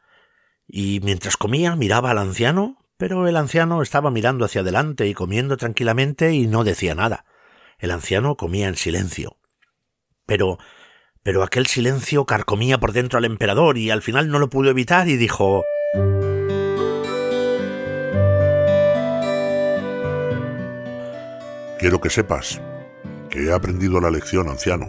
y 0.67 0.99
mientras 1.01 1.37
comía 1.37 1.75
miraba 1.75 2.11
al 2.11 2.17
anciano 2.17 2.83
pero 2.99 3.29
el 3.29 3.37
anciano 3.37 3.81
estaba 3.81 4.11
mirando 4.11 4.43
hacia 4.43 4.59
adelante 4.59 5.07
y 5.07 5.13
comiendo 5.13 5.55
tranquilamente 5.55 6.33
y 6.33 6.47
no 6.47 6.65
decía 6.65 6.95
nada. 6.95 7.23
El 7.77 7.91
anciano 7.91 8.35
comía 8.35 8.67
en 8.67 8.75
silencio. 8.75 9.37
Pero 10.25 10.57
pero 11.23 11.41
aquel 11.41 11.65
silencio 11.65 12.25
carcomía 12.25 12.77
por 12.77 12.91
dentro 12.91 13.17
al 13.17 13.23
emperador 13.23 13.77
y 13.77 13.89
al 13.89 14.01
final 14.01 14.27
no 14.27 14.37
lo 14.37 14.49
pudo 14.49 14.69
evitar 14.69 15.07
y 15.07 15.15
dijo 15.15 15.63
Quiero 21.79 22.01
que 22.01 22.09
sepas 22.09 22.59
que 23.29 23.45
he 23.45 23.53
aprendido 23.53 24.01
la 24.01 24.11
lección, 24.11 24.49
anciano. 24.49 24.87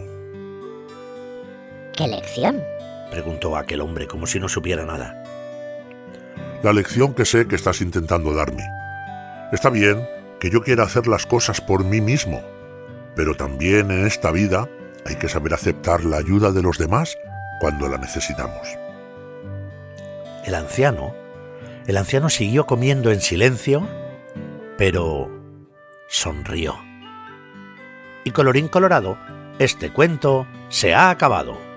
¿Qué 1.95 2.09
lección? 2.09 2.61
preguntó 3.09 3.55
aquel 3.55 3.79
hombre 3.79 4.05
como 4.05 4.27
si 4.27 4.37
no 4.37 4.49
supiera 4.49 4.85
nada 4.85 5.20
la 6.63 6.73
lección 6.73 7.13
que 7.13 7.25
sé 7.25 7.47
que 7.47 7.55
estás 7.55 7.81
intentando 7.81 8.33
darme. 8.33 8.63
Está 9.51 9.69
bien 9.69 10.07
que 10.39 10.49
yo 10.49 10.61
quiera 10.61 10.83
hacer 10.83 11.07
las 11.07 11.25
cosas 11.25 11.61
por 11.61 11.83
mí 11.83 12.01
mismo, 12.01 12.41
pero 13.15 13.35
también 13.35 13.91
en 13.91 14.05
esta 14.05 14.31
vida 14.31 14.69
hay 15.05 15.15
que 15.15 15.29
saber 15.29 15.53
aceptar 15.53 16.03
la 16.03 16.17
ayuda 16.17 16.51
de 16.51 16.61
los 16.61 16.77
demás 16.77 17.17
cuando 17.59 17.87
la 17.87 17.97
necesitamos. 17.97 18.67
El 20.45 20.55
anciano, 20.55 21.13
el 21.87 21.97
anciano 21.97 22.29
siguió 22.29 22.65
comiendo 22.65 23.11
en 23.11 23.21
silencio, 23.21 23.87
pero 24.77 25.29
sonrió. 26.07 26.77
Y 28.23 28.31
colorín 28.31 28.67
colorado, 28.67 29.17
este 29.59 29.91
cuento 29.91 30.47
se 30.69 30.93
ha 30.93 31.09
acabado. 31.09 31.71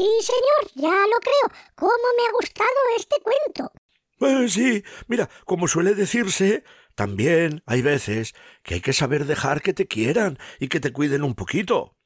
Sí, 0.00 0.08
señor, 0.22 0.70
ya 0.76 0.99
lo 1.10 1.18
creo. 1.20 1.60
¿Cómo 1.74 1.92
me 2.16 2.26
ha 2.26 2.32
gustado 2.32 2.70
este 2.96 3.16
cuento? 3.22 3.72
Pues 4.18 4.52
sí, 4.52 4.84
mira, 5.08 5.30
como 5.46 5.66
suele 5.66 5.94
decirse, 5.94 6.62
también 6.94 7.62
hay 7.66 7.80
veces 7.80 8.34
que 8.62 8.74
hay 8.74 8.80
que 8.80 8.92
saber 8.92 9.24
dejar 9.24 9.62
que 9.62 9.72
te 9.72 9.86
quieran 9.86 10.38
y 10.58 10.68
que 10.68 10.80
te 10.80 10.92
cuiden 10.92 11.24
un 11.24 11.34
poquito. 11.34 11.96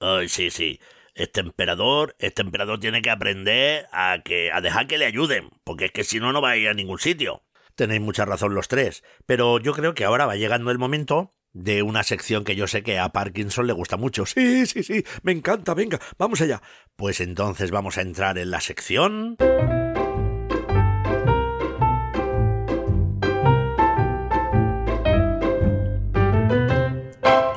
Ay, 0.00 0.28
sí, 0.28 0.50
sí. 0.50 0.80
Este 1.14 1.40
emperador, 1.40 2.16
este 2.18 2.42
emperador 2.42 2.80
tiene 2.80 3.00
que 3.00 3.10
aprender 3.10 3.86
a 3.92 4.18
que 4.24 4.50
a 4.50 4.60
dejar 4.60 4.88
que 4.88 4.98
le 4.98 5.06
ayuden, 5.06 5.50
porque 5.62 5.84
es 5.86 5.92
que 5.92 6.02
si 6.02 6.18
no 6.18 6.32
no 6.32 6.42
va 6.42 6.50
a 6.50 6.56
ir 6.56 6.68
a 6.68 6.74
ningún 6.74 6.98
sitio. 6.98 7.44
Tenéis 7.76 8.00
mucha 8.00 8.24
razón 8.24 8.54
los 8.54 8.66
tres, 8.66 9.04
pero 9.24 9.60
yo 9.60 9.72
creo 9.74 9.94
que 9.94 10.04
ahora 10.04 10.26
va 10.26 10.34
llegando 10.36 10.72
el 10.72 10.78
momento 10.78 11.34
de 11.54 11.82
una 11.82 12.02
sección 12.02 12.44
que 12.44 12.56
yo 12.56 12.66
sé 12.66 12.82
que 12.82 12.98
a 12.98 13.08
Parkinson 13.10 13.66
le 13.66 13.72
gusta 13.72 13.96
mucho. 13.96 14.26
Sí, 14.26 14.66
sí, 14.66 14.82
sí, 14.82 15.04
me 15.22 15.32
encanta, 15.32 15.72
venga, 15.72 16.00
vamos 16.18 16.40
allá. 16.40 16.60
Pues 16.96 17.20
entonces 17.20 17.70
vamos 17.70 17.96
a 17.96 18.02
entrar 18.02 18.36
en 18.36 18.50
la 18.50 18.60
sección... 18.60 19.36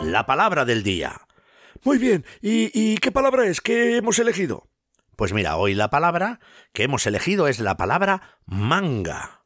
La 0.03 0.25
palabra 0.25 0.63
del 0.63 0.83
día. 0.83 1.21
Muy 1.83 1.97
bien, 1.97 2.25
¿Y, 2.41 2.71
¿y 2.73 2.97
qué 2.97 3.12
palabra 3.12 3.45
es 3.45 3.62
que 3.62 3.97
hemos 3.97 4.17
elegido? 4.19 4.69
Pues 5.15 5.34
mira, 5.34 5.57
hoy 5.57 5.74
la 5.74 5.89
palabra 5.89 6.39
que 6.74 6.84
hemos 6.84 7.05
elegido 7.05 7.47
es 7.47 7.59
la 7.59 7.76
palabra 7.76 8.39
manga. 8.45 9.36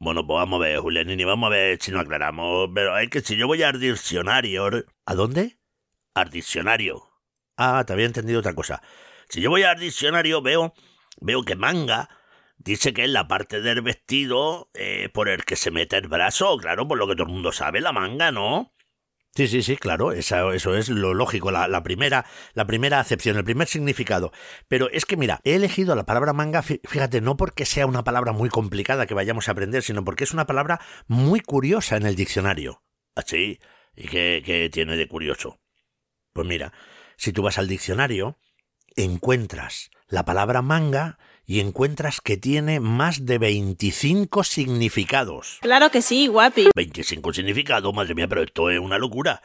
Bueno, 0.00 0.26
pues 0.26 0.36
vamos 0.36 0.60
a 0.60 0.64
ver, 0.64 0.78
Julianini, 0.78 1.24
vamos 1.24 1.48
a 1.48 1.50
ver 1.50 1.78
si 1.80 1.90
nos 1.90 2.02
aclaramos. 2.02 2.70
Pero 2.74 2.96
es 2.98 3.10
que 3.10 3.20
si 3.20 3.36
yo 3.36 3.46
voy 3.46 3.62
al 3.62 3.80
diccionario... 3.80 4.70
¿A 5.04 5.14
dónde? 5.14 5.58
Al 6.14 6.30
diccionario. 6.30 7.02
Ah, 7.56 7.84
te 7.86 7.92
había 7.92 8.06
entendido 8.06 8.38
otra 8.38 8.54
cosa. 8.54 8.80
Si 9.28 9.40
yo 9.40 9.50
voy 9.50 9.64
al 9.64 9.78
diccionario 9.78 10.40
veo, 10.40 10.72
veo 11.20 11.42
que 11.42 11.56
manga 11.56 12.08
dice 12.58 12.92
que 12.92 13.04
es 13.04 13.10
la 13.10 13.28
parte 13.28 13.60
del 13.60 13.82
vestido 13.82 14.70
eh, 14.74 15.08
por 15.12 15.28
el 15.28 15.44
que 15.44 15.56
se 15.56 15.70
mete 15.70 15.96
el 15.96 16.08
brazo. 16.08 16.56
Claro, 16.58 16.86
por 16.86 16.98
lo 16.98 17.06
que 17.06 17.14
todo 17.14 17.26
el 17.26 17.32
mundo 17.32 17.52
sabe, 17.52 17.80
la 17.80 17.92
manga, 17.92 18.30
¿no? 18.30 18.72
Sí, 19.38 19.46
sí, 19.46 19.62
sí, 19.62 19.76
claro, 19.76 20.10
eso, 20.10 20.52
eso 20.52 20.74
es 20.74 20.88
lo 20.88 21.14
lógico, 21.14 21.52
la, 21.52 21.82
primera, 21.84 22.26
la 22.54 22.66
primera 22.66 22.98
acepción, 22.98 23.36
el 23.36 23.44
primer 23.44 23.68
significado. 23.68 24.32
Pero 24.66 24.90
es 24.90 25.06
que 25.06 25.16
mira, 25.16 25.40
he 25.44 25.54
elegido 25.54 25.94
la 25.94 26.04
palabra 26.06 26.32
manga, 26.32 26.60
fíjate, 26.60 27.20
no 27.20 27.36
porque 27.36 27.64
sea 27.64 27.86
una 27.86 28.02
palabra 28.02 28.32
muy 28.32 28.48
complicada 28.48 29.06
que 29.06 29.14
vayamos 29.14 29.46
a 29.46 29.52
aprender, 29.52 29.84
sino 29.84 30.04
porque 30.04 30.24
es 30.24 30.32
una 30.32 30.46
palabra 30.46 30.80
muy 31.06 31.38
curiosa 31.38 31.96
en 31.96 32.06
el 32.06 32.16
diccionario. 32.16 32.82
Así. 33.14 33.60
¿Y 33.94 34.08
qué, 34.08 34.42
qué 34.44 34.70
tiene 34.72 34.96
de 34.96 35.06
curioso? 35.06 35.60
Pues 36.32 36.44
mira, 36.44 36.72
si 37.16 37.32
tú 37.32 37.42
vas 37.42 37.58
al 37.58 37.68
diccionario, 37.68 38.40
encuentras 38.96 39.92
la 40.08 40.24
palabra 40.24 40.62
manga 40.62 41.20
y 41.48 41.60
encuentras 41.60 42.20
que 42.20 42.36
tiene 42.36 42.78
más 42.78 43.24
de 43.24 43.38
25 43.38 44.44
significados. 44.44 45.58
Claro 45.62 45.90
que 45.90 46.02
sí, 46.02 46.26
guapi. 46.28 46.68
25 46.76 47.32
significados, 47.32 47.92
madre 47.94 48.14
mía, 48.14 48.28
pero 48.28 48.42
esto 48.42 48.70
es 48.70 48.78
una 48.78 48.98
locura. 48.98 49.42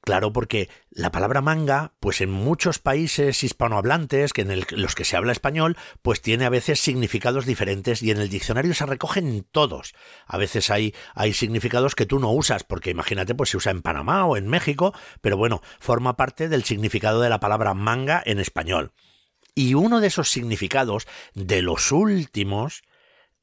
Claro, 0.00 0.32
porque 0.34 0.68
la 0.90 1.10
palabra 1.10 1.40
manga, 1.40 1.94
pues 1.98 2.20
en 2.20 2.30
muchos 2.30 2.78
países 2.78 3.42
hispanohablantes, 3.42 4.34
que 4.34 4.42
en 4.42 4.50
el- 4.50 4.66
los 4.72 4.94
que 4.94 5.04
se 5.06 5.16
habla 5.16 5.32
español, 5.32 5.78
pues 6.02 6.20
tiene 6.20 6.44
a 6.44 6.50
veces 6.50 6.78
significados 6.80 7.46
diferentes 7.46 8.02
y 8.02 8.10
en 8.10 8.18
el 8.20 8.28
diccionario 8.28 8.74
se 8.74 8.84
recogen 8.84 9.46
todos. 9.50 9.94
A 10.26 10.36
veces 10.36 10.70
hay, 10.70 10.94
hay 11.14 11.32
significados 11.32 11.94
que 11.94 12.04
tú 12.04 12.18
no 12.18 12.32
usas, 12.32 12.64
porque 12.64 12.90
imagínate, 12.90 13.34
pues 13.34 13.48
se 13.50 13.56
usa 13.56 13.72
en 13.72 13.80
Panamá 13.80 14.26
o 14.26 14.36
en 14.36 14.46
México, 14.46 14.92
pero 15.22 15.38
bueno, 15.38 15.62
forma 15.80 16.16
parte 16.18 16.48
del 16.50 16.64
significado 16.64 17.22
de 17.22 17.30
la 17.30 17.40
palabra 17.40 17.72
manga 17.72 18.22
en 18.26 18.40
español. 18.40 18.92
Y 19.54 19.74
uno 19.74 20.00
de 20.00 20.08
esos 20.08 20.30
significados, 20.30 21.06
de 21.34 21.62
los 21.62 21.92
últimos, 21.92 22.82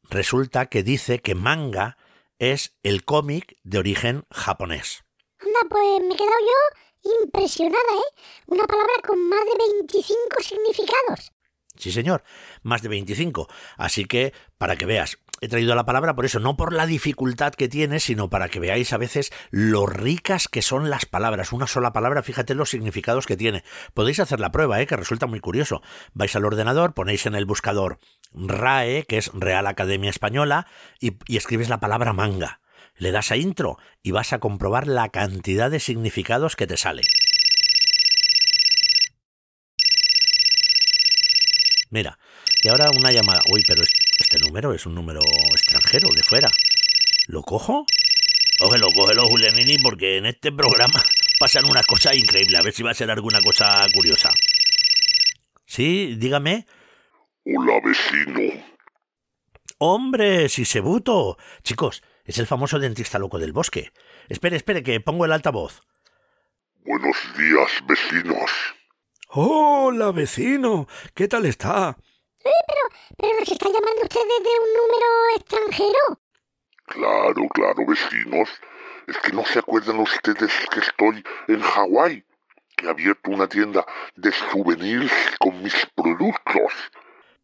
resulta 0.09 0.65
que 0.67 0.83
dice 0.83 1.19
que 1.19 1.35
manga 1.35 1.97
es 2.37 2.75
el 2.83 3.05
cómic 3.05 3.57
de 3.63 3.79
origen 3.79 4.25
japonés. 4.29 5.03
Anda, 5.39 5.59
pues 5.69 6.01
me 6.01 6.13
he 6.13 6.17
quedado 6.17 6.39
yo 6.39 7.21
impresionada, 7.23 7.77
¿eh? 7.77 8.21
Una 8.47 8.65
palabra 8.65 8.93
con 9.07 9.27
más 9.27 9.39
de 9.45 9.83
25 9.83 10.19
significados. 10.41 11.31
Sí, 11.77 11.91
señor, 11.91 12.23
más 12.63 12.81
de 12.81 12.89
25. 12.89 13.47
Así 13.77 14.05
que, 14.05 14.33
para 14.57 14.75
que 14.75 14.85
veas, 14.85 15.17
he 15.41 15.47
traído 15.47 15.73
la 15.73 15.85
palabra 15.85 16.15
por 16.15 16.25
eso, 16.25 16.39
no 16.39 16.55
por 16.55 16.71
la 16.71 16.85
dificultad 16.85 17.53
que 17.53 17.67
tiene, 17.67 17.99
sino 17.99 18.29
para 18.29 18.47
que 18.47 18.59
veáis 18.59 18.93
a 18.93 18.97
veces 18.97 19.33
lo 19.49 19.87
ricas 19.87 20.47
que 20.47 20.61
son 20.61 20.91
las 20.91 21.07
palabras. 21.07 21.51
Una 21.51 21.65
sola 21.65 21.91
palabra, 21.91 22.21
fíjate 22.21 22.53
los 22.53 22.69
significados 22.69 23.25
que 23.25 23.35
tiene. 23.35 23.63
Podéis 23.95 24.19
hacer 24.19 24.39
la 24.39 24.51
prueba, 24.51 24.79
¿eh? 24.79 24.87
que 24.87 24.95
resulta 24.95 25.25
muy 25.25 25.39
curioso. 25.39 25.81
Vais 26.13 26.35
al 26.35 26.45
ordenador, 26.45 26.93
ponéis 26.93 27.25
en 27.25 27.33
el 27.33 27.45
buscador 27.45 27.99
RAE, 28.33 29.05
que 29.07 29.17
es 29.17 29.31
Real 29.33 29.65
Academia 29.65 30.11
Española, 30.11 30.67
y, 30.99 31.17
y 31.25 31.37
escribes 31.37 31.69
la 31.69 31.79
palabra 31.79 32.13
manga. 32.13 32.61
Le 32.95 33.11
das 33.11 33.31
a 33.31 33.35
intro 33.35 33.79
y 34.03 34.11
vas 34.11 34.33
a 34.33 34.39
comprobar 34.39 34.85
la 34.85 35.09
cantidad 35.09 35.71
de 35.71 35.79
significados 35.79 36.55
que 36.55 36.67
te 36.67 36.77
sale. 36.77 37.01
Mira, 41.89 42.19
y 42.63 42.69
ahora 42.69 42.89
una 42.91 43.11
llamada. 43.11 43.41
Uy, 43.49 43.63
pero 43.67 43.83
es- 43.83 43.91
este 44.19 44.39
número 44.39 44.73
es 44.73 44.85
un 44.85 44.95
número 44.95 45.21
extranjero, 45.53 46.09
de 46.09 46.23
fuera. 46.23 46.49
¿Lo 47.27 47.41
cojo? 47.43 47.85
Cógelo, 48.59 48.89
cógelo, 48.91 49.27
Julianini, 49.27 49.77
porque 49.79 50.17
en 50.17 50.25
este 50.27 50.51
programa 50.51 51.01
pasan 51.39 51.65
unas 51.65 51.85
cosas 51.85 52.15
increíbles. 52.15 52.59
A 52.59 52.63
ver 52.63 52.73
si 52.73 52.83
va 52.83 52.91
a 52.91 52.95
ser 52.95 53.09
alguna 53.11 53.41
cosa 53.41 53.85
curiosa. 53.93 54.31
Sí, 55.65 56.15
dígame. 56.17 56.65
Hola, 57.45 57.79
vecino. 57.83 58.63
Hombre, 59.79 60.47
Sisebuto. 60.49 61.37
Chicos, 61.63 62.03
es 62.25 62.37
el 62.37 62.45
famoso 62.45 62.77
dentista 62.77 63.17
loco 63.17 63.39
del 63.39 63.53
bosque. 63.53 63.91
Espere, 64.29 64.57
espere, 64.57 64.83
que 64.83 64.99
pongo 64.99 65.25
el 65.25 65.31
altavoz. 65.31 65.81
Buenos 66.85 67.15
días, 67.37 67.71
vecinos. 67.87 68.51
Hola, 69.29 70.11
vecino. 70.11 70.87
¿Qué 71.15 71.27
tal 71.27 71.45
está? 71.45 71.97
Pero 72.43 73.33
nos 73.39 73.49
está 73.49 73.65
llamando 73.65 74.01
usted 74.03 74.21
desde 74.21 74.59
un 74.59 74.73
número 74.77 75.07
extranjero. 75.35 76.21
Claro, 76.85 77.47
claro, 77.53 77.85
vecinos. 77.85 78.49
Es 79.07 79.17
que 79.17 79.31
no 79.31 79.45
se 79.45 79.59
acuerdan 79.59 79.99
ustedes 79.99 80.51
que 80.71 80.79
estoy 80.79 81.23
en 81.47 81.61
Hawái, 81.61 82.23
que 82.75 82.85
he 82.85 82.89
abierto 82.89 83.31
una 83.31 83.47
tienda 83.47 83.85
de 84.15 84.31
souvenirs 84.31 85.11
con 85.39 85.61
mis 85.61 85.75
productos. 85.95 86.73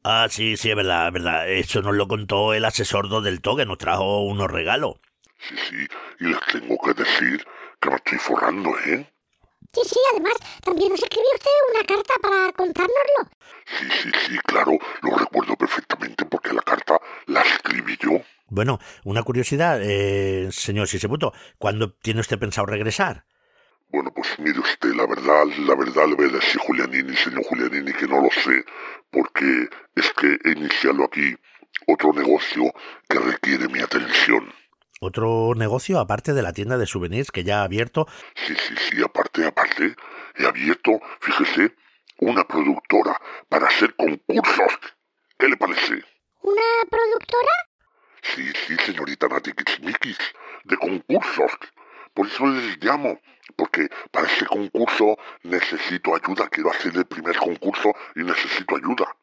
Ah, 0.04 0.28
sí, 0.30 0.56
sí, 0.56 0.70
es 0.70 0.76
verdad, 0.76 1.08
es 1.08 1.14
verdad. 1.14 1.50
Eso 1.50 1.82
nos 1.82 1.96
lo 1.96 2.08
contó 2.08 2.54
el 2.54 2.66
asesor 2.66 3.10
del 3.22 3.42
que 3.42 3.66
nos 3.66 3.78
trajo 3.78 4.24
unos 4.24 4.50
regalos. 4.50 4.96
Sí, 5.40 5.56
sí, 5.70 5.88
y 6.20 6.26
les 6.26 6.40
tengo 6.52 6.78
que 6.80 6.94
decir 6.94 7.46
que 7.82 7.90
me 7.90 7.96
estoy 7.98 8.18
forrando, 8.18 8.70
¿eh? 8.86 9.10
Sí, 9.78 9.90
sí, 9.90 10.00
además, 10.12 10.34
también 10.64 10.90
nos 10.90 11.04
escribió 11.04 11.30
usted 11.36 11.52
una 11.72 11.84
carta 11.86 12.14
para 12.20 12.52
contárnoslo. 12.54 13.30
Sí, 13.78 13.86
sí, 14.02 14.12
sí, 14.26 14.38
claro, 14.40 14.72
lo 15.04 15.16
recuerdo 15.16 15.56
perfectamente 15.56 16.26
porque 16.26 16.52
la 16.52 16.64
carta 16.64 17.00
la 17.28 17.42
escribí 17.42 17.96
yo. 18.02 18.20
Bueno, 18.48 18.80
una 19.04 19.22
curiosidad, 19.22 19.80
eh, 19.84 20.48
señor 20.52 20.88
Sisebuto, 20.88 21.32
¿cuándo 21.60 21.94
tiene 21.94 22.22
usted 22.22 22.40
pensado 22.40 22.66
regresar? 22.66 23.26
Bueno, 23.90 24.12
pues 24.16 24.28
mire 24.40 24.60
usted, 24.60 24.96
la 24.96 25.06
verdad, 25.06 25.46
la 25.46 25.76
verdad 25.76 26.08
le 26.08 26.16
voy 26.16 26.26
a 26.26 26.34
decir 26.34 26.60
Julianini, 26.60 27.16
señor 27.16 27.44
Julianini, 27.44 27.94
que 27.94 28.08
no 28.08 28.20
lo 28.20 28.30
sé, 28.32 28.66
porque 29.12 29.70
es 29.96 30.12
que 30.14 30.40
he 30.44 30.54
iniciado 30.54 31.04
aquí 31.04 31.36
otro 31.86 32.14
negocio 32.14 32.64
que 33.08 33.20
requiere 33.20 33.68
mi 33.68 33.80
atención. 33.80 34.52
¿Otro 35.00 35.54
negocio 35.56 36.00
aparte 36.00 36.34
de 36.34 36.42
la 36.42 36.54
tienda 36.54 36.78
de 36.78 36.88
souvenirs 36.88 37.32
que 37.32 37.44
ya 37.44 37.62
ha 37.62 37.64
abierto? 37.64 38.08
Sí, 38.36 38.56
sí, 38.56 38.76
sí, 38.90 39.04
aparte, 39.04 39.46
aparte, 39.46 39.96
he 40.36 40.46
abierto, 40.46 41.00
fíjese, 41.22 41.76
una 42.20 42.44
productora 42.44 43.20
para 43.48 43.68
hacer 43.68 43.96
concursos. 43.96 44.80
¿Qué 45.38 45.48
le 45.48 45.58
parece? 45.58 46.04
¿Una 46.42 46.62
productora? 46.90 47.52
Sí, 48.24 48.52
sí, 48.66 48.76
señorita 48.86 49.28
Nati 49.28 49.52
de 50.64 50.78
concursos. 50.78 51.52
Por 52.14 52.26
eso 52.26 52.48
les 52.48 52.84
llamo, 52.84 53.20
porque 53.56 53.88
para 54.12 54.28
ese 54.28 54.48
concurso 54.48 55.18
necesito 55.44 56.16
ayuda. 56.16 56.50
Quiero 56.50 56.72
hacer 56.72 56.96
el 56.96 57.06
primer 57.06 57.38
concurso 57.38 57.94
y 58.16 58.24
necesito 58.24 58.76
ayuda. 58.76 59.16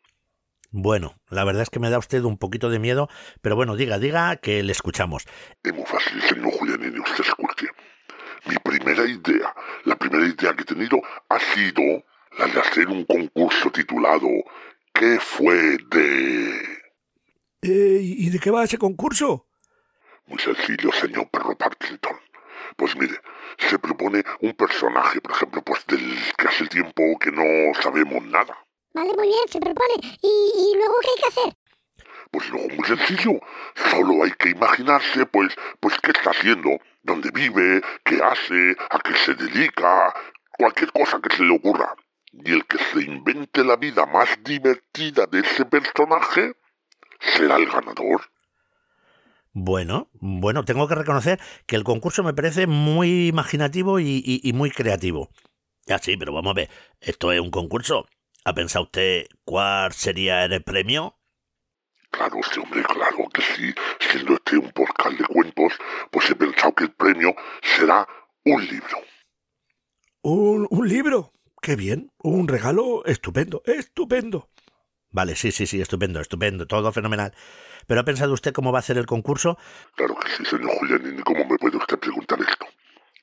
Bueno, 0.76 1.14
la 1.30 1.44
verdad 1.44 1.62
es 1.62 1.70
que 1.70 1.78
me 1.78 1.88
da 1.88 1.98
usted 1.98 2.24
un 2.24 2.36
poquito 2.36 2.68
de 2.68 2.80
miedo, 2.80 3.08
pero 3.40 3.54
bueno, 3.54 3.76
diga, 3.76 4.00
diga 4.00 4.34
que 4.38 4.60
le 4.64 4.72
escuchamos. 4.72 5.24
Es 5.62 5.72
muy 5.72 5.86
fácil, 5.86 6.20
señor 6.22 6.50
Julianini, 6.50 6.98
usted 6.98 7.22
escuche. 7.24 7.68
Mi 8.46 8.56
primera 8.56 9.06
idea, 9.06 9.54
la 9.84 9.94
primera 9.94 10.26
idea 10.26 10.52
que 10.52 10.62
he 10.62 10.64
tenido 10.64 11.00
ha 11.28 11.38
sido 11.38 12.04
la 12.36 12.46
de 12.48 12.58
hacer 12.58 12.88
un 12.88 13.04
concurso 13.04 13.70
titulado 13.70 14.26
¿Qué 14.92 15.20
fue 15.20 15.76
de...? 15.92 16.56
Eh, 17.62 18.00
¿Y 18.02 18.30
de 18.30 18.40
qué 18.40 18.50
va 18.50 18.64
ese 18.64 18.76
concurso? 18.76 19.46
Muy 20.26 20.40
sencillo, 20.40 20.90
señor 20.90 21.30
Perro 21.30 21.56
Parkinson. 21.56 22.16
Pues 22.76 22.96
mire, 22.96 23.14
se 23.58 23.78
propone 23.78 24.24
un 24.40 24.54
personaje, 24.54 25.20
por 25.20 25.30
ejemplo, 25.30 25.62
pues 25.62 25.86
del 25.86 26.18
que 26.36 26.48
hace 26.48 26.66
tiempo 26.66 27.16
que 27.20 27.30
no 27.30 27.80
sabemos 27.80 28.24
nada. 28.24 28.63
Vale, 28.94 29.12
muy 29.16 29.26
bien, 29.28 29.48
se 29.48 29.60
propone. 29.60 29.94
¿Y, 30.22 30.28
y 30.28 30.76
luego 30.76 30.94
qué 31.02 31.08
hay 31.10 31.16
que 31.22 31.28
hacer? 31.40 31.54
Pues 32.30 32.48
luego 32.50 32.68
muy 32.68 32.84
sencillo, 32.86 33.40
solo 33.90 34.24
hay 34.24 34.32
que 34.32 34.50
imaginarse, 34.50 35.26
pues, 35.26 35.54
pues 35.80 35.94
qué 36.02 36.10
está 36.12 36.30
haciendo, 36.30 36.70
dónde 37.02 37.30
vive, 37.32 37.82
qué 38.04 38.20
hace, 38.22 38.76
a 38.90 38.98
qué 39.00 39.14
se 39.16 39.34
dedica, 39.34 40.12
cualquier 40.58 40.90
cosa 40.92 41.20
que 41.20 41.34
se 41.36 41.44
le 41.44 41.54
ocurra. 41.56 41.94
Y 42.32 42.52
el 42.52 42.66
que 42.66 42.78
se 42.78 43.02
invente 43.02 43.62
la 43.64 43.76
vida 43.76 44.06
más 44.06 44.28
divertida 44.42 45.26
de 45.26 45.40
ese 45.40 45.64
personaje 45.66 46.54
será 47.20 47.56
el 47.56 47.66
ganador. 47.66 48.22
Bueno, 49.52 50.08
bueno, 50.14 50.64
tengo 50.64 50.88
que 50.88 50.96
reconocer 50.96 51.38
que 51.66 51.76
el 51.76 51.84
concurso 51.84 52.24
me 52.24 52.34
parece 52.34 52.66
muy 52.66 53.28
imaginativo 53.28 54.00
y, 54.00 54.22
y- 54.24 54.40
y 54.42 54.52
muy 54.52 54.70
creativo. 54.70 55.30
Ya 55.86 55.98
sí, 55.98 56.16
pero 56.16 56.32
vamos 56.32 56.50
a 56.52 56.54
ver, 56.54 56.70
esto 57.00 57.30
es 57.32 57.40
un 57.40 57.50
concurso. 57.50 58.06
¿Ha 58.46 58.52
pensado 58.52 58.84
usted 58.84 59.26
cuál 59.44 59.92
sería 59.92 60.44
el 60.44 60.62
premio? 60.62 61.16
Claro, 62.10 62.36
sí, 62.52 62.60
hombre, 62.60 62.82
claro 62.84 63.28
que 63.32 63.40
sí. 63.40 63.74
Siendo 63.98 64.34
este 64.34 64.58
un 64.58 64.70
podcast 64.70 65.18
de 65.18 65.24
cuentos, 65.24 65.72
pues 66.10 66.28
he 66.30 66.36
pensado 66.36 66.74
que 66.74 66.84
el 66.84 66.92
premio 66.92 67.34
será 67.62 68.06
un 68.44 68.62
libro. 68.66 68.98
¿Un, 70.22 70.66
un 70.70 70.88
libro? 70.88 71.32
Qué 71.62 71.74
bien. 71.74 72.12
Un 72.18 72.46
regalo 72.46 73.02
estupendo, 73.06 73.62
estupendo. 73.64 74.50
Vale, 75.10 75.36
sí, 75.36 75.50
sí, 75.50 75.66
sí, 75.66 75.80
estupendo, 75.80 76.20
estupendo, 76.20 76.66
todo 76.66 76.92
fenomenal. 76.92 77.32
¿Pero 77.86 78.00
ha 78.00 78.04
pensado 78.04 78.34
usted 78.34 78.52
cómo 78.52 78.72
va 78.72 78.78
a 78.78 78.80
hacer 78.80 78.98
el 78.98 79.06
concurso? 79.06 79.56
Claro 79.94 80.16
que 80.16 80.28
sí, 80.28 80.44
señor 80.44 80.70
Julianini, 80.78 81.22
¿cómo 81.22 81.44
me 81.46 81.56
puede 81.56 81.78
usted 81.78 81.98
preguntar 81.98 82.38
esto? 82.40 82.66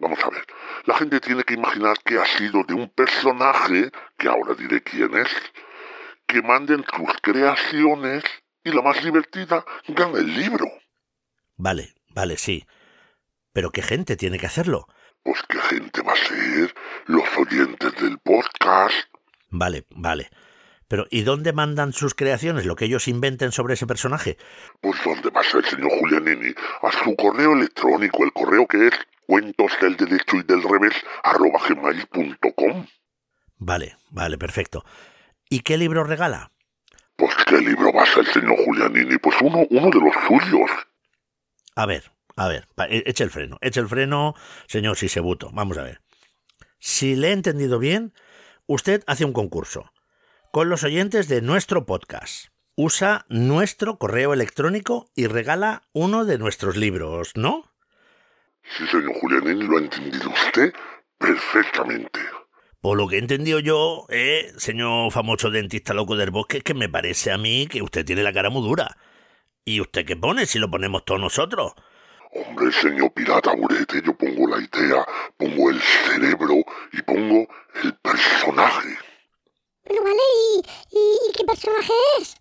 Vamos 0.02 0.18
a 0.24 0.32
ver, 0.32 0.44
la 0.86 0.98
gente 0.98 1.20
tiene 1.20 1.44
que 1.44 1.54
imaginar 1.54 1.96
que 2.04 2.18
ha 2.18 2.26
sido 2.26 2.64
de 2.64 2.74
un 2.74 2.90
personaje, 2.90 3.92
que 4.18 4.28
ahora 4.28 4.56
diré 4.56 4.82
quién 4.82 5.16
es, 5.16 5.30
que 6.26 6.42
manden 6.42 6.84
sus 6.96 7.14
creaciones 7.22 8.24
y 8.64 8.72
la 8.72 8.82
más 8.82 9.04
divertida 9.04 9.64
gana 9.88 10.18
el 10.18 10.34
libro. 10.34 10.66
Vale, 11.56 11.94
vale, 12.10 12.38
sí. 12.38 12.66
Pero 13.54 13.70
¿qué 13.70 13.84
gente 13.84 14.16
tiene 14.16 14.40
que 14.40 14.48
hacerlo? 14.48 14.88
Pues 15.22 15.44
qué 15.48 15.60
gente 15.60 16.02
va 16.02 16.14
a 16.14 16.16
ser 16.16 16.74
los 17.06 17.38
oyentes 17.38 17.94
del 18.02 18.18
podcast. 18.18 19.08
Vale, 19.50 19.86
vale. 19.92 20.32
Pero 20.88 21.06
¿y 21.12 21.22
dónde 21.22 21.54
mandan 21.54 21.94
sus 21.94 22.16
creaciones, 22.16 22.66
lo 22.66 22.76
que 22.76 22.86
ellos 22.86 23.08
inventen 23.08 23.52
sobre 23.52 23.76
ese 23.76 23.86
personaje? 23.86 24.38
Pues 24.82 25.00
dónde 25.06 25.30
va 25.30 25.42
a 25.42 25.44
ser, 25.44 25.64
señor 25.64 25.92
Julianini, 26.00 26.56
a 26.82 26.92
su 26.92 27.16
correo 27.16 27.54
electrónico, 27.54 28.24
el 28.24 28.34
correo 28.34 28.66
que 28.66 28.88
es 28.88 28.94
cuentos 29.32 29.72
del 29.80 29.96
derecho 29.96 30.36
y 30.36 30.44
del 30.44 30.62
revés 30.62 30.94
arroba 31.24 31.58
gmail.com. 31.66 32.86
Vale, 33.60 33.96
vale, 34.10 34.38
perfecto. 34.38 34.84
¿Y 35.50 35.62
qué 35.62 35.78
libro 35.78 36.04
regala? 36.04 36.52
Pues 37.16 37.34
qué 37.48 37.60
libro 37.60 37.94
va 37.94 38.04
a 38.04 38.06
ser, 38.08 38.26
señor 38.26 38.58
Julianini, 38.66 39.18
pues 39.20 39.38
uno, 39.42 39.66
uno 39.70 39.90
de 39.90 40.00
los 40.02 40.14
suyos. 40.28 40.70
A 41.78 41.86
ver, 41.86 42.12
a 42.36 42.50
ver, 42.50 42.68
e- 42.90 43.04
eche 43.06 43.24
el 43.24 43.30
freno, 43.30 43.58
eche 43.62 43.80
el 43.80 43.88
freno, 43.88 44.36
señor 44.68 44.98
Sisebuto. 44.98 45.50
Vamos 45.54 45.78
a 45.78 45.84
ver. 45.84 46.02
Si 46.80 47.16
le 47.16 47.30
he 47.30 47.32
entendido 47.32 47.80
bien, 47.80 48.14
usted 48.66 49.02
hace 49.08 49.24
un 49.24 49.32
concurso 49.32 49.94
con 50.52 50.68
los 50.68 50.84
oyentes 50.84 51.30
de 51.30 51.42
nuestro 51.42 51.86
podcast. 51.86 52.48
Usa 52.76 53.26
nuestro 53.30 53.98
correo 53.98 54.34
electrónico 54.34 55.10
y 55.16 55.28
regala 55.28 55.84
uno 55.94 56.26
de 56.26 56.38
nuestros 56.38 56.76
libros, 56.76 57.32
¿no? 57.36 57.71
Sí, 58.64 58.88
señor 58.88 59.14
Julianini, 59.20 59.64
lo 59.66 59.78
ha 59.78 59.82
entendido 59.82 60.30
usted 60.30 60.74
perfectamente. 61.18 62.20
Por 62.82 62.98
lo 62.98 63.08
que 63.08 63.18
he 63.18 63.20
entendido 63.20 63.60
yo, 63.60 64.06
eh, 64.10 64.52
señor 64.58 65.12
famoso 65.12 65.52
dentista 65.52 65.94
loco 65.94 66.16
del 66.16 66.32
bosque, 66.32 66.58
es 66.58 66.64
que 66.64 66.74
me 66.74 66.90
parece 66.90 67.32
a 67.32 67.38
mí 67.38 67.68
que 67.68 67.82
usted 67.82 68.06
tiene 68.06 68.24
la 68.24 68.34
cara 68.34 68.50
muy 68.50 68.64
dura. 68.68 68.98
¿Y 69.64 69.80
usted 69.82 70.06
qué 70.06 70.16
pone 70.16 70.46
si 70.48 70.58
lo 70.58 70.72
ponemos 70.72 71.06
todos 71.06 71.22
nosotros? 71.22 71.74
Hombre, 72.34 72.72
señor 72.72 73.12
pirata 73.14 73.54
burete, 73.54 74.02
yo 74.04 74.16
pongo 74.18 74.48
la 74.48 74.58
idea, 74.58 75.06
pongo 75.38 75.70
el 75.70 75.80
cerebro 75.82 76.56
y 76.94 77.02
pongo 77.02 77.48
el 77.84 77.94
personaje. 77.98 78.98
Bueno, 79.86 80.04
vale, 80.04 80.22
¿y, 80.56 80.98
y, 80.98 81.18
y 81.30 81.34
qué 81.34 81.44
personaje 81.44 81.94
es? 82.20 82.36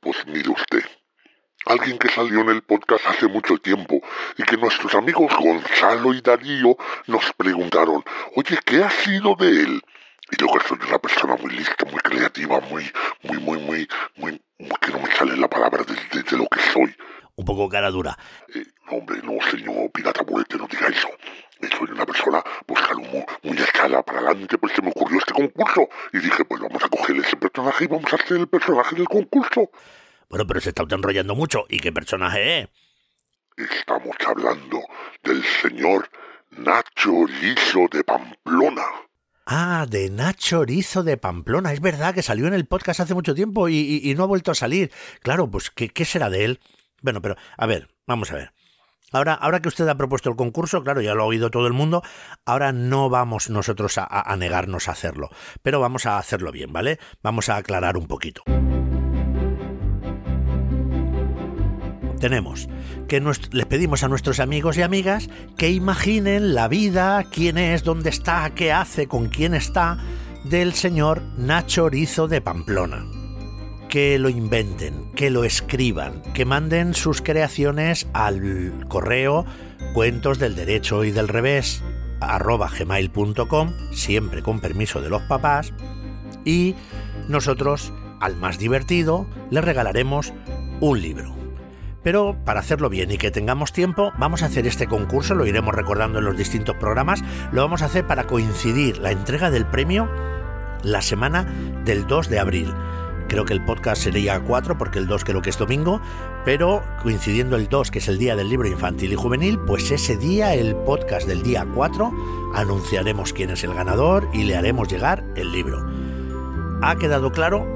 Pues 0.00 0.26
mire 0.26 0.50
usted, 0.50 0.84
alguien 1.66 1.98
que 1.98 2.08
salió 2.08 2.40
en 2.40 2.48
el 2.50 2.62
podcast 2.62 3.06
hace 3.06 3.26
mucho 3.28 3.56
tiempo 3.58 4.00
y 4.36 4.42
que 4.42 4.56
nuestros 4.56 4.94
amigos 4.94 5.32
Gonzalo 5.38 6.12
y 6.14 6.20
Darío 6.20 6.76
nos 7.06 7.32
preguntaron, 7.34 8.04
oye, 8.36 8.58
¿qué 8.64 8.82
ha 8.82 8.90
sido 8.90 9.34
de 9.36 9.48
él? 9.48 9.82
Y 10.30 10.36
yo 10.40 10.46
que 10.48 10.66
soy 10.66 10.78
una 10.88 10.98
persona 10.98 11.36
muy 11.36 11.52
lista, 11.54 11.84
muy 11.84 12.00
creativa, 12.00 12.60
muy, 12.60 12.90
muy, 13.22 13.38
muy, 13.38 13.58
muy, 13.58 13.88
muy, 14.16 14.42
muy- 14.58 14.70
que 14.80 14.90
no 14.92 14.98
me 15.00 15.12
sale 15.14 15.36
la 15.36 15.48
palabra 15.48 15.84
de, 15.84 15.94
de- 15.94 16.22
de 16.22 16.36
lo 16.38 16.46
que 16.48 16.60
soy. 16.72 16.94
Un 17.36 17.44
poco 17.44 17.68
cara 17.68 17.90
dura. 17.90 18.16
Eh, 18.54 18.64
hombre, 18.90 19.20
no, 19.22 19.32
señor 19.50 19.90
pirata 19.92 20.22
burete, 20.22 20.56
no 20.56 20.66
diga 20.68 20.88
eso. 20.88 21.08
Eh, 21.60 21.68
Soy 21.78 21.90
una 21.90 22.04
persona, 22.06 22.42
pues 22.66 22.80
claro, 22.82 23.00
muy, 23.00 23.24
muy 23.42 23.56
echada 23.58 24.02
para 24.02 24.18
adelante, 24.20 24.58
pues 24.58 24.72
se 24.74 24.82
me 24.82 24.88
ocurrió 24.90 25.18
este 25.18 25.32
concurso. 25.32 25.88
Y 26.12 26.18
dije, 26.18 26.44
pues 26.44 26.60
vamos 26.60 26.82
a 26.82 26.88
coger 26.88 27.16
ese 27.16 27.36
personaje 27.36 27.84
y 27.84 27.86
vamos 27.88 28.12
a 28.12 28.16
hacer 28.16 28.36
el 28.38 28.48
personaje 28.48 28.96
del 28.96 29.08
concurso. 29.08 29.70
Bueno, 30.32 30.46
pero 30.46 30.60
se 30.60 30.70
está 30.70 30.82
usted 30.82 30.96
enrollando 30.96 31.34
mucho. 31.34 31.64
¿Y 31.68 31.78
qué 31.78 31.92
personaje 31.92 32.60
es? 32.60 32.68
Estamos 33.58 34.16
hablando 34.26 34.80
del 35.22 35.44
señor 35.60 36.08
Nacho 36.50 37.26
Liso 37.42 37.80
de 37.92 38.02
Pamplona. 38.02 38.82
Ah, 39.44 39.84
de 39.86 40.08
Nacho 40.08 40.60
Orizo 40.60 41.02
de 41.02 41.18
Pamplona. 41.18 41.72
Es 41.74 41.80
verdad 41.80 42.14
que 42.14 42.22
salió 42.22 42.46
en 42.46 42.54
el 42.54 42.64
podcast 42.66 43.00
hace 43.00 43.12
mucho 43.12 43.34
tiempo 43.34 43.68
y, 43.68 43.76
y- 43.76 44.10
y 44.10 44.14
no 44.14 44.22
ha 44.22 44.26
vuelto 44.26 44.50
a 44.50 44.54
salir. 44.54 44.90
Claro, 45.20 45.50
pues 45.50 45.68
¿qué, 45.70 45.90
qué 45.90 46.06
será 46.06 46.30
de 46.30 46.46
él? 46.46 46.60
Bueno, 47.02 47.20
pero 47.20 47.36
a 47.58 47.66
ver, 47.66 47.88
vamos 48.06 48.32
a 48.32 48.36
ver. 48.36 48.52
Ahora, 49.12 49.34
ahora 49.34 49.60
que 49.60 49.68
usted 49.68 49.86
ha 49.88 49.96
propuesto 49.96 50.30
el 50.30 50.36
concurso, 50.36 50.82
claro, 50.82 51.02
ya 51.02 51.14
lo 51.14 51.24
ha 51.24 51.26
oído 51.26 51.50
todo 51.50 51.66
el 51.66 51.74
mundo, 51.74 52.02
ahora 52.46 52.72
no 52.72 53.10
vamos 53.10 53.50
nosotros 53.50 53.98
a, 53.98 54.04
a- 54.04 54.32
a 54.32 54.36
negarnos 54.36 54.88
a 54.88 54.92
hacerlo, 54.92 55.28
pero 55.62 55.78
vamos 55.80 56.06
a 56.06 56.16
hacerlo 56.16 56.50
bien, 56.52 56.72
¿vale? 56.72 56.98
Vamos 57.22 57.50
a 57.50 57.56
aclarar 57.56 57.98
un 57.98 58.06
poquito. 58.06 58.42
Tenemos 62.22 62.68
que 63.08 63.20
nues- 63.20 63.52
les 63.52 63.66
pedimos 63.66 64.04
a 64.04 64.08
nuestros 64.08 64.38
amigos 64.38 64.78
y 64.78 64.82
amigas 64.82 65.28
que 65.56 65.72
imaginen 65.72 66.54
la 66.54 66.68
vida, 66.68 67.24
quién 67.24 67.58
es, 67.58 67.82
dónde 67.82 68.10
está, 68.10 68.48
qué 68.54 68.70
hace, 68.70 69.08
con 69.08 69.26
quién 69.26 69.54
está, 69.54 69.98
del 70.44 70.72
señor 70.72 71.20
Nacho 71.36 71.82
Orizo 71.86 72.28
de 72.28 72.40
Pamplona. 72.40 73.04
Que 73.88 74.20
lo 74.20 74.28
inventen, 74.28 75.10
que 75.16 75.30
lo 75.30 75.42
escriban, 75.42 76.22
que 76.32 76.44
manden 76.44 76.94
sus 76.94 77.22
creaciones 77.22 78.06
al 78.12 78.86
correo 78.88 79.44
cuentos 79.92 80.38
del 80.38 80.54
derecho 80.54 81.02
y 81.02 81.10
del 81.10 81.26
revés 81.26 81.82
arroba 82.20 82.70
gmail.com, 82.70 83.72
siempre 83.92 84.44
con 84.44 84.60
permiso 84.60 85.00
de 85.00 85.10
los 85.10 85.22
papás, 85.22 85.72
y 86.44 86.76
nosotros, 87.28 87.92
al 88.20 88.36
más 88.36 88.60
divertido, 88.60 89.26
le 89.50 89.60
regalaremos 89.60 90.32
un 90.80 91.02
libro. 91.02 91.41
Pero 92.02 92.36
para 92.44 92.60
hacerlo 92.60 92.88
bien 92.88 93.10
y 93.10 93.18
que 93.18 93.30
tengamos 93.30 93.72
tiempo, 93.72 94.12
vamos 94.18 94.42
a 94.42 94.46
hacer 94.46 94.66
este 94.66 94.86
concurso, 94.86 95.34
lo 95.34 95.46
iremos 95.46 95.74
recordando 95.74 96.18
en 96.18 96.24
los 96.24 96.36
distintos 96.36 96.76
programas, 96.76 97.22
lo 97.52 97.62
vamos 97.62 97.82
a 97.82 97.86
hacer 97.86 98.06
para 98.06 98.24
coincidir 98.24 98.98
la 98.98 99.12
entrega 99.12 99.50
del 99.50 99.66
premio 99.66 100.08
la 100.82 101.02
semana 101.02 101.46
del 101.84 102.06
2 102.06 102.28
de 102.28 102.38
abril. 102.38 102.74
Creo 103.28 103.44
que 103.44 103.54
el 103.54 103.64
podcast 103.64 104.02
sería 104.02 104.40
4 104.40 104.76
porque 104.76 104.98
el 104.98 105.06
2 105.06 105.24
creo 105.24 105.40
que 105.40 105.50
es 105.50 105.58
domingo, 105.58 106.02
pero 106.44 106.82
coincidiendo 107.02 107.56
el 107.56 107.68
2 107.68 107.90
que 107.90 108.00
es 108.00 108.08
el 108.08 108.18
día 108.18 108.36
del 108.36 108.50
libro 108.50 108.68
infantil 108.68 109.12
y 109.12 109.16
juvenil, 109.16 109.58
pues 109.60 109.90
ese 109.90 110.16
día, 110.16 110.54
el 110.54 110.76
podcast 110.76 111.26
del 111.26 111.42
día 111.42 111.66
4, 111.74 112.12
anunciaremos 112.54 113.32
quién 113.32 113.50
es 113.50 113.64
el 113.64 113.74
ganador 113.74 114.28
y 114.34 114.42
le 114.42 114.56
haremos 114.56 114.88
llegar 114.88 115.24
el 115.36 115.50
libro. 115.50 115.86
¿Ha 116.82 116.96
quedado 116.96 117.32
claro? 117.32 117.74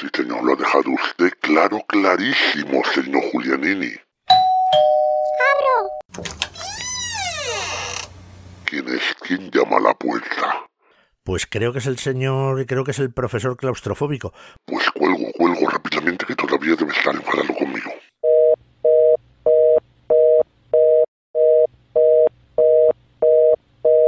Sí, 0.00 0.08
señor, 0.12 0.42
lo 0.44 0.54
ha 0.54 0.56
dejado 0.56 0.90
usted 0.90 1.30
claro, 1.40 1.78
clarísimo, 1.86 2.82
señor 2.92 3.22
Julianini. 3.30 3.92
¡Abro! 5.50 6.24
¿Quién 8.64 8.88
es 8.88 9.14
quien 9.20 9.50
llama 9.52 9.76
a 9.76 9.80
la 9.80 9.94
puerta? 9.94 10.66
Pues 11.22 11.46
creo 11.46 11.72
que 11.72 11.78
es 11.78 11.86
el 11.86 11.98
señor 11.98 12.60
y 12.60 12.66
creo 12.66 12.84
que 12.84 12.90
es 12.90 12.98
el 12.98 13.12
profesor 13.12 13.56
claustrofóbico. 13.56 14.34
Pues 14.64 14.90
cuelgo, 14.90 15.30
cuelgo 15.38 15.68
rápidamente 15.68 16.26
que 16.26 16.34
todavía 16.34 16.74
debe 16.74 16.92
estar 16.92 17.14
enfadado 17.14 17.54
conmigo. 17.54 17.90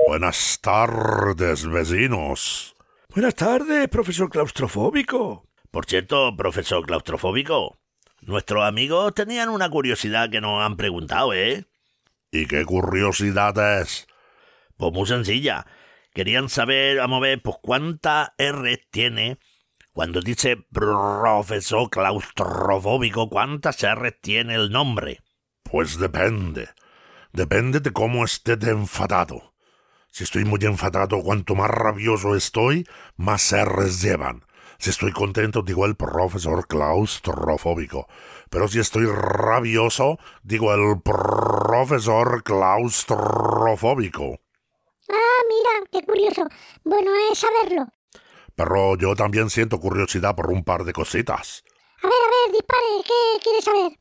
Buenas 0.09 0.59
tardes, 0.61 1.67
vecinos. 1.67 2.75
Buenas 3.15 3.35
tardes, 3.35 3.89
profesor 3.89 4.29
claustrofóbico. 4.29 5.47
Por 5.77 5.85
cierto, 5.85 6.35
profesor 6.35 6.87
claustrofóbico, 6.87 7.77
nuestros 8.23 8.65
amigos 8.65 9.13
tenían 9.13 9.51
una 9.51 9.69
curiosidad 9.69 10.31
que 10.31 10.41
nos 10.41 10.65
han 10.65 10.79
preguntado, 10.79 11.35
¿eh? 11.35 11.67
¿Y 12.33 12.47
qué 12.47 12.65
curiosidad 12.65 13.83
es? 13.83 14.07
Pues 14.79 14.91
muy 14.95 15.07
sencilla. 15.07 15.67
Querían 16.15 16.49
saber, 16.49 16.97
vamos 16.97 17.19
a 17.19 17.21
ver, 17.21 17.43
pues 17.43 17.59
cuántas 17.61 18.31
R 18.39 18.87
tiene 18.91 19.37
cuando 19.93 20.23
dice 20.23 20.57
profesor 20.57 21.91
claustrofóbico, 21.91 23.29
cuántas 23.29 23.85
R 23.85 24.13
tiene 24.13 24.55
el 24.55 24.71
nombre. 24.71 25.21
Pues 25.63 25.99
depende. 25.99 26.71
Depende 27.35 27.81
de 27.81 27.93
cómo 27.93 28.25
esté 28.25 28.57
de 28.57 28.71
enfadado. 28.71 29.53
Si 30.11 30.25
estoy 30.25 30.47
muy 30.47 30.61
enfadado, 30.63 31.23
cuanto 31.23 31.55
más 31.55 31.69
rabioso 31.69 32.35
estoy, 32.35 32.89
más 33.19 33.53
R's 33.55 34.01
llevan. 34.01 34.46
Si 34.79 34.91
estoy 34.91 35.13
contento, 35.13 35.63
digo 35.63 35.87
el 35.87 35.97
profesor 35.97 36.67
claustrofóbico. 36.67 38.07
Pero 38.51 38.69
si 38.69 38.79
estoy 38.79 39.07
rabioso, 39.07 40.19
digo 40.43 40.75
el 40.75 41.01
profesor 41.03 42.43
claustrofóbico. 42.43 44.41
Ah, 45.09 45.43
mira, 45.49 45.71
qué 45.91 46.03
curioso. 46.05 46.47
Bueno 46.85 47.11
es 47.31 47.39
saberlo. 47.39 47.87
Pero 48.55 48.97
yo 48.97 49.15
también 49.15 49.51
siento 49.51 49.79
curiosidad 49.79 50.35
por 50.35 50.51
un 50.51 50.65
par 50.65 50.85
de 50.85 50.93
cositas. 50.93 51.63
A 52.03 52.07
ver, 52.07 52.17
a 52.17 52.31
ver, 52.31 52.53
dispare, 52.53 53.03
¿qué 53.05 53.41
quieres 53.43 53.65
saber? 53.65 53.99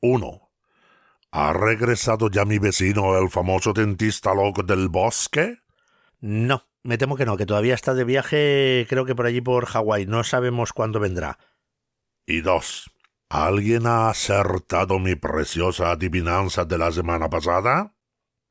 Uno. 0.00 0.50
¿Ha 1.30 1.52
regresado 1.52 2.30
ya 2.30 2.44
mi 2.44 2.58
vecino, 2.58 3.18
el 3.18 3.28
famoso 3.28 3.72
dentista 3.72 4.32
loco 4.32 4.62
del 4.62 4.88
bosque? 4.88 5.58
No, 6.20 6.67
me 6.82 6.98
temo 6.98 7.16
que 7.16 7.26
no, 7.26 7.36
que 7.36 7.46
todavía 7.46 7.74
está 7.74 7.94
de 7.94 8.04
viaje, 8.04 8.86
creo 8.88 9.04
que 9.04 9.14
por 9.14 9.26
allí 9.26 9.40
por 9.40 9.66
Hawái. 9.66 10.06
No 10.06 10.24
sabemos 10.24 10.72
cuándo 10.72 11.00
vendrá. 11.00 11.38
Y 12.26 12.40
dos. 12.40 12.90
¿Alguien 13.30 13.86
ha 13.86 14.08
acertado 14.08 14.98
mi 14.98 15.14
preciosa 15.14 15.90
adivinanza 15.90 16.64
de 16.64 16.78
la 16.78 16.90
semana 16.92 17.28
pasada? 17.28 17.94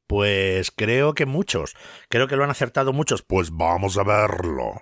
Pues 0.07 0.71
creo 0.71 1.13
que 1.13 1.25
muchos. 1.25 1.75
Creo 2.09 2.27
que 2.27 2.35
lo 2.35 2.43
han 2.43 2.51
acertado 2.51 2.93
muchos. 2.93 3.23
Pues 3.23 3.51
vamos 3.51 3.97
a 3.97 4.03
verlo. 4.03 4.81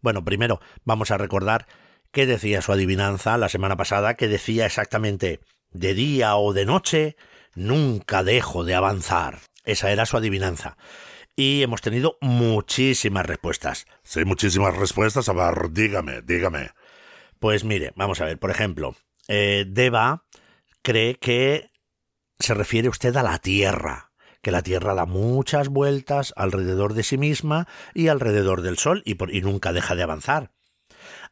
Bueno, 0.00 0.24
primero 0.24 0.60
vamos 0.84 1.10
a 1.10 1.18
recordar 1.18 1.66
qué 2.10 2.26
decía 2.26 2.62
su 2.62 2.72
adivinanza 2.72 3.36
la 3.38 3.48
semana 3.48 3.76
pasada, 3.76 4.14
que 4.14 4.28
decía 4.28 4.66
exactamente 4.66 5.40
de 5.70 5.94
día 5.94 6.36
o 6.36 6.52
de 6.52 6.64
noche, 6.64 7.16
nunca 7.54 8.22
dejo 8.22 8.64
de 8.64 8.74
avanzar. 8.74 9.40
Esa 9.64 9.90
era 9.90 10.06
su 10.06 10.16
adivinanza. 10.16 10.76
Y 11.36 11.62
hemos 11.62 11.80
tenido 11.80 12.16
muchísimas 12.20 13.26
respuestas. 13.26 13.86
Sí, 14.02 14.24
muchísimas 14.24 14.76
respuestas. 14.76 15.28
A 15.28 15.32
ver, 15.32 15.70
dígame, 15.72 16.22
dígame. 16.22 16.70
Pues 17.40 17.64
mire, 17.64 17.92
vamos 17.96 18.20
a 18.20 18.24
ver, 18.24 18.38
por 18.38 18.50
ejemplo, 18.50 18.94
eh, 19.28 19.64
Deva 19.66 20.24
cree 20.82 21.16
que 21.16 21.70
se 22.38 22.54
refiere 22.54 22.88
usted 22.88 23.16
a 23.16 23.22
la 23.22 23.38
Tierra, 23.38 24.12
que 24.42 24.52
la 24.52 24.62
Tierra 24.62 24.94
da 24.94 25.06
muchas 25.06 25.68
vueltas 25.68 26.32
alrededor 26.36 26.94
de 26.94 27.02
sí 27.02 27.18
misma 27.18 27.66
y 27.94 28.08
alrededor 28.08 28.62
del 28.62 28.78
Sol 28.78 29.02
y, 29.04 29.14
por- 29.14 29.34
y 29.34 29.40
nunca 29.40 29.72
deja 29.72 29.94
de 29.94 30.02
avanzar. 30.04 30.52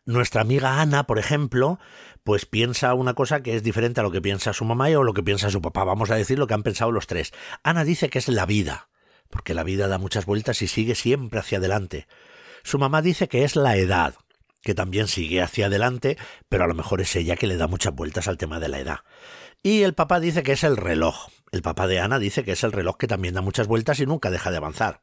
Nuestra 0.05 0.40
amiga 0.40 0.80
Ana, 0.80 1.05
por 1.05 1.18
ejemplo, 1.20 1.78
pues 2.24 2.44
piensa 2.44 2.92
una 2.94 3.14
cosa 3.14 3.42
que 3.42 3.55
es 3.55 3.62
diferente 3.62 4.00
a 4.00 4.03
lo 4.03 4.11
que 4.11 4.20
piensa 4.20 4.53
su 4.53 4.64
mamá 4.64 4.90
y 4.90 4.96
o 4.96 5.05
lo 5.05 5.14
que 5.14 5.22
piensa 5.22 5.50
su 5.50 5.62
papá. 5.62 5.84
Vamos 5.84 6.11
a 6.11 6.16
decir 6.16 6.38
lo 6.38 6.46
que 6.48 6.55
han 6.55 6.64
pensado 6.64 6.90
los 6.90 7.07
tres. 7.07 7.32
Ana 7.62 7.84
dice 7.84 8.11
que 8.11 8.18
es 8.18 8.28
la 8.28 8.46
vida, 8.46 8.88
porque 9.32 9.54
la 9.54 9.64
vida 9.64 9.88
da 9.88 9.96
muchas 9.96 10.26
vueltas 10.26 10.60
y 10.60 10.68
sigue 10.68 10.94
siempre 10.94 11.40
hacia 11.40 11.56
adelante. 11.56 12.06
Su 12.62 12.78
mamá 12.78 13.00
dice 13.00 13.28
que 13.28 13.44
es 13.44 13.56
la 13.56 13.76
edad, 13.76 14.14
que 14.62 14.74
también 14.74 15.08
sigue 15.08 15.40
hacia 15.40 15.66
adelante, 15.66 16.18
pero 16.50 16.64
a 16.64 16.66
lo 16.68 16.74
mejor 16.74 17.00
es 17.00 17.16
ella 17.16 17.34
que 17.34 17.46
le 17.46 17.56
da 17.56 17.66
muchas 17.66 17.94
vueltas 17.94 18.28
al 18.28 18.36
tema 18.36 18.60
de 18.60 18.68
la 18.68 18.78
edad. 18.78 18.98
Y 19.62 19.82
el 19.82 19.94
papá 19.94 20.20
dice 20.20 20.42
que 20.42 20.52
es 20.52 20.64
el 20.64 20.76
reloj. 20.76 21.28
El 21.50 21.62
papá 21.62 21.86
de 21.86 21.98
Ana 21.98 22.18
dice 22.18 22.44
que 22.44 22.52
es 22.52 22.62
el 22.62 22.72
reloj 22.72 22.98
que 22.98 23.06
también 23.06 23.32
da 23.32 23.40
muchas 23.40 23.66
vueltas 23.66 24.00
y 24.00 24.06
nunca 24.06 24.30
deja 24.30 24.50
de 24.50 24.58
avanzar. 24.58 25.02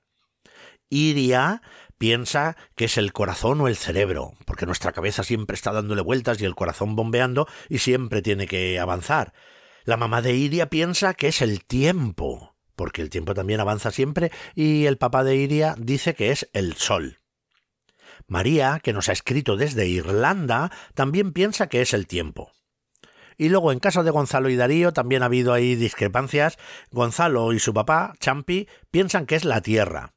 Iria 0.89 1.63
piensa 1.97 2.55
que 2.75 2.85
es 2.85 2.97
el 2.97 3.11
corazón 3.11 3.59
o 3.61 3.67
el 3.67 3.77
cerebro, 3.77 4.33
porque 4.45 4.67
nuestra 4.67 4.91
cabeza 4.91 5.23
siempre 5.23 5.55
está 5.55 5.71
dándole 5.71 6.01
vueltas 6.01 6.39
y 6.39 6.45
el 6.45 6.55
corazón 6.55 6.95
bombeando 6.95 7.47
y 7.67 7.79
siempre 7.79 8.21
tiene 8.21 8.45
que 8.45 8.79
avanzar. 8.79 9.33
La 9.85 9.97
mamá 9.97 10.21
de 10.21 10.35
Iria 10.35 10.69
piensa 10.69 11.15
que 11.15 11.29
es 11.29 11.41
el 11.41 11.65
tiempo, 11.65 12.55
porque 12.79 13.01
el 13.01 13.09
tiempo 13.09 13.33
también 13.33 13.59
avanza 13.59 13.91
siempre, 13.91 14.31
y 14.55 14.85
el 14.85 14.97
papá 14.97 15.25
de 15.25 15.35
Iria 15.35 15.75
dice 15.77 16.15
que 16.15 16.31
es 16.31 16.49
el 16.53 16.75
sol. 16.75 17.19
María, 18.25 18.79
que 18.81 18.93
nos 18.93 19.09
ha 19.09 19.11
escrito 19.11 19.57
desde 19.57 19.85
Irlanda, 19.85 20.71
también 20.93 21.33
piensa 21.33 21.67
que 21.67 21.81
es 21.81 21.93
el 21.93 22.07
tiempo. 22.07 22.53
Y 23.37 23.49
luego 23.49 23.73
en 23.73 23.79
caso 23.79 24.05
de 24.05 24.11
Gonzalo 24.11 24.47
y 24.47 24.55
Darío 24.55 24.93
también 24.93 25.23
ha 25.23 25.25
habido 25.25 25.51
ahí 25.51 25.75
discrepancias. 25.75 26.57
Gonzalo 26.89 27.51
y 27.51 27.59
su 27.59 27.73
papá, 27.73 28.13
Champi, 28.21 28.69
piensan 28.91 29.25
que 29.25 29.35
es 29.35 29.43
la 29.43 29.59
Tierra. 29.59 30.13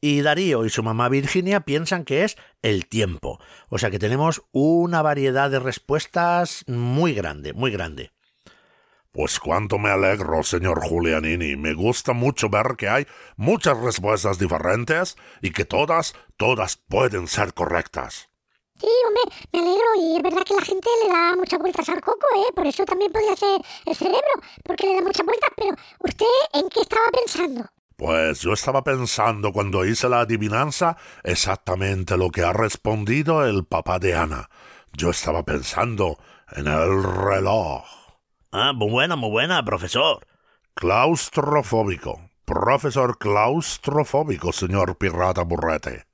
Y 0.00 0.22
Darío 0.22 0.64
y 0.64 0.70
su 0.70 0.82
mamá 0.82 1.08
Virginia 1.08 1.60
piensan 1.60 2.04
que 2.04 2.24
es 2.24 2.36
el 2.60 2.88
tiempo. 2.88 3.38
O 3.68 3.78
sea 3.78 3.92
que 3.92 4.00
tenemos 4.00 4.42
una 4.50 5.00
variedad 5.00 5.48
de 5.48 5.60
respuestas 5.60 6.64
muy 6.66 7.14
grande, 7.14 7.52
muy 7.52 7.70
grande. 7.70 8.10
Pues 9.12 9.40
cuánto 9.40 9.78
me 9.78 9.90
alegro, 9.90 10.44
señor 10.44 10.80
Julianini. 10.86 11.56
Me 11.56 11.74
gusta 11.74 12.12
mucho 12.12 12.48
ver 12.48 12.76
que 12.76 12.88
hay 12.88 13.06
muchas 13.36 13.76
respuestas 13.78 14.38
diferentes 14.38 15.16
y 15.42 15.50
que 15.50 15.64
todas, 15.64 16.14
todas 16.36 16.76
pueden 16.76 17.26
ser 17.26 17.52
correctas. 17.52 18.30
Sí, 18.78 18.88
hombre, 19.06 19.36
me 19.52 19.58
alegro 19.58 19.86
y 19.98 20.16
es 20.16 20.22
verdad 20.22 20.42
que 20.46 20.54
la 20.54 20.62
gente 20.62 20.88
le 21.02 21.12
da 21.12 21.34
muchas 21.36 21.58
vueltas 21.58 21.88
al 21.88 22.00
coco, 22.00 22.26
¿eh? 22.36 22.52
Por 22.54 22.66
eso 22.66 22.84
también 22.84 23.10
podría 23.10 23.34
ser 23.36 23.60
el 23.84 23.94
cerebro, 23.96 24.42
porque 24.64 24.86
le 24.86 24.94
da 24.94 25.00
muchas 25.02 25.26
vueltas, 25.26 25.50
pero 25.56 25.74
¿usted 25.98 26.26
en 26.54 26.68
qué 26.70 26.80
estaba 26.80 27.06
pensando? 27.12 27.68
Pues 27.96 28.40
yo 28.40 28.52
estaba 28.54 28.82
pensando 28.82 29.52
cuando 29.52 29.84
hice 29.84 30.08
la 30.08 30.20
adivinanza 30.20 30.96
exactamente 31.24 32.16
lo 32.16 32.30
que 32.30 32.42
ha 32.42 32.52
respondido 32.54 33.44
el 33.44 33.66
papá 33.66 33.98
de 33.98 34.14
Ana. 34.14 34.48
Yo 34.92 35.10
estaba 35.10 35.44
pensando 35.44 36.18
en 36.52 36.68
el 36.68 37.02
reloj. 37.02 37.99
Ah, 38.52 38.72
muy 38.72 38.90
buena, 38.90 39.16
muy 39.16 39.30
buena, 39.30 39.64
profesor. 39.64 40.26
Claustrofóbico. 40.74 42.30
Profesor 42.44 43.16
claustrofóbico, 43.16 44.52
señor 44.52 44.96
pirata 44.96 45.42
burrete. 45.42 46.06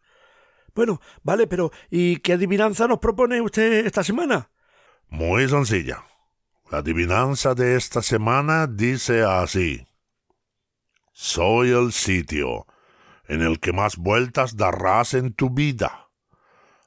Bueno, 0.75 1.01
vale, 1.23 1.47
pero 1.47 1.73
¿y 1.91 2.19
qué 2.19 2.35
adivinanza 2.35 2.87
nos 2.87 2.99
propone 2.99 3.41
usted 3.41 3.87
esta 3.87 4.05
semana? 4.05 4.51
Muy 5.09 5.49
sencilla. 5.49 6.05
La 6.71 6.79
adivinanza 6.79 7.55
de 7.55 7.77
esta 7.77 8.03
semana 8.03 8.67
dice 8.67 9.23
así. 9.23 9.87
Soy 11.13 11.71
el 11.71 11.93
sitio 11.93 12.67
en 13.29 13.41
el 13.41 13.59
que 13.59 13.73
más 13.73 13.97
vueltas 13.97 14.57
darás 14.57 15.15
en 15.15 15.33
tu 15.33 15.49
vida. 15.49 16.11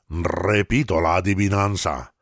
Repito 0.09 1.01
la 1.01 1.15
adivinanza. 1.15 2.13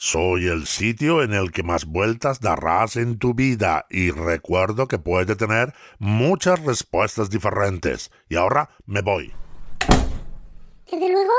Soy 0.00 0.46
el 0.46 0.68
sitio 0.68 1.24
en 1.24 1.34
el 1.34 1.50
que 1.50 1.64
más 1.64 1.84
vueltas 1.84 2.38
darás 2.38 2.94
en 2.94 3.18
tu 3.18 3.34
vida 3.34 3.84
y 3.90 4.12
recuerdo 4.12 4.86
que 4.86 5.00
puede 5.00 5.34
tener 5.34 5.74
muchas 5.98 6.64
respuestas 6.64 7.30
diferentes. 7.30 8.12
Y 8.28 8.36
ahora 8.36 8.70
me 8.86 9.00
voy. 9.02 9.32
Desde 10.88 11.10
luego, 11.10 11.32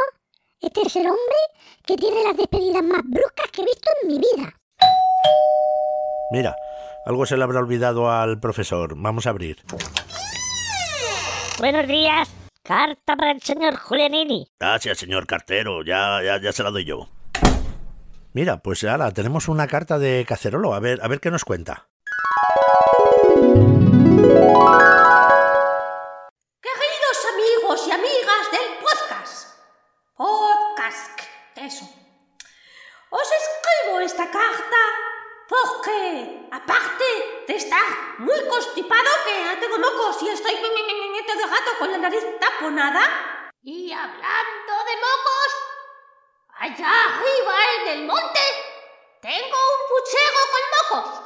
este 0.60 0.82
es 0.82 0.94
el 0.98 1.04
hombre 1.04 1.38
que 1.86 1.96
tiene 1.96 2.22
las 2.22 2.36
despedidas 2.36 2.84
más 2.84 3.02
bruscas 3.06 3.50
que 3.54 3.62
he 3.62 3.66
visto 3.66 3.92
en 4.02 4.08
mi 4.10 4.18
vida. 4.18 4.54
Mira, 6.34 6.54
algo 7.06 7.26
se 7.26 7.38
le 7.38 7.46
habrá 7.46 7.60
olvidado 7.60 8.12
al 8.12 8.42
profesor. 8.42 8.94
Vamos 8.98 9.26
a 9.26 9.30
abrir. 9.30 9.64
Buenos 11.60 11.88
días. 11.88 12.30
Carta 12.62 13.16
para 13.16 13.32
el 13.32 13.42
señor 13.42 13.78
Julianini. 13.78 14.52
Gracias, 14.60 14.98
señor 14.98 15.28
cartero. 15.28 15.82
Ya, 15.86 16.22
ya, 16.22 16.42
ya 16.42 16.52
se 16.52 16.62
la 16.62 16.72
doy 16.72 16.84
yo. 16.84 17.08
Mira, 18.40 18.56
pues 18.64 18.86
ahora 18.86 19.12
tenemos 19.12 19.50
una 19.50 19.68
carta 19.68 20.00
de 20.00 20.24
Cacerolo. 20.26 20.74
A 20.74 20.80
ver, 20.80 21.02
a 21.04 21.10
ver 21.10 21.20
qué 21.20 21.30
nos 21.30 21.44
cuenta. 21.44 21.90
Queridos 26.62 27.20
amigos 27.34 27.86
y 27.86 27.92
amigas 27.92 28.44
del 28.54 28.78
podcast. 28.80 29.60
Podcast, 30.16 31.20
eso. 31.58 31.84
Os 33.10 33.28
escribo 33.42 34.00
esta 34.00 34.32
carta 34.32 34.78
porque, 35.50 36.48
aparte 36.50 37.04
de 37.46 37.56
estar 37.58 37.84
muy 38.20 38.40
constipado, 38.48 39.10
que 39.26 39.34
ya 39.44 39.60
tengo 39.60 39.80
mocos 39.80 40.24
y 40.24 40.30
estoy 40.30 40.54
todo 41.28 41.44
el 41.44 41.50
rato 41.50 41.72
con 41.78 41.92
la 41.92 41.98
nariz 41.98 42.24
taponada, 42.40 43.52
y 43.62 43.92
hablando 43.92 44.74
de 44.88 44.96
mocos, 44.96 45.79
allá 46.60 47.06
arriba 47.06 47.56
en 47.82 47.88
el 47.88 48.06
monte 48.06 48.40
tengo 49.22 49.58
un 49.58 49.82
puchero 49.90 50.40
con 50.52 50.64
mocos. 51.04 51.22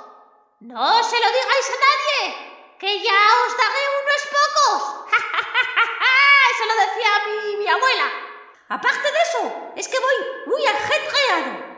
No 0.61 1.03
se 1.03 1.19
lo 1.19 1.27
digáis 1.27 1.69
a 1.69 1.79
nadie, 1.85 2.75
que 2.79 2.99
ya 3.03 3.19
os 3.45 3.57
daré 3.57 3.83
unos 4.01 4.21
pocos. 4.37 5.05
Eso 6.51 6.65
lo 6.65 6.75
decía 6.75 7.09
mi, 7.27 7.57
mi 7.57 7.67
abuela. 7.67 8.11
Aparte 8.69 9.11
de 9.11 9.19
eso, 9.21 9.71
es 9.75 9.87
que 9.87 9.99
voy 9.99 10.15
muy 10.47 10.65
ajetreado. 10.65 11.73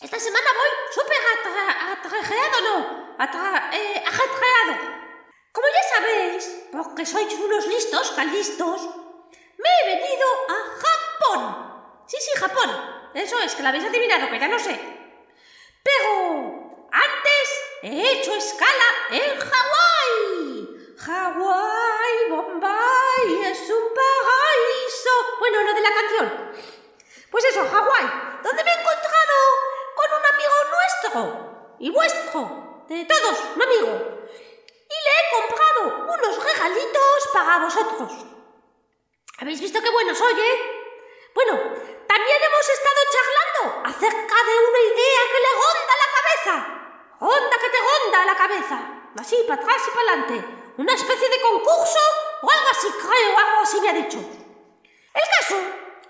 Esta 0.00 0.18
semana 0.18 0.46
voy 0.52 0.68
súper 0.92 1.16
ajetreado, 1.16 2.60
no, 2.62 3.16
atra- 3.18 3.70
eh, 3.72 4.02
ajetreado. 4.06 4.98
Como 5.52 5.66
ya 5.68 5.96
sabéis, 5.96 6.60
porque 6.72 7.06
sois 7.06 7.32
unos 7.34 7.66
listos, 7.66 8.10
calistos, 8.12 8.80
me 9.56 9.68
he 9.82 9.96
venido 9.96 10.26
a 10.48 10.58
Japón. 10.82 11.77
Sí, 12.08 12.16
sí, 12.20 12.30
Japón. 12.40 13.10
Eso 13.12 13.38
es, 13.40 13.54
que 13.54 13.62
lo 13.62 13.68
habéis 13.68 13.84
adivinado, 13.84 14.30
que 14.30 14.40
ya 14.40 14.48
no 14.48 14.58
sé. 14.58 14.80
Pero 15.82 16.88
antes 16.90 17.48
he 17.82 18.12
hecho 18.12 18.34
escala 18.34 18.88
en 19.10 19.38
Hawái. 19.38 20.68
Hawái, 20.96 22.30
Bombay, 22.30 23.44
es 23.44 23.60
un 23.70 23.92
paraíso. 23.92 25.10
Bueno, 25.38 25.62
lo 25.62 25.74
de 25.74 25.80
la 25.82 25.92
canción. 25.92 26.52
Pues 27.30 27.44
eso, 27.44 27.68
Hawái, 27.68 28.40
donde 28.42 28.64
me 28.64 28.70
he 28.70 28.80
encontrado 28.80 29.34
con 29.94 30.18
un 30.18 30.26
amigo 30.34 30.54
nuestro 30.70 31.76
y 31.78 31.90
vuestro, 31.90 32.84
de 32.88 33.04
todos, 33.04 33.38
un 33.54 33.62
amigo. 33.62 34.28
Y 34.88 34.96
le 35.04 35.10
he 35.12 35.46
comprado 35.46 36.06
unos 36.14 36.42
regalitos 36.42 37.28
para 37.34 37.58
vosotros. 37.58 38.12
¿Habéis 39.40 39.60
visto 39.60 39.82
qué 39.82 39.90
bueno 39.90 40.14
soy, 40.14 40.32
eh? 40.40 40.78
Bueno, 41.34 41.60
también 42.08 42.42
hemos 42.42 42.68
estado 42.68 43.00
charlando 43.12 43.88
acerca 43.88 44.36
de 44.48 44.54
una 44.68 44.80
idea 44.80 45.20
que 45.30 45.40
le 45.44 45.52
ronda 45.60 45.94
la 46.02 46.10
cabeza. 46.16 46.54
Ronda 47.20 47.56
que 47.58 47.68
te 47.68 47.78
ronda 47.78 48.24
la 48.24 48.36
cabeza. 48.36 48.78
Así, 49.20 49.44
para 49.46 49.60
atrás 49.60 49.82
y 49.86 49.90
para 49.90 50.12
adelante. 50.12 50.72
Una 50.78 50.94
especie 50.94 51.28
de 51.28 51.40
concurso 51.40 51.98
o 52.40 52.50
algo 52.50 52.68
así, 52.70 52.88
creo, 52.88 53.38
algo 53.38 53.60
así 53.62 53.80
me 53.80 53.90
ha 53.90 53.92
dicho. 53.92 54.18
El 54.18 55.26
caso 55.38 55.56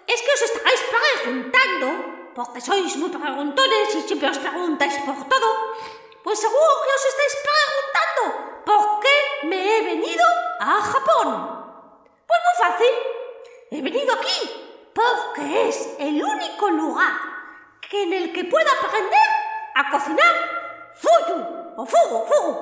es 0.06 0.22
que 0.22 0.32
os 0.32 0.42
estáis 0.42 0.80
preguntando, 1.24 2.32
porque 2.34 2.60
sois 2.60 2.96
muy 2.96 3.10
preguntones 3.10 3.94
y 3.94 4.02
siempre 4.02 4.28
os 4.28 4.38
preguntáis 4.38 4.94
por 4.98 5.28
todo, 5.28 5.74
pues 6.22 6.38
seguro 6.38 6.72
que 6.84 6.94
os 6.94 7.04
estáis 7.06 7.36
preguntando 7.48 8.62
por 8.64 9.00
qué 9.00 9.46
me 9.48 9.78
he 9.78 9.82
venido 9.82 10.24
a 10.60 10.80
Japón. 10.80 11.28
Pues 12.26 12.40
muy 12.46 12.68
fácil. 12.68 12.94
He 13.70 13.82
venido 13.82 14.14
aquí 14.14 14.67
porque 14.98 15.68
es 15.68 15.94
el 16.00 16.22
único 16.22 16.70
lugar 16.70 17.12
que 17.88 18.02
en 18.02 18.12
el 18.12 18.32
que 18.32 18.44
puedo 18.44 18.66
aprender 18.68 19.28
a 19.76 19.90
cocinar 19.90 20.34
fuyu 20.94 21.38
o 21.76 21.86
fugu, 21.86 22.26
fugu. 22.26 22.52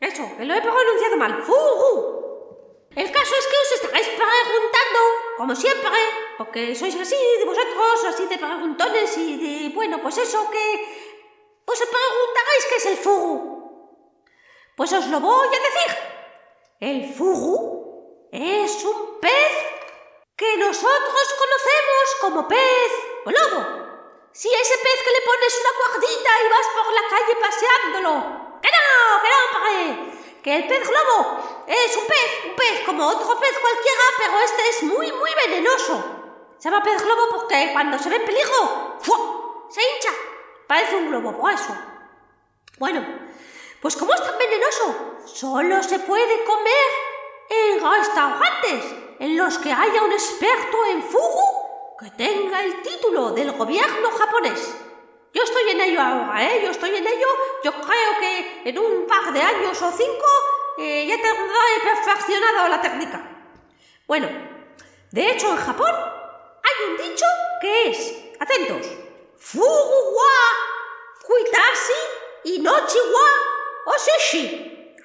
Eso, 0.00 0.22
que 0.36 0.44
lo 0.44 0.54
he 0.54 0.62
pronunciado 0.62 1.16
mal, 1.16 1.42
fugu. 1.42 2.86
El 2.94 3.10
caso 3.10 3.34
es 3.36 3.46
que 3.48 3.56
os 3.56 3.72
estaréis 3.72 4.08
preguntando, 4.08 4.98
como 5.36 5.54
siempre, 5.56 5.98
porque 6.38 6.74
sois 6.74 6.94
así 6.94 7.16
de 7.38 7.44
vosotros, 7.44 8.04
así 8.08 8.26
de 8.26 8.38
preguntones 8.38 9.18
y 9.18 9.36
de, 9.36 9.74
bueno, 9.74 10.00
pues 10.00 10.18
eso 10.18 10.48
que... 10.50 10.66
Os 11.66 11.78
preguntaréis 11.78 12.64
qué 12.68 12.76
es 12.76 12.86
el 12.86 12.96
fugu. 12.96 13.38
Pues 14.76 14.92
os 14.92 15.08
lo 15.08 15.18
voy 15.18 15.48
a 15.48 15.50
decir. 15.50 15.90
El 16.78 17.12
fugu 17.12 18.28
es 18.30 18.84
un 18.84 19.18
pez 19.20 19.75
que 20.36 20.56
nosotros 20.58 21.34
conocemos 21.38 22.06
como 22.20 22.48
pez 22.48 22.92
o 23.24 23.30
lobo. 23.30 23.86
Si 24.32 24.48
ese 24.52 24.76
pez 24.78 25.02
que 25.02 25.10
le 25.10 25.22
pones 25.24 25.60
una 25.60 25.72
cuerdita 25.80 26.30
y 26.44 26.48
vas 26.50 26.66
por 26.76 26.92
la 26.92 27.08
calle 27.08 27.36
paseándolo. 27.40 28.60
¡Que 28.60 28.68
no! 28.68 29.22
¡Que 29.22 29.28
no! 29.28 30.12
Que 30.42 30.56
el 30.56 30.68
pez 30.68 30.88
globo 30.88 31.64
es 31.66 31.96
un 31.96 32.06
pez, 32.06 32.44
un 32.44 32.54
pez 32.54 32.80
como 32.84 33.06
otro 33.06 33.40
pez 33.40 33.58
cualquiera, 33.58 34.02
pero 34.18 34.38
este 34.40 34.68
es 34.68 34.82
muy, 34.82 35.10
muy 35.10 35.30
venenoso. 35.46 36.04
Se 36.58 36.70
llama 36.70 36.84
pez 36.84 37.02
globo 37.02 37.28
porque 37.30 37.70
cuando 37.72 37.98
se 37.98 38.10
ve 38.10 38.16
en 38.16 38.24
peligro, 38.26 38.98
¡fua! 39.00 39.66
se 39.70 39.80
hincha. 39.80 40.10
Parece 40.66 40.96
un 40.96 41.08
globo, 41.08 41.36
por 41.36 41.52
eso. 41.52 41.74
Bueno, 42.78 43.04
pues 43.80 43.96
como 43.96 44.12
es 44.12 44.22
tan 44.22 44.38
venenoso, 44.38 45.16
solo 45.24 45.82
se 45.82 45.98
puede 46.00 46.44
comer 46.44 46.88
en 47.48 47.82
restaurantes 47.82 49.05
en 49.18 49.36
los 49.36 49.58
que 49.58 49.72
haya 49.72 50.02
un 50.02 50.12
experto 50.12 50.84
en 50.86 51.02
fugu 51.02 51.96
que 51.98 52.10
tenga 52.10 52.62
el 52.62 52.82
título 52.82 53.30
del 53.30 53.52
gobierno 53.52 54.10
japonés. 54.10 54.74
Yo 55.32 55.42
estoy 55.42 55.70
en 55.70 55.80
ello 55.80 56.00
ahora, 56.00 56.50
¿eh? 56.50 56.60
Yo 56.62 56.70
estoy 56.70 56.94
en 56.96 57.06
ello. 57.06 57.26
Yo 57.62 57.72
creo 57.72 58.18
que 58.20 58.62
en 58.68 58.78
un 58.78 59.06
par 59.06 59.32
de 59.32 59.40
años 59.40 59.80
o 59.82 59.92
cinco 59.92 60.26
eh, 60.78 61.06
ya 61.06 61.16
tendré 61.16 61.80
perfeccionado 61.82 62.68
la 62.68 62.80
técnica. 62.80 63.20
Bueno, 64.06 64.28
de 65.10 65.30
hecho 65.30 65.50
en 65.50 65.56
Japón 65.56 65.92
hay 65.92 66.90
un 66.90 66.96
dicho 66.96 67.26
que 67.60 67.90
es, 67.90 68.14
atentos, 68.38 68.86
fugu 69.38 70.16
wa 70.16 71.26
kuitashi 71.26 72.00
y 72.44 72.58
nochi 72.60 72.98
wa. 72.98 73.56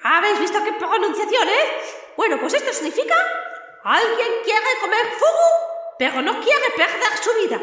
¿Habéis 0.04 0.40
visto 0.40 0.62
qué 0.64 0.72
pronunciación, 0.72 1.48
eh? 1.48 1.80
Bueno, 2.16 2.38
pues 2.40 2.54
esto 2.54 2.72
significa 2.72 3.14
alguien 3.84 4.32
quiere 4.44 4.80
comer 4.80 5.06
fugu, 5.18 5.96
pero 5.98 6.22
no 6.22 6.40
quiere 6.40 6.70
perder 6.70 7.16
su 7.22 7.34
vida. 7.34 7.60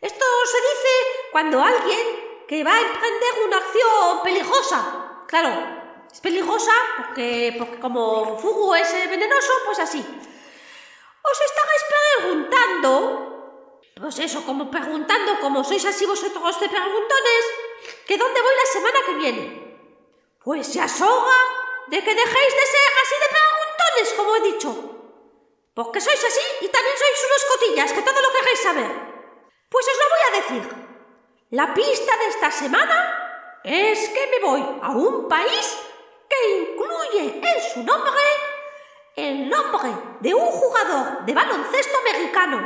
Esto 0.00 0.24
se 0.44 0.58
dice 0.58 1.28
cuando 1.32 1.60
alguien 1.60 2.44
que 2.46 2.62
va 2.62 2.74
a 2.74 2.80
emprender 2.80 3.32
una 3.44 3.56
acción 3.56 4.22
peligrosa. 4.22 5.24
Claro, 5.26 6.06
es 6.12 6.20
peligrosa 6.20 6.72
porque, 6.96 7.54
porque 7.58 7.80
como 7.80 8.38
fugu 8.38 8.74
es 8.74 8.92
eh, 8.94 9.06
venenoso, 9.08 9.52
pues 9.64 9.78
así. 9.80 9.98
Os 9.98 11.40
estaréis 11.40 11.82
preguntando, 12.22 13.82
pues 14.00 14.18
eso, 14.20 14.44
como 14.46 14.70
preguntando, 14.70 15.40
como 15.40 15.64
sois 15.64 15.84
así 15.84 16.06
vosotros 16.06 16.60
de 16.60 16.68
preguntones, 16.68 17.42
que 18.06 18.16
dónde 18.16 18.40
voy 18.40 18.54
la 18.54 18.72
semana 18.72 18.98
que 19.04 19.14
viene. 19.14 19.76
Pues 20.44 20.76
es 20.76 21.00
hora 21.00 21.38
de 21.88 21.98
que 22.04 22.14
dejéis 22.14 22.54
de 22.54 22.66
ser 22.66 22.92
así 23.02 23.14
de 23.20 23.34
preguntones, 23.36 24.12
como 24.16 24.36
he 24.36 24.40
dicho. 24.52 24.95
Porque 25.76 26.00
sois 26.00 26.24
así 26.24 26.46
y 26.62 26.68
también 26.68 26.96
sois 26.96 27.26
unos 27.28 27.44
cotillas, 27.52 27.92
que 27.92 28.00
todo 28.00 28.18
lo 28.22 28.32
queréis 28.32 28.60
saber. 28.60 28.90
Pues 29.68 29.86
os 29.86 29.98
lo 30.00 30.06
voy 30.12 30.22
a 30.24 30.36
decir. 30.40 30.64
La 31.50 31.74
pista 31.74 32.16
de 32.16 32.26
esta 32.28 32.50
semana 32.50 33.60
es 33.62 34.08
que 34.08 34.26
me 34.32 34.46
voy 34.46 34.64
a 34.82 34.90
un 34.92 35.28
país 35.28 35.76
que 36.30 36.40
incluye 36.60 37.40
en 37.44 37.62
su 37.62 37.82
nombre 37.82 38.22
el 39.16 39.50
nombre 39.50 39.90
de 40.20 40.32
un 40.32 40.46
jugador 40.46 41.26
de 41.26 41.34
baloncesto 41.34 41.98
americano. 41.98 42.58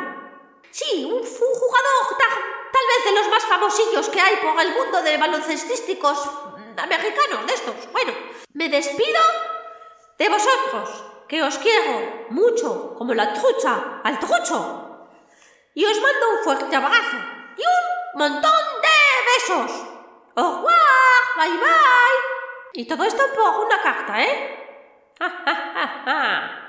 Sí, 0.71 1.05
un, 1.05 1.21
jugador 1.21 2.17
tal, 2.17 2.87
vez 2.95 3.05
de 3.07 3.13
los 3.13 3.29
más 3.29 3.43
famosillos 3.43 4.09
que 4.09 4.21
hay 4.21 4.37
por 4.37 4.61
el 4.61 4.73
mundo 4.73 5.03
de 5.03 5.17
baloncestísticos 5.17 6.31
americanos, 6.77 7.45
de 7.45 7.55
estos. 7.55 7.75
Bueno, 7.91 8.13
me 8.53 8.69
despido 8.69 9.21
de 10.17 10.29
vosotros, 10.29 11.10
que 11.31 11.41
os 11.45 11.59
quiero 11.59 12.26
mucho, 12.31 12.97
como 12.99 13.14
la 13.14 13.33
trucha 13.33 14.01
al 14.03 14.18
trucho. 14.18 15.09
Y 15.74 15.85
os 15.85 16.01
mando 16.03 16.31
un 16.33 16.43
fuerte 16.43 16.74
abrazo 16.74 17.18
y 17.57 17.62
un 17.62 18.18
montón 18.18 18.51
de 18.83 18.99
besos. 19.31 19.70
Au 20.35 20.57
revoir, 20.57 21.22
bye 21.39 21.57
bye. 21.57 22.18
Y 22.74 22.85
todo 22.85 23.05
esto 23.05 23.22
por 23.33 23.64
una 23.64 23.81
carta, 23.81 24.22
¿eh? 24.24 24.57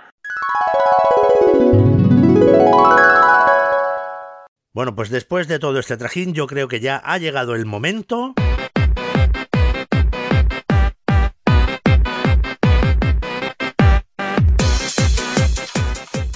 Bueno, 4.73 4.95
pues 4.95 5.09
después 5.09 5.49
de 5.49 5.59
todo 5.59 5.79
este 5.79 5.97
trajín, 5.97 6.33
yo 6.33 6.47
creo 6.47 6.69
que 6.69 6.79
ya 6.79 7.01
ha 7.03 7.17
llegado 7.17 7.55
el 7.55 7.65
momento. 7.65 8.35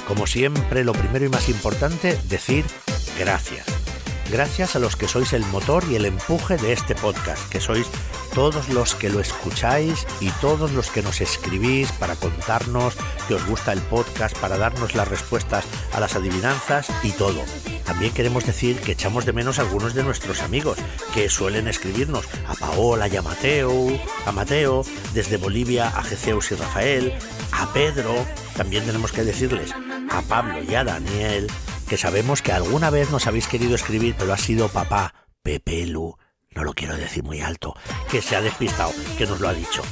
Como 0.07 0.27
siempre, 0.27 0.83
lo 0.83 0.93
primero 0.93 1.25
y 1.25 1.29
más 1.29 1.49
importante, 1.49 2.19
decir 2.29 2.63
gracias. 3.17 3.65
Gracias 4.31 4.75
a 4.75 4.79
los 4.79 4.95
que 4.95 5.07
sois 5.07 5.33
el 5.33 5.45
motor 5.45 5.83
y 5.89 5.95
el 5.95 6.05
empuje 6.05 6.57
de 6.57 6.73
este 6.73 6.95
podcast, 6.95 7.47
que 7.49 7.59
sois 7.59 7.87
todos 8.33 8.69
los 8.69 8.95
que 8.95 9.09
lo 9.09 9.19
escucháis 9.19 10.05
y 10.19 10.29
todos 10.41 10.71
los 10.71 10.89
que 10.89 11.01
nos 11.01 11.21
escribís 11.21 11.91
para 11.93 12.15
contarnos 12.15 12.95
que 13.27 13.35
os 13.35 13.45
gusta 13.45 13.71
el 13.71 13.81
podcast, 13.81 14.37
para 14.37 14.57
darnos 14.57 14.93
las 14.93 15.07
respuestas 15.07 15.63
a 15.93 15.99
las 15.99 16.15
adivinanzas 16.15 16.87
y 17.03 17.11
todo. 17.11 17.41
También 17.85 18.13
queremos 18.13 18.45
decir 18.45 18.79
que 18.79 18.93
echamos 18.93 19.25
de 19.25 19.33
menos 19.33 19.57
a 19.57 19.61
algunos 19.61 19.93
de 19.93 20.03
nuestros 20.03 20.41
amigos 20.41 20.77
que 21.13 21.29
suelen 21.29 21.67
escribirnos 21.67 22.25
a 22.47 22.55
Paola 22.55 23.07
y 23.07 23.15
a 23.15 23.21
Mateo, 23.21 23.87
a 24.25 24.31
Mateo, 24.31 24.83
desde 25.13 25.37
Bolivia 25.37 25.87
a 25.87 26.03
Jeceus 26.03 26.51
y 26.51 26.55
Rafael, 26.55 27.13
a 27.51 27.71
Pedro, 27.73 28.13
también 28.57 28.85
tenemos 28.85 29.11
que 29.11 29.23
decirles 29.23 29.73
a 30.09 30.21
Pablo 30.21 30.63
y 30.63 30.75
a 30.75 30.83
Daniel, 30.83 31.47
que 31.87 31.97
sabemos 31.97 32.41
que 32.41 32.51
alguna 32.51 32.89
vez 32.89 33.11
nos 33.11 33.27
habéis 33.27 33.47
querido 33.47 33.75
escribir, 33.75 34.15
pero 34.17 34.33
ha 34.33 34.37
sido 34.37 34.69
papá, 34.69 35.13
Pepelu, 35.43 36.17
no 36.51 36.63
lo 36.63 36.73
quiero 36.73 36.95
decir 36.95 37.23
muy 37.23 37.41
alto, 37.41 37.75
que 38.09 38.21
se 38.21 38.35
ha 38.35 38.41
despistado, 38.41 38.91
que 39.17 39.27
nos 39.27 39.39
lo 39.39 39.49
ha 39.49 39.53
dicho. 39.53 39.83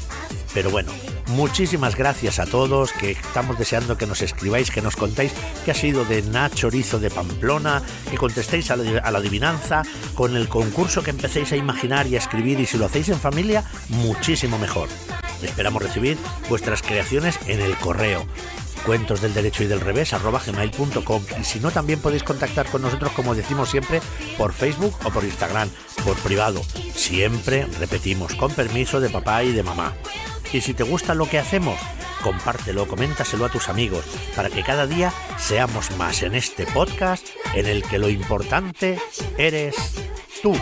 Pero 0.54 0.70
bueno, 0.70 0.92
muchísimas 1.28 1.96
gracias 1.96 2.40
a 2.40 2.46
todos, 2.46 2.94
que 2.94 3.12
estamos 3.12 3.58
deseando 3.58 3.98
que 3.98 4.06
nos 4.06 4.22
escribáis, 4.22 4.70
que 4.70 4.82
nos 4.82 4.96
contáis 4.96 5.34
qué 5.66 5.72
ha 5.72 5.76
sido 5.76 6.06
de 6.06 6.22
Nachorizo 6.22 7.00
de 7.00 7.10
Pamplona, 7.10 7.82
que 8.10 8.18
contestéis 8.18 8.70
a 8.70 8.76
la, 8.76 9.00
a 9.00 9.12
la 9.12 9.18
adivinanza, 9.20 9.82
con 10.14 10.36
el 10.36 10.48
concurso 10.48 11.04
que 11.04 11.10
empecéis 11.10 11.52
a 11.52 11.58
imaginar 11.58 12.08
y 12.08 12.16
a 12.16 12.20
escribir, 12.20 12.60
y 12.60 12.66
si 12.66 12.78
lo 12.78 12.86
hacéis 12.86 13.10
en 13.10 13.20
familia, 13.20 13.64
muchísimo 13.90 14.58
mejor. 14.60 14.90
Esperamos 15.42 15.82
recibir 15.82 16.18
vuestras 16.50 16.82
creaciones 16.82 17.38
en 17.48 17.60
el 17.60 17.76
correo 17.78 18.26
cuentos 18.84 19.22
del 19.22 19.34
derecho 19.34 19.64
y 19.64 19.68
del 19.68 19.82
revés 19.82 20.14
arroba 20.14 20.42
gmail.com 20.46 21.24
y 21.40 21.44
si 21.44 21.60
no 21.60 21.72
también 21.72 22.00
podéis 22.00 22.24
contactar 22.24 22.68
con 22.68 22.82
nosotros 22.82 23.12
como 23.14 23.36
decimos 23.36 23.70
siempre 23.70 24.02
por 24.38 24.54
Facebook 24.54 24.96
o 25.04 25.10
por 25.10 25.24
Instagram, 25.24 25.70
por 26.04 26.18
privado, 26.18 26.62
siempre 26.94 27.66
repetimos 27.80 28.36
con 28.36 28.52
permiso 28.52 29.00
de 29.00 29.10
papá 29.10 29.44
y 29.44 29.52
de 29.52 29.64
mamá. 29.64 29.94
Y 30.52 30.62
si 30.62 30.74
te 30.74 30.84
gusta 30.84 31.16
lo 31.16 31.28
que 31.28 31.40
hacemos, 31.40 31.80
compártelo, 32.22 32.88
coméntaselo 32.88 33.46
a 33.46 33.50
tus 33.50 33.70
amigos 33.70 34.06
para 34.36 34.50
que 34.50 34.64
cada 34.64 34.86
día 34.88 35.12
seamos 35.38 35.96
más 35.98 36.22
en 36.24 36.36
este 36.36 36.66
podcast 36.68 37.28
en 37.56 37.66
el 37.66 37.84
que 37.84 38.00
lo 38.00 38.10
importante 38.10 39.00
eres 39.38 39.76
tú. 40.42 40.56